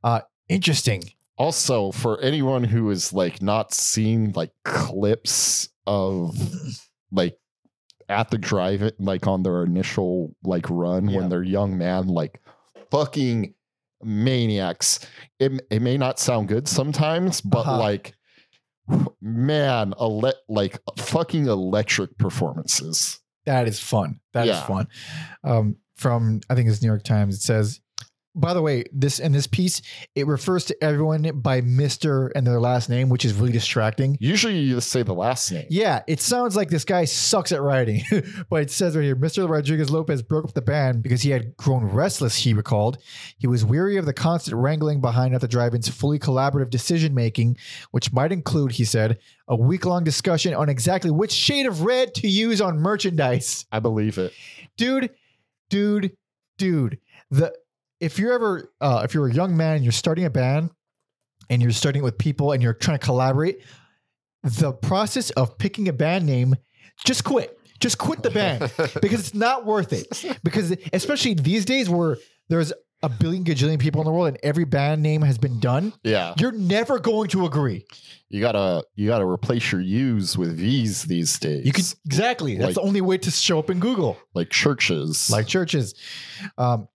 [0.03, 1.03] Uh, interesting.
[1.37, 6.35] Also, for anyone who is like not seen like clips of
[7.11, 7.37] like
[8.09, 11.17] At the Drive-In like on their initial like run Yeah.
[11.17, 12.41] when they're young man, like
[12.91, 13.53] fucking
[14.03, 14.99] maniacs.
[15.39, 17.77] It it may not sound good sometimes, but Uh-huh.
[17.79, 18.15] like
[19.21, 23.19] man, ele- like fucking electric performances.
[23.45, 24.19] That is fun.
[24.33, 24.65] That is Yeah.
[24.67, 24.87] fun.
[25.43, 27.35] Um, from I think it's New York Times.
[27.35, 27.79] It says,
[28.33, 29.81] by the way, this in this piece
[30.15, 34.17] it refers to everyone by Mister and their last name, which is really distracting.
[34.19, 35.65] Usually you just say the last name.
[35.69, 38.03] Yeah, it sounds like this guy sucks at writing,
[38.49, 39.49] but it says right here Mr.
[39.49, 42.97] Rodriguez Lopez broke up the band because he had grown restless, he recalled.
[43.37, 47.13] He was weary of the constant wrangling behind at the drive in's fully collaborative decision
[47.13, 47.57] making,
[47.91, 52.13] which might include, he said, a week long discussion on exactly which shade of red
[52.15, 53.65] to use on merchandise.
[53.71, 54.33] I believe it.
[54.77, 55.11] Dude,
[55.69, 56.15] dude,
[56.57, 56.99] dude.
[57.29, 57.53] The
[58.01, 60.71] if you're ever uh, if you're a young man and you're starting a band
[61.49, 63.61] and you're starting with people and you're trying to collaborate,
[64.43, 66.55] the process of picking a band name,
[67.05, 67.57] just quit.
[67.79, 68.59] Just quit the band
[69.01, 70.37] because it's not worth it.
[70.43, 72.71] Because especially these days where there's
[73.03, 76.35] a billion gajillion people in the world and every band name has been done, Yeah.
[76.37, 77.83] you're never going to agree.
[78.29, 81.65] You gotta you gotta replace your U's with V's these days.
[81.65, 82.55] You could exactly.
[82.57, 84.17] That's Like- the only way to show up in Google.
[84.35, 85.29] like churches.
[85.31, 85.95] like churches.
[86.59, 86.87] Um,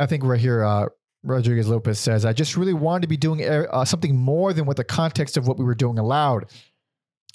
[0.00, 0.86] I think right here, uh,
[1.22, 4.78] Rodriguez Lopez says, I just really wanted to be doing uh, something more than what
[4.78, 6.50] the context of what we were doing allowed.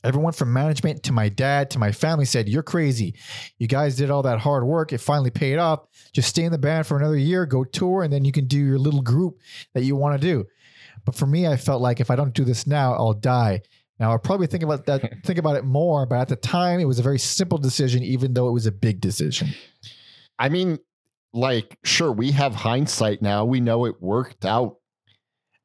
[0.04, 3.16] Everyone from management to my dad to my family said, You're crazy.
[3.58, 4.94] You guys did all that hard work.
[4.94, 5.88] It finally paid off.
[6.12, 8.60] Just stay in the band for another year, go tour, and then you can do
[8.60, 9.40] your little group
[9.74, 10.46] that you want to do.
[11.06, 13.62] But for me, I felt like if I don't do this now, I'll die.
[14.00, 16.86] Now I'll probably think about that, think about it more, but at the time it
[16.86, 19.50] was a very simple decision, even though it was a big decision.
[20.38, 20.80] I mean,
[21.36, 23.44] like, sure, we have hindsight now.
[23.46, 24.78] We know it worked out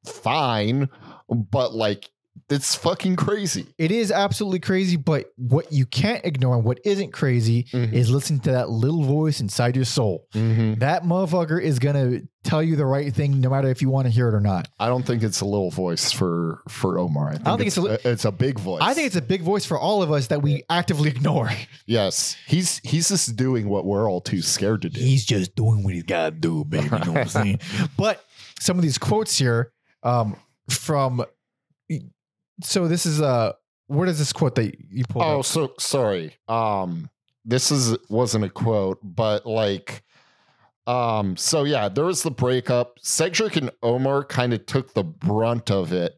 [0.05, 0.89] fine,
[1.29, 2.11] but like
[2.51, 3.67] it's fucking crazy.
[3.79, 7.93] It is absolutely crazy, but what you can't ignore and what isn't crazy Mhm.
[7.93, 10.27] is listening to that little voice inside your soul.
[10.35, 14.11] That motherfucker is gonna tell you the right thing no matter if you want to
[14.11, 14.67] hear it or not.
[14.79, 17.29] I don't think it's a little voice for for Omar.
[17.29, 18.81] I, think don't think it's, it's a it's a big voice.
[18.83, 21.51] I think it's a big voice for all of us that we actively ignore.
[21.87, 22.37] yes.
[22.47, 25.01] He's he's just doing what we're all too scared to do.
[25.01, 26.85] He's just doing what he's gotta do, baby.
[26.85, 27.61] You know what I'm saying?
[27.97, 28.25] But
[28.59, 29.73] some of these quotes here,
[30.03, 30.35] um,
[30.69, 31.25] from
[32.63, 33.53] so this is uh
[33.87, 35.45] where does this quote that you pulled Oh, up?
[35.47, 36.35] so sorry.
[36.49, 37.11] Um,
[37.45, 40.05] this is wasn't a quote, but like,
[40.87, 42.99] um, so yeah, there was the breakup.
[43.01, 46.17] Cedric and Omar kind of took the brunt of it,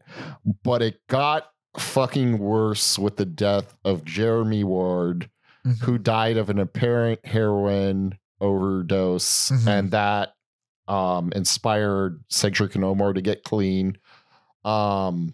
[0.63, 5.29] but it got fucking worse with the death of Jeremy Ward,
[5.65, 5.79] Mhm.
[5.79, 9.67] who died of an apparent heroin overdose, Mhm.
[9.67, 10.33] and that
[10.87, 13.97] um inspired Cedric and Omar to get clean.
[14.65, 15.33] Um,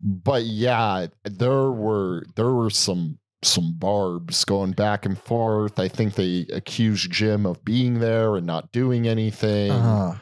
[0.00, 5.78] but yeah, there were there were some some barbs going back and forth.
[5.78, 9.70] I think they accused Jim of being there and not doing anything.
[9.70, 10.14] Uh-huh.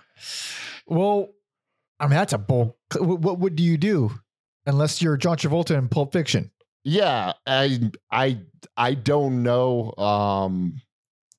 [0.86, 1.28] Well,
[2.00, 2.74] I mean that's a bold.
[2.96, 4.12] What, what would do you do
[4.66, 6.50] unless you're John Travolta in Pulp Fiction?
[6.84, 8.40] Yeah, I I
[8.76, 9.92] I don't know.
[9.96, 10.80] Um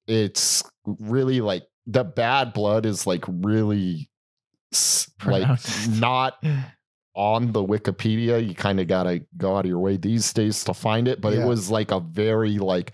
[0.08, 4.10] it's really like the bad blood is like really
[5.26, 5.60] like
[5.90, 6.44] not
[7.20, 8.46] on the Wikipedia.
[8.48, 11.20] You kind of got to go out of your way these days to find it,
[11.20, 11.44] but Yeah.
[11.44, 12.94] it was like a very like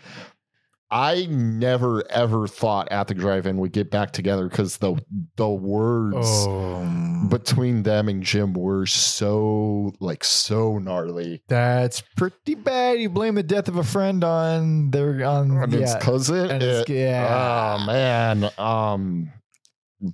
[0.91, 4.95] I never ever thought at the drive-in would get back together because the
[5.36, 6.15] the words
[6.47, 11.41] Oh, between them and Jim were so like so gnarly.
[11.47, 12.99] that's pretty bad.
[12.99, 15.99] You blame the death of a friend on their on it's yeah.
[15.99, 16.51] cousin.
[16.51, 17.78] And it's- it- yeah.
[17.80, 18.49] Oh man.
[18.57, 19.32] Um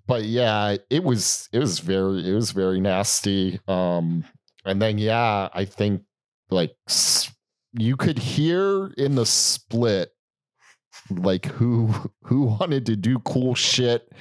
[0.07, 3.59] but yeah, it was it was very it was very nasty.
[3.67, 4.23] Um
[4.65, 6.03] and then yeah, I think
[6.49, 6.75] like
[7.73, 10.11] you could hear in the split
[11.09, 14.11] like who who wanted to do cool shit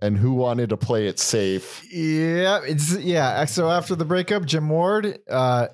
[0.00, 1.82] and who wanted to play it safe.
[1.90, 3.44] Yeah, it's yeah.
[3.46, 5.68] So after the breakup, Jim Ward uh,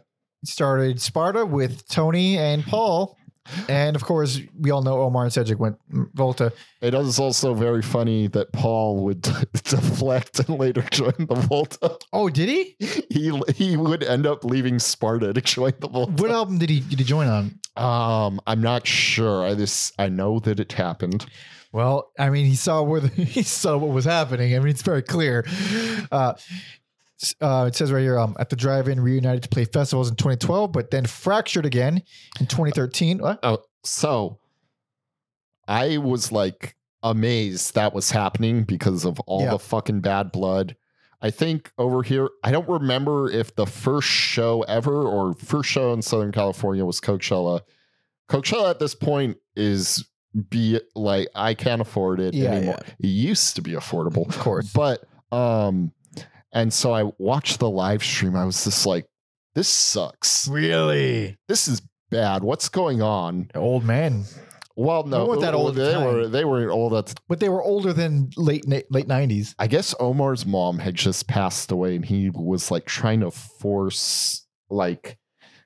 [0.44, 3.16] started Sparta with Tony and Paul.
[3.68, 5.78] And of course, we all know Omar and Cedric went
[6.14, 6.52] Volta.
[6.80, 9.22] It is also very funny that Paul would
[9.52, 11.98] deflect and later join the Volta.
[12.12, 12.76] Oh, did he?
[13.10, 16.12] He he would end up leaving Sparta to join the Volta.
[16.22, 17.58] What album did he did he join on?
[17.76, 19.44] Um, I'm not sure.
[19.44, 21.26] I just I know that it happened.
[21.72, 24.54] Well, I mean, he saw where the, he saw what was happening.
[24.54, 25.44] I mean, it's very clear.
[26.10, 26.34] Uh,
[27.40, 30.72] uh, it says right here, um, at the drive-in, reunited to play festivals in 2012,
[30.72, 32.02] but then fractured again
[32.40, 33.18] in 2013.
[33.18, 33.38] What?
[33.42, 34.38] Oh, so
[35.68, 39.50] I was like amazed that was happening because of all Yeah.
[39.52, 40.76] the fucking bad blood.
[41.22, 45.92] I think over here, I don't remember if the first show ever or first show
[45.92, 47.60] in Southern California was Coachella.
[48.28, 50.06] Coachella at this point is
[50.48, 52.78] be like I can't afford it Yeah, anymore.
[53.00, 54.72] It used to be affordable, Of course.
[54.72, 55.92] but um,
[56.52, 58.36] and so I watched the live stream.
[58.36, 59.06] I was just like,
[59.54, 60.48] this sucks.
[60.48, 61.36] Really?
[61.48, 62.42] This is bad.
[62.42, 63.50] What's going on?
[63.54, 64.24] Old man.
[64.76, 66.04] Well, no, weren't that old They time.
[66.04, 67.12] were they were old at.
[67.28, 69.54] But they were older than late late 90s.
[69.58, 74.46] I guess Omar's mom had just passed away, and he was like trying to force
[74.70, 75.18] like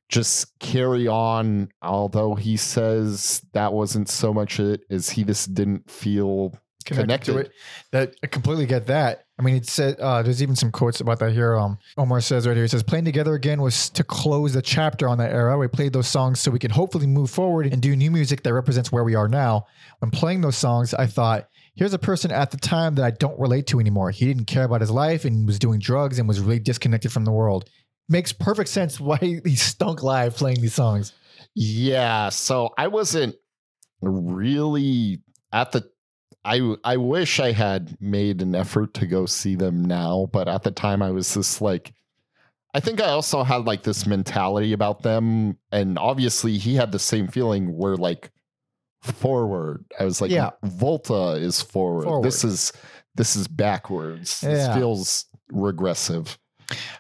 [0.09, 1.69] just carry on.
[1.83, 7.39] Although he says that wasn't so much it as he just didn't feel Connected, to
[7.39, 7.53] it.
[7.93, 9.25] That I completely get that.
[9.39, 11.57] I mean, it said uh, there's even some quotes about that here.
[11.57, 15.09] Um, Omar says right here, he says, playing together again was to close the chapter
[15.09, 15.59] on that era.
[15.59, 18.53] We played those songs so we can hopefully move forward and do new music that
[18.53, 19.67] represents where we are now.
[19.99, 23.39] When playing those songs, I thought, here's a person at the time that I don't
[23.41, 24.11] relate to anymore.
[24.11, 27.25] He didn't care about his life and was doing drugs and was really disconnected from
[27.25, 27.69] the world.
[28.09, 31.13] Makes perfect sense why he stunk live playing these songs.
[31.55, 33.37] Yeah, so I wasn't
[34.01, 35.23] really
[35.53, 35.89] at the
[36.45, 40.63] I I wish I had made an effort to go see them now, but at
[40.63, 41.95] the time I was just like
[42.75, 46.99] I think I also had like this mentality about them and obviously he had the
[46.99, 48.31] same feeling where like
[49.03, 49.85] forward.
[49.99, 50.51] I was like Yeah.
[50.65, 52.05] Volta is forward.
[52.05, 52.27] Forward.
[52.27, 52.73] This is
[53.15, 54.41] this is backwards.
[54.41, 56.37] This feels regressive.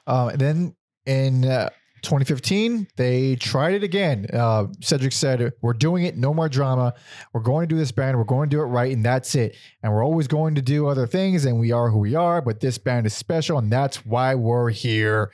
[0.06, 0.76] Um, and then
[1.06, 1.70] in uh,
[2.04, 4.26] 2015, they tried it again.
[4.32, 6.94] Uh, Cedric said, We're doing it, no more drama.
[7.32, 9.56] We're going to do this band, we're going to do it right, and that's it.
[9.82, 12.60] And we're always going to do other things, and we are who we are, but
[12.60, 15.32] this band is special, and that's why we're here.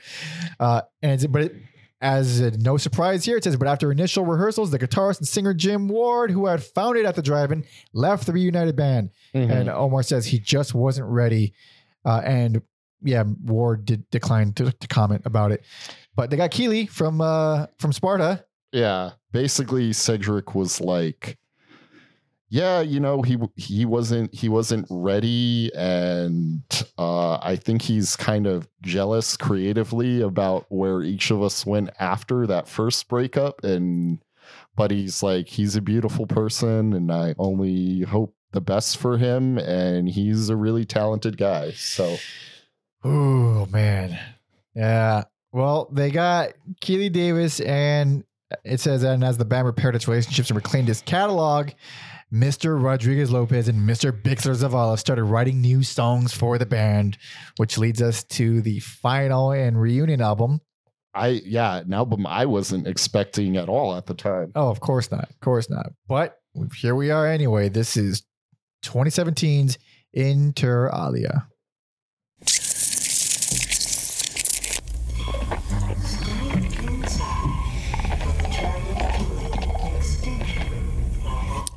[0.59, 1.55] Uh, and but it,
[2.01, 5.53] as a, no surprise here, it says, but after initial rehearsals, the guitarist and singer
[5.53, 7.63] Jim Ward, who had founded at the drive-in,
[7.93, 9.11] left the reunited band.
[9.51, 11.53] And Omar says he just wasn't ready.
[12.03, 12.63] Uh, and
[13.03, 15.63] yeah, Ward did decline to, to comment about it.
[16.15, 18.45] But they got Keeley from uh, from Sparta.
[18.71, 21.37] Yeah, basically Cedric was like,
[22.49, 26.63] yeah, you know, he he wasn't he wasn't ready, and
[26.97, 32.45] uh, I think he's kind of jealous creatively about where each of us went after
[32.47, 34.19] that first breakup, and
[34.75, 39.57] but he's like he's a beautiful person, and I only hope the best for him,
[39.57, 41.71] and he's a really talented guy.
[41.71, 42.17] So
[43.03, 44.19] Oh man,
[44.75, 45.23] yeah.
[45.53, 48.23] Well, they got Keeley Davis, and
[48.63, 51.71] it says, and as the band repaired its relationships and reclaimed its catalog,
[52.33, 52.81] Mr.
[52.81, 54.11] Rodriguez Lopez and Mr.
[54.11, 57.17] Bixler Zavala started writing new songs for the band,
[57.57, 60.61] which leads us to the final and reunion album.
[61.13, 64.53] I yeah, an album I wasn't expecting at all at the time.
[64.55, 65.29] Oh, of course not.
[65.29, 65.91] Of course not.
[66.07, 66.37] But
[66.77, 67.67] here we are anyway.
[67.67, 68.23] This is
[68.85, 69.77] 2017's
[70.13, 71.47] Inter Alia.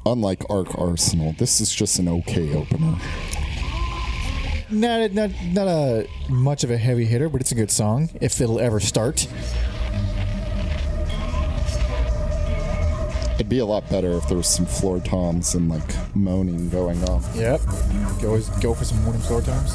[0.06, 2.98] Unlike Arcarsenal, this is just an okay opener.
[4.70, 8.10] Not a, not not a much of a heavy hitter, but it's a good song
[8.20, 9.26] if it'll ever start.
[13.34, 17.02] It'd be a lot better if there was some floor toms and like moaning going
[17.08, 17.22] on.
[17.34, 17.60] Yep.
[18.20, 19.74] Go go for some morning floor times.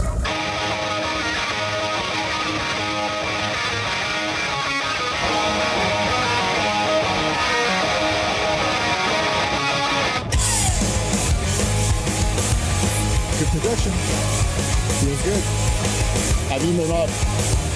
[13.70, 13.94] Good progression.
[14.98, 15.44] Feels good.
[16.52, 17.08] I mean, they're not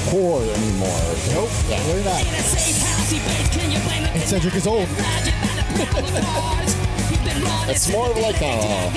[0.10, 0.90] poor anymore.
[1.30, 1.52] Nope.
[1.70, 2.20] Really not.
[2.20, 2.36] And
[4.16, 4.88] And Cedric is old.
[7.70, 8.92] It's more of like a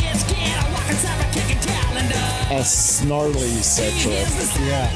[2.55, 4.27] a snarly Cedric.
[4.67, 4.91] Yeah.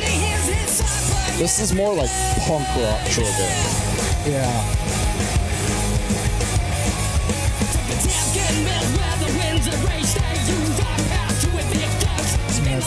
[1.36, 2.10] This is more like
[2.46, 3.52] punk rock driven.
[4.26, 4.89] Yeah.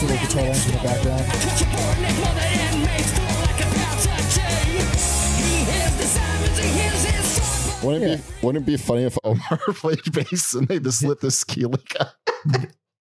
[0.04, 2.34] Some nice little guitar lines in the background.
[7.84, 11.20] Wouldn't it be wouldn't it be funny if Omar played bass and they just lit
[11.20, 12.08] this Keeley guy?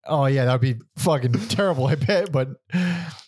[0.05, 1.87] Oh yeah, that would be fucking terrible.
[1.87, 2.49] I bet, but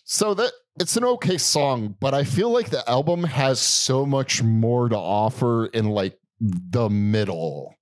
[0.03, 4.43] So that it's an okay song, but I feel like the album has so much
[4.43, 7.73] more to offer in like the middle.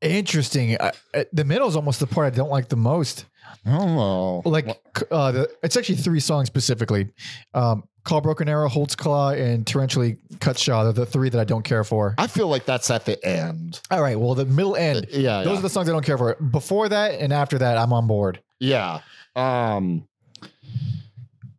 [0.00, 0.80] interesting.
[0.80, 3.26] I, I- the middle is almost the part I don't like the most.
[3.64, 4.42] I.
[4.44, 4.78] Like
[5.10, 7.10] uh, the, it's actually three songs specifically.
[7.54, 10.84] Um, Call Broken Arrow, Holtzclaw, and Torrentially Cutshaw.
[10.84, 12.14] They're the three that I don't care for.
[12.16, 13.80] I feel like that's at the end.
[13.90, 15.06] All right, well, the middle end.
[15.10, 15.58] Yeah, Those yeah.
[15.58, 16.34] are the songs I don't care for.
[16.36, 18.40] Before that and after that, I'm on board.
[18.60, 19.00] Yeah.
[19.36, 20.08] Um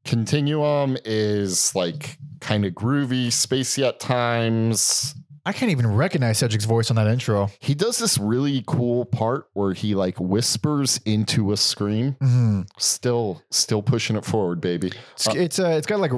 [0.05, 5.13] Continuum is like kind of groovy, spacey at times.
[5.49, 7.49] I can't even recognize Cedric's voice on that intro.
[7.59, 12.15] He does this really cool part where he like whispers into a scream.
[12.21, 12.67] Mhm.
[12.77, 14.91] Still still pushing it forward, baby.
[15.15, 16.11] It's it's, uh, it's got like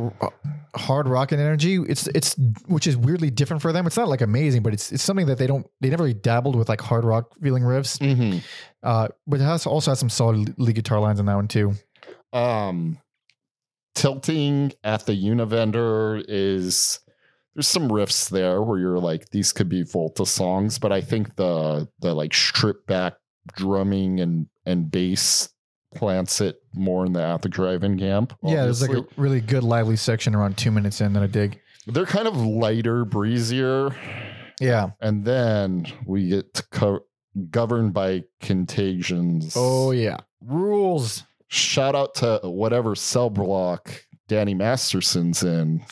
[0.75, 1.75] hard rock and energy.
[1.75, 2.35] It's it's
[2.67, 3.87] which is weirdly different for them.
[3.87, 6.57] It's not like amazing, but it's it's something that they don't they never really dabbled
[6.57, 7.99] with like hard rock feeling riffs.
[7.99, 8.39] Mm-hmm.
[8.83, 11.73] Uh, but it has also has some solid lead guitar lines on that one too.
[12.33, 12.97] Um
[13.95, 16.99] tilting at the Univendor is
[17.55, 21.35] there's some riffs there where you're like these could be Volta songs, but I think
[21.35, 23.13] the the like stripped back
[23.55, 25.49] drumming and and bass
[25.95, 28.33] plants it more in the at the drive-in camp.
[28.43, 31.59] Yeah, there's like a really good lively section around two minutes in that I dig.
[31.87, 33.93] they're kind of lighter, breezier,
[34.61, 34.91] Yeah.
[35.01, 37.05] and then we get to co-
[37.49, 39.53] governed by contagions.
[39.57, 40.17] Oh yeah.
[40.45, 41.23] Rules.
[41.47, 45.83] shout out to whatever cell block Danny Masterson's in.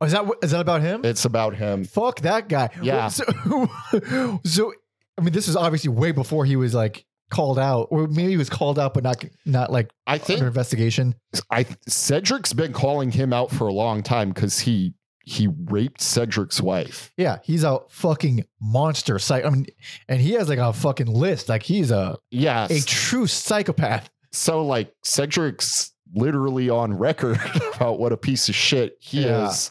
[0.00, 1.04] Oh, is that is that about him?
[1.04, 1.84] It's about him.
[1.84, 2.70] Fuck that guy.
[2.82, 3.08] Yeah.
[3.08, 3.24] So,
[4.44, 4.72] so
[5.18, 8.36] I mean, this is obviously way before he was like called out, or maybe he
[8.36, 11.14] was called out, but not not like I think under investigation.
[11.50, 16.60] I Cedric's been calling him out for a long time because he he raped Cedric's
[16.62, 17.12] wife.
[17.16, 19.18] Yeah, he's a fucking monster.
[19.18, 19.44] Psych.
[19.44, 19.66] I mean,
[20.08, 21.48] and he has like a fucking list.
[21.48, 22.68] Like he's a Yeah.
[22.70, 24.08] a true psychopath.
[24.32, 27.38] So like Cedric's literally on record
[27.76, 29.48] about what a piece of shit he Yeah.
[29.48, 29.70] is.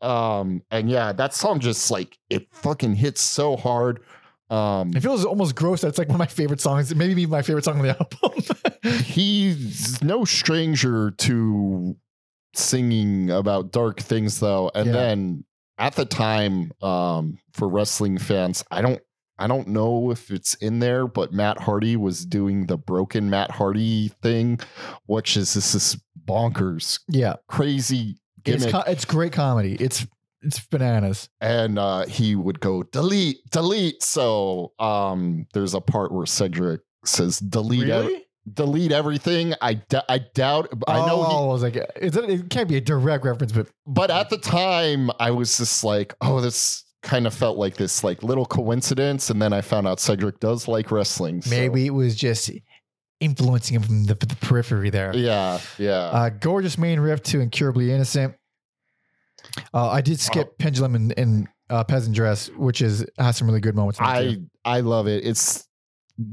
[0.00, 4.00] Um and yeah, that song just like it fucking hits so hard.
[4.50, 5.80] Um It feels almost gross.
[5.80, 6.94] That's like one of my favorite songs.
[6.94, 7.98] Maybe be my favorite song on the
[8.84, 9.02] album.
[9.04, 11.96] he's no stranger to
[12.54, 14.92] singing about dark things though and Yeah.
[14.92, 15.44] then
[15.78, 19.00] at the time um for wrestling fans i don't
[19.38, 23.50] i don't know if it's in there but matt hardy was doing the broken matt
[23.50, 24.58] hardy thing
[25.06, 29.74] which is this, is bonkers yeah, crazy it's co- it's great comedy.
[29.74, 30.06] It's
[30.42, 31.28] it's bananas.
[31.40, 37.38] and uh he would go delete delete so um there's a part where cedric says
[37.40, 38.24] delete ev- Really?
[38.54, 42.68] delete everything i d- i doubt i know he Oh, I was like, it can't
[42.68, 46.84] be a direct reference, but but at the time i was just like oh this
[47.02, 50.66] kind of felt like this like little coincidence and then i found out cedric does
[50.66, 52.50] like wrestling so- maybe it was just
[53.20, 55.14] influencing him from the, the periphery there.
[55.16, 58.34] yeah yeah Uh, gorgeous main riff to Incurably Innocent.
[59.74, 63.60] Uh, I did skip Pendulum and, and uh, Peasant Dress, which is has some really
[63.60, 64.00] good moments.
[64.00, 64.46] i too.
[64.64, 65.66] i love it it's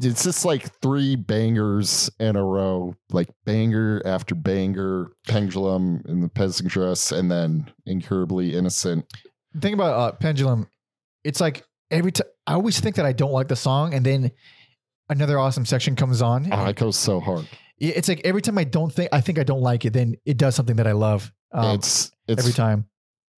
[0.02, 6.30] it's just like three bangers in a row like banger after banger pendulum in the
[6.30, 9.06] peasant dress and then incurably innocent
[9.62, 10.68] thing about uh, Pendulum,
[11.24, 14.32] it's like every time I always think that I don't like the song, and then
[15.10, 16.50] another awesome section comes on.
[16.52, 17.48] oh it goes so hard
[17.80, 20.38] It's like every time I don't think I think I don't like it, then it
[20.38, 21.32] does something that I love.
[21.52, 22.88] Um, it's it's every time.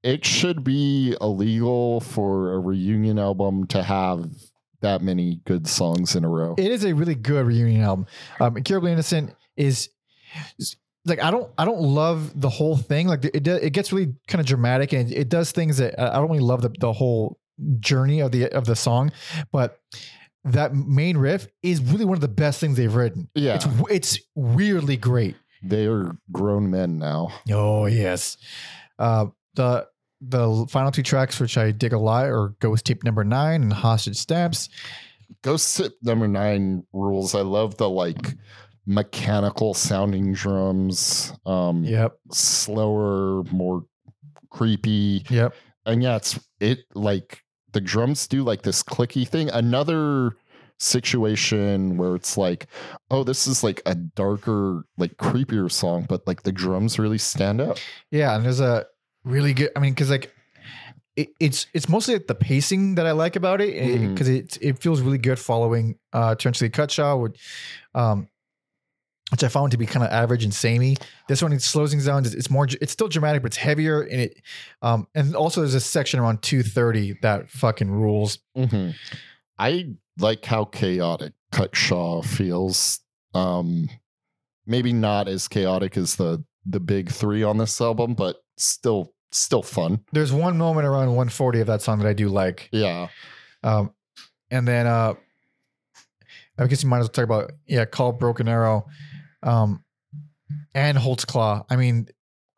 [0.04, 4.30] it should be illegal for a reunion album to have
[4.82, 6.54] that many good songs in a row.
[6.58, 8.06] It is a really good reunion album.
[8.40, 9.90] Um, Incurably Innocent is-
[11.08, 13.08] like I don't I don't love the whole thing.
[13.08, 16.14] Like it it gets really kind of dramatic and it, it does things that I
[16.16, 17.40] don't really love the the whole
[17.80, 19.12] journey of the of the song,
[19.52, 19.80] but
[20.44, 23.28] that main riff is really one of the best things they've written.
[23.36, 25.36] yeah, It's it's weirdly great.
[25.64, 27.30] they are grown men now.
[27.52, 28.38] Oh yes.
[29.00, 29.88] Uh, the
[30.22, 33.74] the final two tracks, which I dig a lot, are Ghost Tape Number Nine and
[33.74, 34.70] Hostage Stamps.
[35.44, 37.36] Ghost Tape number nine rules.
[37.36, 38.36] I love the like
[38.88, 43.84] mechanical sounding drums, um, Yep, slower, more
[44.50, 45.24] creepy.
[45.30, 45.54] yep.
[45.86, 47.44] and yeah, it's it like
[47.74, 49.50] the drums do like this clicky thing.
[49.52, 50.32] Another
[50.80, 52.68] situation where it's like,
[53.12, 57.60] oh, this is like a darker, like creepier song, but like the drums really stand
[57.62, 57.84] out.
[58.12, 58.86] Yeah, and there's a
[59.24, 59.70] really good.
[59.76, 60.34] I mean, because like
[61.16, 64.80] it, it's it's mostly like the pacing that I like about it because it, it
[64.80, 67.20] feels really good following uh Torrentially Cutshaw.
[67.20, 67.38] Would
[67.94, 68.28] um
[69.32, 70.96] which I found to be kind of average and samey.
[71.28, 72.26] This one it slows things down.
[72.26, 72.68] It's more.
[72.82, 74.42] It's still dramatic, but it's heavier, and it.
[74.82, 78.40] Um, and also there's a section around two thirty that fucking rules.
[78.56, 78.94] Mhm.
[79.60, 83.00] I like how chaotic Cutshaw feels.
[83.34, 83.90] Um,
[84.66, 89.62] maybe not as chaotic as the the big three on this album, but still still
[89.64, 90.04] fun.
[90.14, 92.70] There's one moment around one forty of that song that I do like.
[92.72, 93.10] Yeah.
[93.64, 93.92] Um,
[94.50, 95.16] and then uh,
[96.58, 98.88] I guess you might as well talk about yeah, call Broken Arrow,
[99.44, 99.84] um,
[100.74, 101.66] and Holtzclaw.
[101.70, 102.08] I mean,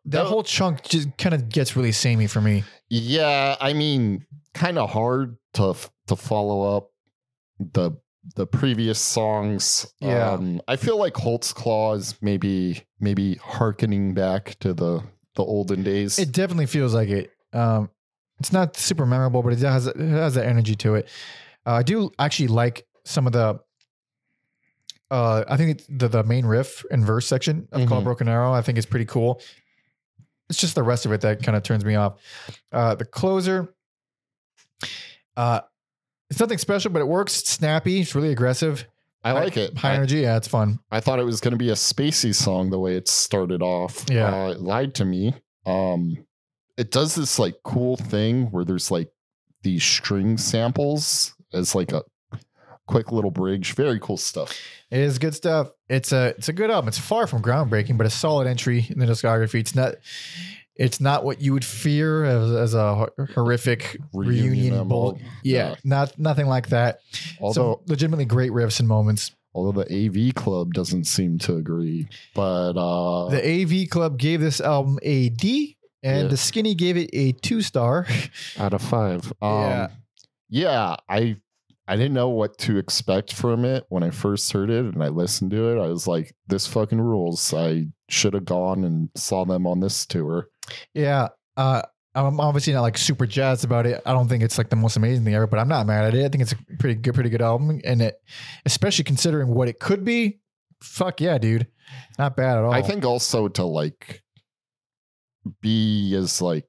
[0.06, 2.64] that whole chunk just kind of gets really samey for me.
[2.90, 5.76] Yeah, I mean, kind of hard to
[6.08, 6.92] to follow up
[7.60, 7.92] the
[8.36, 9.92] the previous songs.
[10.00, 10.32] Yeah.
[10.32, 15.04] Um, I feel like Holtzclaw is maybe maybe harkening back to the
[15.36, 16.20] the olden days.
[16.20, 17.32] It definitely feels like it.
[17.54, 17.90] Um,
[18.40, 21.08] it's not super memorable, but it has it has that energy to it.
[21.66, 23.60] Uh, I do actually like some of the.
[25.12, 28.04] Uh, I think it's the the main riff and verse section of "Call Mhm.
[28.06, 29.42] Broken Arrow" I think is pretty cool.
[30.50, 32.20] It's just the rest of it that kind of turns me off.
[32.72, 33.74] Uh, the closer,
[35.38, 35.62] uh,
[36.30, 37.40] it's nothing special, but it works.
[37.40, 38.02] It's snappy.
[38.02, 38.88] It's really aggressive.
[39.24, 39.78] I like it.
[39.78, 40.20] High I- energy.
[40.20, 40.80] Yeah, it's fun.
[40.92, 44.06] I thought it was going to be a spacey song the way it started off.
[44.10, 44.46] Yeah.
[44.46, 45.34] uh, it lied to me.
[45.66, 46.26] Um,
[46.78, 49.10] it does this like cool thing where there's like
[49.64, 52.04] these string samples as like a
[52.90, 53.74] quick little bridge.
[53.76, 54.58] Very cool stuff.
[54.92, 55.72] It is good stuff.
[55.88, 56.88] It's a it's a good album.
[56.88, 59.60] It's far from groundbreaking, but a solid entry in the discography.
[59.60, 59.96] It's not
[60.76, 65.08] it's not what you would fear as, as a horrific reunion, Reunion bull.
[65.10, 65.22] album.
[65.44, 65.76] Yeah, Yeah.
[65.84, 67.00] not nothing like that.
[67.42, 69.32] Although Some legitimately great riffs and moments.
[69.54, 74.62] although the AV Club doesn't seem to agree, but uh, The AV Club gave this
[74.62, 76.28] album a D, and Yeah.
[76.30, 78.08] the Skinny gave it a two star.
[78.58, 79.88] out of five, um, Yeah.
[80.50, 81.38] yeah, I
[81.90, 85.08] I didn't know what to expect from it when I first heard it, and I
[85.08, 85.84] listened to it.
[85.84, 90.06] I was like, "This fucking rules." I should have gone and saw them on this
[90.06, 90.50] tour.
[90.94, 91.30] yeah.
[91.58, 91.82] Uh,
[92.16, 94.02] I'm obviously not like super jazzed about it.
[94.06, 96.16] I don't think it's like the most amazing thing ever, but I'm not mad at
[96.16, 96.26] it.
[96.26, 98.16] I think it's a pretty good, pretty good album, and it,
[98.66, 100.40] especially considering what it could be.
[100.82, 101.68] Fuck yeah, dude,
[102.18, 102.72] not bad at all.
[102.72, 104.24] I think also to like
[105.62, 106.66] be as like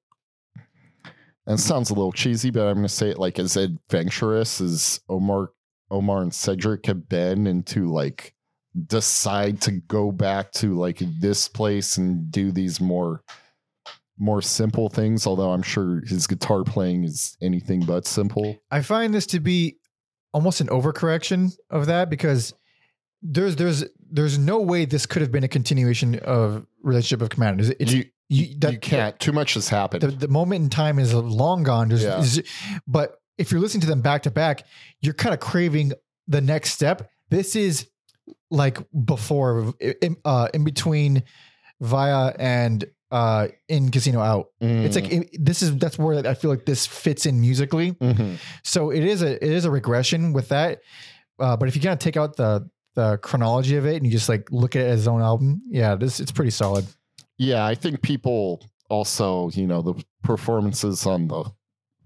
[1.50, 5.00] and it sounds a little cheesy, but I'm gonna say it like as adventurous as
[5.08, 5.50] Omar
[5.90, 8.34] Omar and Cedric have been and to like
[8.86, 13.24] decide to go back to like this place and do these more
[14.16, 18.56] more simple things, although I'm sure his guitar playing is anything but simple.
[18.70, 19.78] I find this to be
[20.32, 22.54] almost an overcorrection of that because
[23.22, 27.60] there's there's there's no way this could have been a continuation of relationship of command.
[27.60, 29.18] It's You- you, that, you can't.
[29.20, 30.02] Too much has happened.
[30.02, 31.88] The, the moment in time is long gone.
[31.90, 32.02] There's,
[32.36, 32.42] Yeah.
[32.86, 34.64] but if you're listening to them back to back,
[35.00, 35.92] you're kind of craving
[36.28, 37.10] the next step.
[37.28, 37.88] This is
[38.50, 41.22] like before, in, uh, in between
[41.80, 44.46] Vaya and uh, in Casino Out.
[44.60, 47.92] It's like it, this is that's where I feel like this fits in musically.
[47.92, 48.36] Mhm.
[48.62, 50.80] So it is a it is a regression with that.
[51.38, 54.12] Uh, but if you kind of take out the the chronology of it and you
[54.12, 56.86] just like look at it as its own album, yeah, this it's pretty solid.
[57.40, 61.44] Yeah, I think people also, you know, the performances on the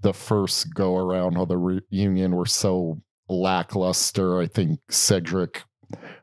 [0.00, 4.38] the first go around of the reunion were so lackluster.
[4.38, 5.64] I think Cedric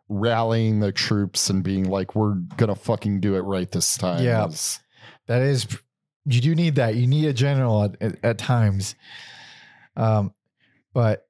[0.07, 4.45] rallying the troops and being like, "We're gonna fucking do it right this time." Yeah.
[4.45, 4.79] was-
[5.27, 5.67] That is,
[6.25, 6.95] you do need that.
[6.95, 8.95] You need a general at, at, at times.
[9.97, 10.33] Um,
[10.93, 11.27] but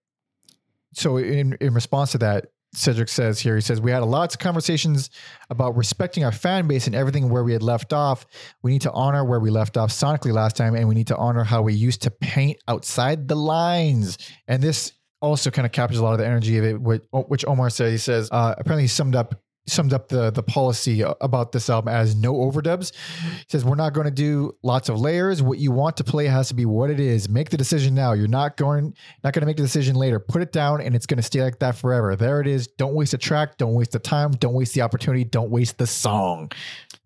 [0.94, 4.40] so in in response to that, Cedric says here, he says we had lots of
[4.40, 5.10] conversations
[5.50, 8.26] about respecting our fan base and everything where we had left off.
[8.62, 11.18] We need to honor where we left off sonically last time, and we need to
[11.18, 14.18] honor how we used to paint outside the lines.
[14.48, 16.82] And this also kind of captures a lot of the energy of it,
[17.12, 17.92] which, Omar says.
[17.92, 19.36] He says uh, apparently he summed up
[19.72, 22.94] summed up the the policy about this album as no overdubs.
[22.94, 25.42] He says we're not going to do lots of layers.
[25.42, 27.30] What you want to play has to be what it is.
[27.30, 28.14] Make the decision now.
[28.14, 28.94] You're not going
[29.24, 30.20] not going to make the decision later.
[30.20, 32.16] Put it down and it's going to stay like that forever.
[32.16, 32.68] There it is.
[32.68, 33.58] Don't waste a track.
[33.58, 34.32] Don't waste the time.
[34.32, 35.24] Don't waste the opportunity.
[35.24, 36.52] Don't waste the song.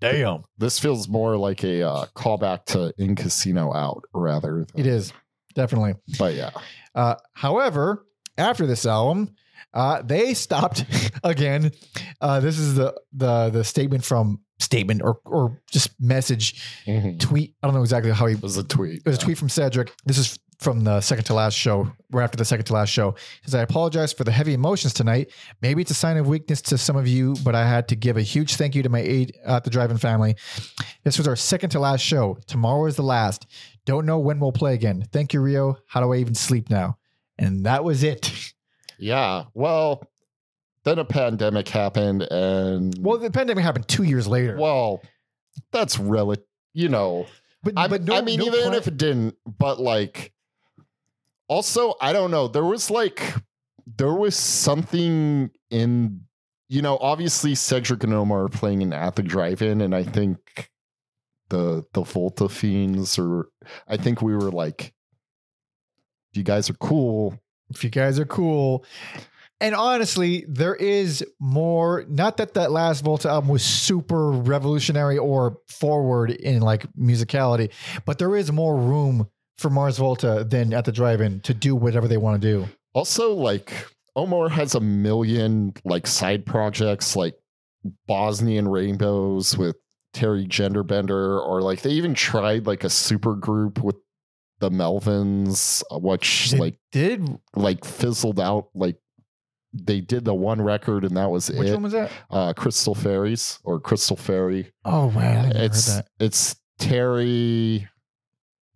[0.01, 0.43] Damn.
[0.57, 4.65] this feels more like a uh, callback to In Casino Out rather.
[4.73, 5.13] Than, It is.
[5.55, 5.93] Definitely.
[6.19, 6.49] but yeah,
[6.93, 8.05] Uh, however,
[8.37, 9.33] after this album,
[9.73, 10.85] uh, they stopped
[11.23, 11.71] again.
[12.21, 17.19] Uh, this is the the the statement from statement or or just message Mhm.
[17.19, 17.55] tweet.
[17.61, 18.99] I don't know exactly how he it was a tweet.
[18.99, 19.91] It was a tweet from Cedric.
[20.05, 23.11] This is from the second to last show, right after the second to last show.
[23.43, 25.29] He says, I apologize for the heavy emotions tonight.
[25.61, 28.15] Maybe it's a sign of weakness to some of you, but I had to give
[28.15, 30.37] a huge thank you to my aide at the drive-in family.
[31.03, 32.37] This was our second to last show.
[32.47, 33.45] Tomorrow is the last.
[33.85, 35.03] Don't know when we'll play again.
[35.11, 35.77] Thank you, Rio.
[35.87, 36.97] How do I even sleep now?
[37.37, 38.31] And that was it.
[38.97, 39.45] Yeah.
[39.53, 40.07] Well,
[40.83, 44.55] then a pandemic happened, and Well, the pandemic happened two years later.
[44.57, 45.01] well,
[45.71, 46.45] that's relative.
[46.73, 47.25] You know,
[47.63, 50.33] but, I, but no, I mean, no even cli- if it didn't, but like,
[51.47, 52.47] also, I don't know.
[52.49, 53.33] There was like,
[53.97, 56.21] there was something in,
[56.67, 60.69] you know, obviously Cedric and Omar are playing in at the drive-in, and I think
[61.49, 63.47] the the Volta fiends, or
[63.87, 64.93] I think we were like,
[66.33, 67.39] you guys are cool.
[67.69, 68.85] If you guys are cool.
[69.61, 72.05] And honestly, there is more.
[72.09, 77.71] Not that that last Volta album was super revolutionary or forward in like musicality,
[78.05, 82.07] but there is more room for Mars Volta than at the drive-in to do whatever
[82.07, 82.67] they want to do.
[82.93, 83.71] Also, like
[84.15, 87.35] Omar has a million like side projects, like
[88.07, 89.77] Bosnian Rainbows with
[90.13, 93.95] Teri Gender Bender, or like they even tried like a super group with
[94.59, 98.69] the Melvins, uh, which They like did like fizzled out.
[98.73, 98.97] Like
[99.73, 101.73] they did the one record and that was which it.
[101.73, 102.09] one was that?
[102.31, 104.71] uh, Crystal Fairies or Crystal Fairy.
[104.85, 107.87] Oh man, I never heard It's it's Teri,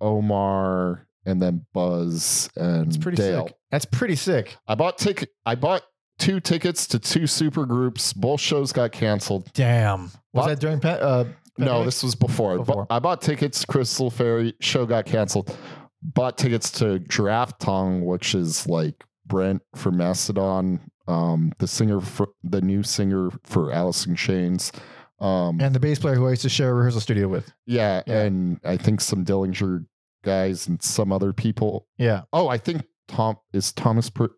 [0.01, 3.47] Omar, and then Buzz and It's pretty Dale.
[3.47, 3.55] sick.
[3.71, 4.57] That's pretty sick.
[4.67, 5.29] I bought ticket.
[5.45, 5.83] I bought
[6.17, 8.13] two tickets to two super groups.
[8.13, 9.49] Both shows got canceled.
[9.53, 10.03] Damn.
[10.03, 10.47] Was What?
[10.47, 10.79] that during?
[10.79, 11.25] pa- Uh,
[11.65, 12.57] No, this was before.
[12.57, 12.87] Before.
[12.89, 13.65] I bought tickets.
[13.65, 15.55] Crystal Fairy show got canceled.
[16.01, 22.29] Bought tickets to Giraffe Tongue, which is like Brent from Mastodon, um, the singer for
[22.43, 24.71] the new singer for Alice in Chains.
[25.19, 27.51] Um, and the bass player who I used to share a rehearsal studio with.
[27.65, 28.21] yeah, Yeah.
[28.21, 29.85] and I think some Dillinger
[30.23, 31.87] guys and some other people.
[31.97, 32.21] Yeah.
[32.31, 34.29] Oh, I think Tom is Thomas per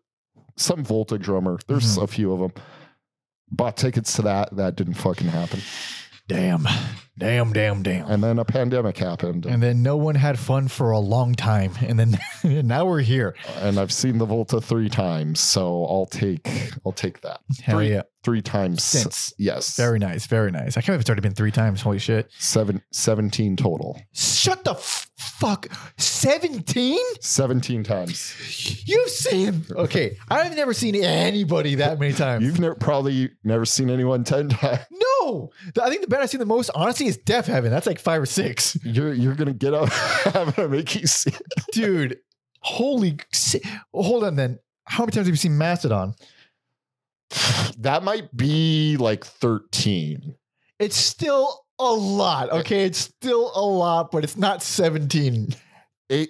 [0.56, 1.58] some Volta drummer.
[1.68, 2.02] There's Mhm.
[2.02, 2.52] a few of them.
[3.50, 4.54] Bought tickets to that.
[4.56, 5.60] That didn't fucking happen.
[6.28, 6.66] Damn.
[7.18, 7.52] Damn.
[7.52, 7.82] Damn.
[7.82, 8.10] Damn.
[8.10, 9.44] And then a pandemic happened.
[9.46, 12.18] And then no one had fun for a long time, and then
[12.66, 13.34] now we're here.
[13.58, 16.48] and I've seen the Volta three times, so I'll take
[16.86, 17.40] I'll take that.
[17.62, 18.02] Hell three, yeah!
[18.24, 20.76] three times Since yes, very nice, very nice.
[20.76, 21.82] I can't believe it's already been three times.
[21.82, 22.30] Holy shit!
[22.38, 24.00] seven, 17 total.
[24.12, 25.66] Shut the f- fuck.
[25.98, 26.98] Seventeen?
[27.20, 28.82] Seventeen times.
[28.86, 29.64] You've seen?
[29.72, 32.44] Okay, I've never seen anybody that many times.
[32.44, 34.80] You've never probably never seen anyone ten times.
[34.90, 35.06] no,
[35.82, 37.70] I think the band I've seen the most, honestly, is Deafheaven.
[37.70, 39.88] That's like five or six, You're you're gonna get up.
[40.34, 41.32] I'm gonna make you see.
[41.72, 42.18] dude.
[42.60, 43.18] Holy,
[43.92, 44.36] hold on.
[44.36, 46.14] Then, how many times have you seen Mastodon?
[47.78, 50.36] That might be like thirteen.
[50.78, 52.50] It's still a lot.
[52.50, 55.54] Okay, it's still a lot, but it's not seventeen.
[56.08, 56.28] It,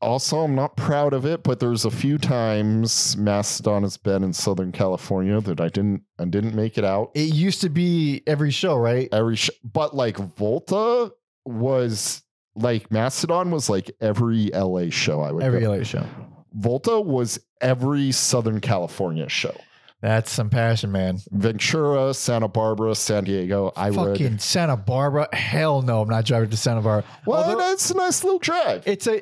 [0.00, 4.32] also, I'm not proud of it, but there's a few times Mastodon has been in
[4.32, 7.10] Southern California that I didn't I didn't make it out.
[7.14, 9.08] It used to be every show, right?
[9.12, 11.12] every sh- but like Volta
[11.44, 12.22] was
[12.54, 15.72] like Mastodon was like every LA show I would Every go.
[15.72, 16.04] LA show.
[16.52, 19.54] Volta was every Southern California show.
[20.02, 21.18] That's some passion, man.
[21.30, 23.70] Ventura, Santa Barbara, San Diego.
[23.76, 24.40] I Fucking would.
[24.42, 25.28] Santa Barbara.
[25.34, 27.08] Hell no, I'm not driving to Santa Barbara.
[27.26, 28.82] Well, Although that's a nice little drive.
[28.86, 29.20] it's a,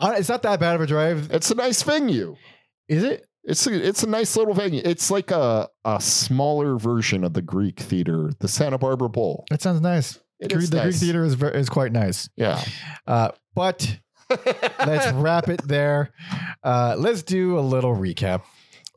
[0.00, 2.36] it's not that bad of a drive, It's a nice venue.
[2.88, 3.26] is it?
[3.48, 4.82] It's a, it's a nice little venue.
[4.84, 9.44] It's like a, a smaller version of the Greek theater, the Santa Barbara Bowl.
[9.50, 10.18] That sounds nice.
[10.40, 12.28] It Gre- is the Greek theater is ver- is quite nice.
[12.36, 12.60] Yeah.
[13.06, 13.98] Uh, but
[14.84, 16.10] let's wrap it there.
[16.64, 18.42] Uh, let's do a little recap.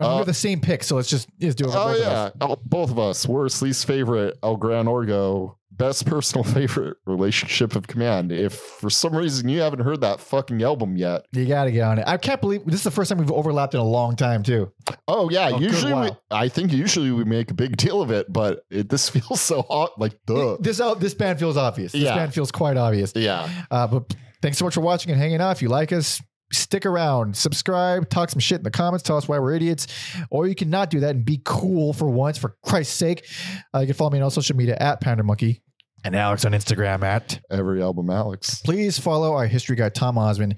[0.01, 1.69] I mean, we Uh, the same pick, so let's just let's do it.
[1.69, 2.31] Oh both of yeah, us.
[2.41, 3.27] oh, both of us.
[3.27, 4.35] Worst, least favorite.
[4.41, 5.57] El Gran Orgo.
[5.79, 6.97] Best personal favorite.
[7.07, 8.31] Relationship of Command.
[8.31, 11.81] If for some reason you haven't heard that fucking album yet, You got to get
[11.81, 12.03] on it.
[12.07, 14.71] I can't believe this is the first time we've overlapped in a long time too.
[15.07, 15.47] oh yeah.
[15.49, 16.09] A usually, we.
[16.29, 19.63] I think usually we make a big deal of it, but it, this feels so
[19.63, 19.99] hot.
[19.99, 20.57] Like duh.
[20.59, 21.93] This out this band feels obvious.
[21.93, 22.15] This Yeah.
[22.15, 23.13] band feels quite obvious.
[23.15, 23.49] Yeah.
[23.71, 25.51] Uh, but thanks so much for watching and hanging out.
[25.51, 29.27] If you like us, stick around, subscribe, talk some shit in the comments, tell us
[29.27, 29.87] why we're idiots,
[30.29, 33.25] or you can not do that and be cool for once, for Christ's sake.
[33.73, 35.61] Uh, you can follow me on social media at Pander Monkey
[36.03, 37.39] and Alex on Instagram at.
[37.49, 38.61] Every album, Alex.
[38.61, 40.55] Please follow our history guy Tom Osman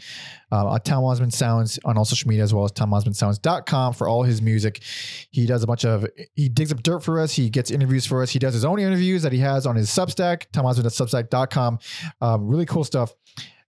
[0.51, 4.41] uh, Tom Osman Sounds on all social media as well as TomOsmanSounds.com for all his
[4.41, 4.84] music.
[5.31, 6.05] He does a bunch of
[6.35, 7.34] he digs up dirt for us.
[7.34, 8.30] He gets interviews for us.
[8.31, 11.80] He does his own interviews that he has on his Substack, TomOsman.substack.com.
[12.19, 13.13] Um, really cool stuff.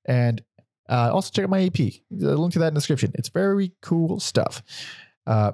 [0.06, 0.44] And
[0.90, 1.74] uh, also check out my EP.
[2.12, 3.14] The link to that in the description.
[3.16, 4.62] It's very cool stuff.
[5.26, 5.54] Uh,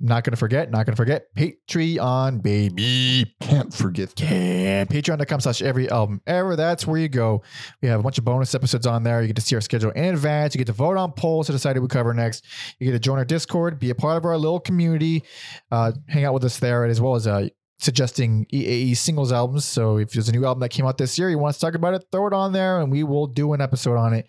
[0.00, 3.34] not gonna forget, not gonna forget Patreon, baby.
[3.40, 4.14] Can't forget.
[4.16, 4.30] that.
[4.30, 6.56] Yeah, patreon.com slash every album ever.
[6.56, 7.42] That's where you go.
[7.80, 9.20] We have a bunch of bonus episodes on there.
[9.20, 10.54] You get to see our schedule in advance.
[10.54, 12.44] You get to vote on polls to decide who we cover next.
[12.78, 15.24] You get to join our Discord, be a part of our little community,
[15.70, 17.48] uh, hang out with us there, as well as uh,
[17.82, 19.64] suggesting EAE singles albums.
[19.64, 21.66] So if there's a new album that came out this year, you want us to
[21.66, 24.28] talk about it, throw it on there and we will do an episode on it.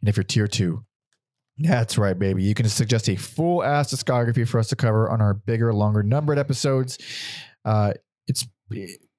[0.00, 0.84] And if you're tier two,
[1.58, 2.42] That's right, baby.
[2.42, 6.02] You can suggest a full ass discography for us to cover on our bigger, longer
[6.02, 6.98] numbered episodes.
[7.64, 7.94] Uh,
[8.26, 8.46] it's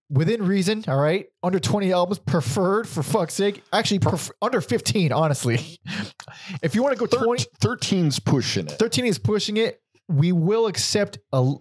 [0.10, 1.28] within reason, all right?
[1.42, 3.64] Under 20 albums preferred for fuck's sake.
[3.74, 5.80] Actually, pref- under 15, honestly.
[6.62, 8.74] if you want to go 20, 13's pushing it.
[8.74, 9.82] 13 is pushing it.
[10.08, 11.54] We will accept a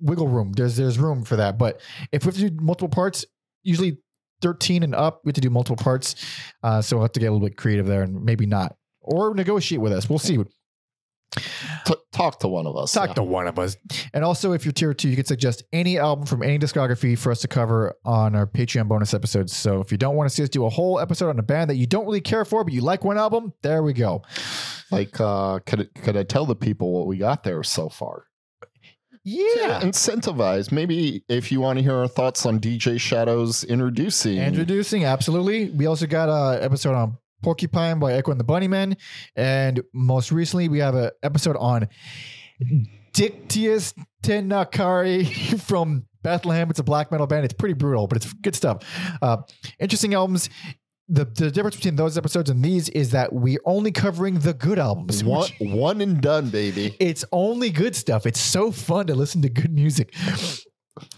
[0.00, 0.52] wiggle room.
[0.52, 1.58] There's there's room for that.
[1.58, 1.80] But
[2.12, 3.24] if we have to do multiple parts,
[3.62, 3.98] usually
[4.42, 6.14] 13 and up, we have to do multiple parts.
[6.62, 8.76] Uh, so we'll have to get a little bit creative there and maybe not.
[9.08, 10.08] Or negotiate with us.
[10.08, 10.38] We'll see.
[11.84, 12.92] T- talk to one of us.
[12.92, 13.14] Talk yeah.
[13.14, 13.76] to one of us.
[14.14, 17.30] And also, if you're tier two, you can suggest any album from any discography for
[17.30, 19.54] us to cover on our Patreon bonus episodes.
[19.56, 21.70] So if you don't want to see us do a whole episode on a band
[21.70, 24.22] that you don't really care for, but you like one album, there we go.
[24.90, 28.24] Like, uh, could could I tell the people what we got there so far?
[29.24, 29.80] Yeah.
[29.82, 30.72] incentivize.
[30.72, 34.38] Maybe if you want to hear our thoughts on DJ Shadows introducing.
[34.38, 35.68] Introducing, absolutely.
[35.70, 38.96] We also got a episode on Porcupine by Echo and the Bunnymen,
[39.36, 41.88] and most recently we have an episode on
[43.12, 46.70] Dictius Te Necare from Bethlehem.
[46.70, 47.44] It's a black metal band.
[47.44, 48.82] It's pretty brutal, but it's good stuff.
[49.22, 49.38] Uh,
[49.78, 50.50] interesting albums.
[51.10, 54.78] The, the difference between those episodes and these is that we're only covering the good
[54.78, 55.24] albums.
[55.24, 56.94] one, one and done, baby.
[57.00, 58.26] it's only good stuff.
[58.26, 60.14] It's so fun to listen to good music.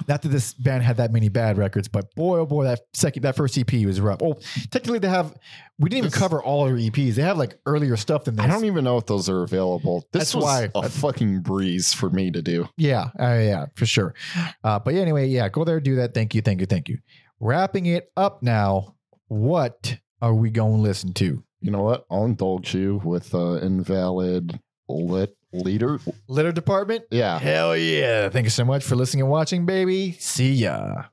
[0.09, 3.23] Not that this band had that many bad records, but boy, oh boy, that second,
[3.23, 4.21] that first EP was rough.
[4.23, 4.35] Oh,
[4.71, 5.35] technically, they have.
[5.79, 7.15] We didn't even cover all their EPs.
[7.15, 8.45] They have like earlier stuff than this.
[8.45, 10.05] I don't even know if those are available.
[10.13, 12.69] This That's was why- a fucking breeze for me to do.
[12.77, 14.15] Yeah, uh, yeah, for sure.
[14.63, 16.13] Uh, but yeah, anyway, yeah, go there, do that.
[16.15, 16.99] Thank you, thank you, thank you.
[17.41, 18.97] Wrapping it up now.
[19.29, 21.43] What are we going to listen to?
[21.63, 22.05] You know what?
[22.11, 24.59] I'll indulge you with uh, invalid
[24.89, 25.99] lit leader.
[26.29, 27.05] Litter department.
[27.11, 27.39] Yeah.
[27.39, 28.29] Hell yeah!
[28.29, 30.13] Thank you so much for listening and watching, baby.
[30.19, 31.05] See ya.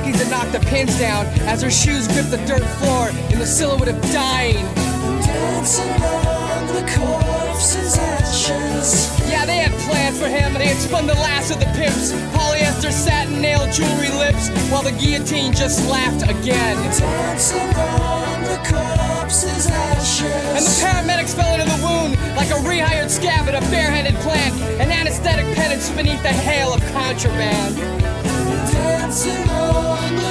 [0.00, 3.46] Walkie-talkies that knocked the pins down as her shoes gripped the dirt floor in the
[3.46, 4.64] silhouette of dying.
[5.24, 9.30] Dancing on the corpse's ashes.
[9.30, 10.54] Yeah, they had plans for him.
[10.54, 14.92] They had spun the last of the pimps, polyester satin nail jewelry lips, while the
[14.92, 16.76] guillotine just laughed again.
[16.98, 20.22] Dancing on the corpse's ashes.
[20.56, 24.54] And the paramedics fell into the wound like a rehired scab at a barehanded plant,
[24.80, 27.99] an anesthetic penance beneath the hail of contraband.
[29.10, 30.29] Dancing on the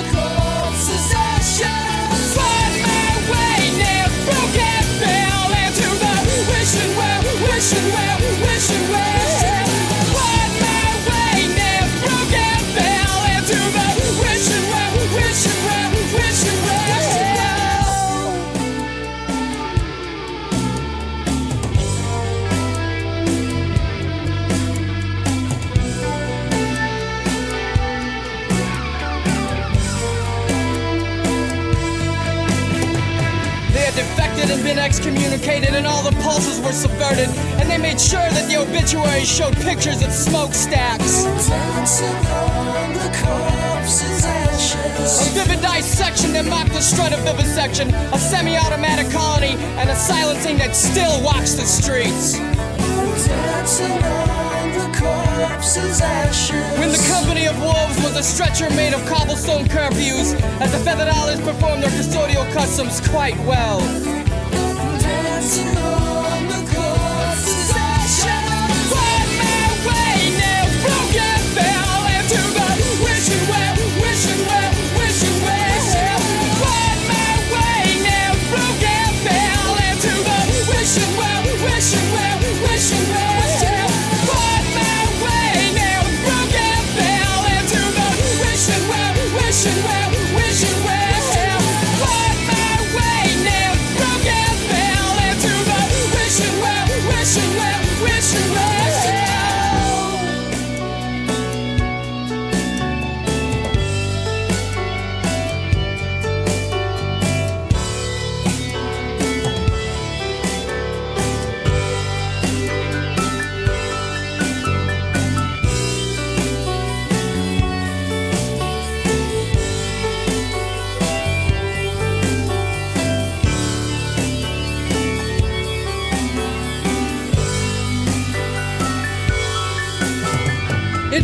[34.69, 37.27] been excommunicated, and all the pulses were subverted.
[37.57, 41.23] And they made sure that the obituaries showed pictures of smokestacks.
[41.49, 45.59] Dancing on the corpse's A vivid
[45.89, 51.17] dissection that mocked the strut of vivisection, a semi-automatic colony, and a silencing that still
[51.23, 52.37] walks the streets.
[52.37, 56.79] Dancing on the corpse's ashes.
[56.79, 61.43] When the company of wolves was a stretcher made of cobblestone curfews, as the Featherdollars
[61.43, 63.81] performed their custodial customs quite well.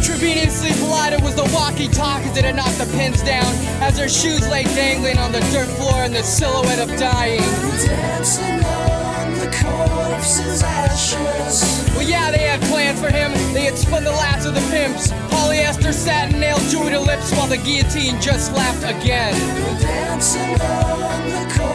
[0.06, 3.44] Intravenously collided was the walkie-talkies that had knocked the pins down
[3.82, 7.42] as their shoes lay dangling on the dirt floor in the silhouette of dying.
[7.82, 11.90] Dancing on the corpse's ashes.
[11.96, 13.32] Well, yeah, they had plans for him.
[13.52, 15.10] They had spun the last of the pimps.
[15.34, 19.34] Polyester satin nailed to lips while the guillotine just laughed again.
[19.82, 21.75] Dancing on the corpse's.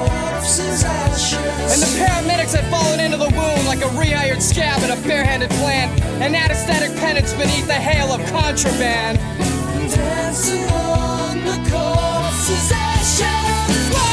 [0.59, 5.49] And the paramedics had fallen into the wound like a rehired scab at a barehanded
[5.51, 6.03] plant.
[6.21, 9.19] An anesthetic penance beneath the hail of contraband.
[9.95, 14.10] Dancing on the corpse's ashes.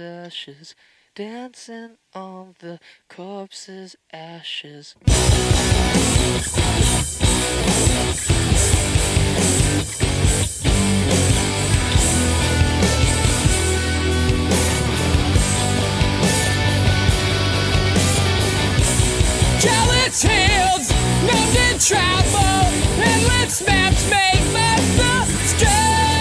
[0.00, 0.74] ashes,
[1.14, 4.96] dancing on the corpse's ashes.
[20.22, 20.90] Hills,
[21.78, 22.66] travel,
[23.00, 26.19] and let's maps make but the stress.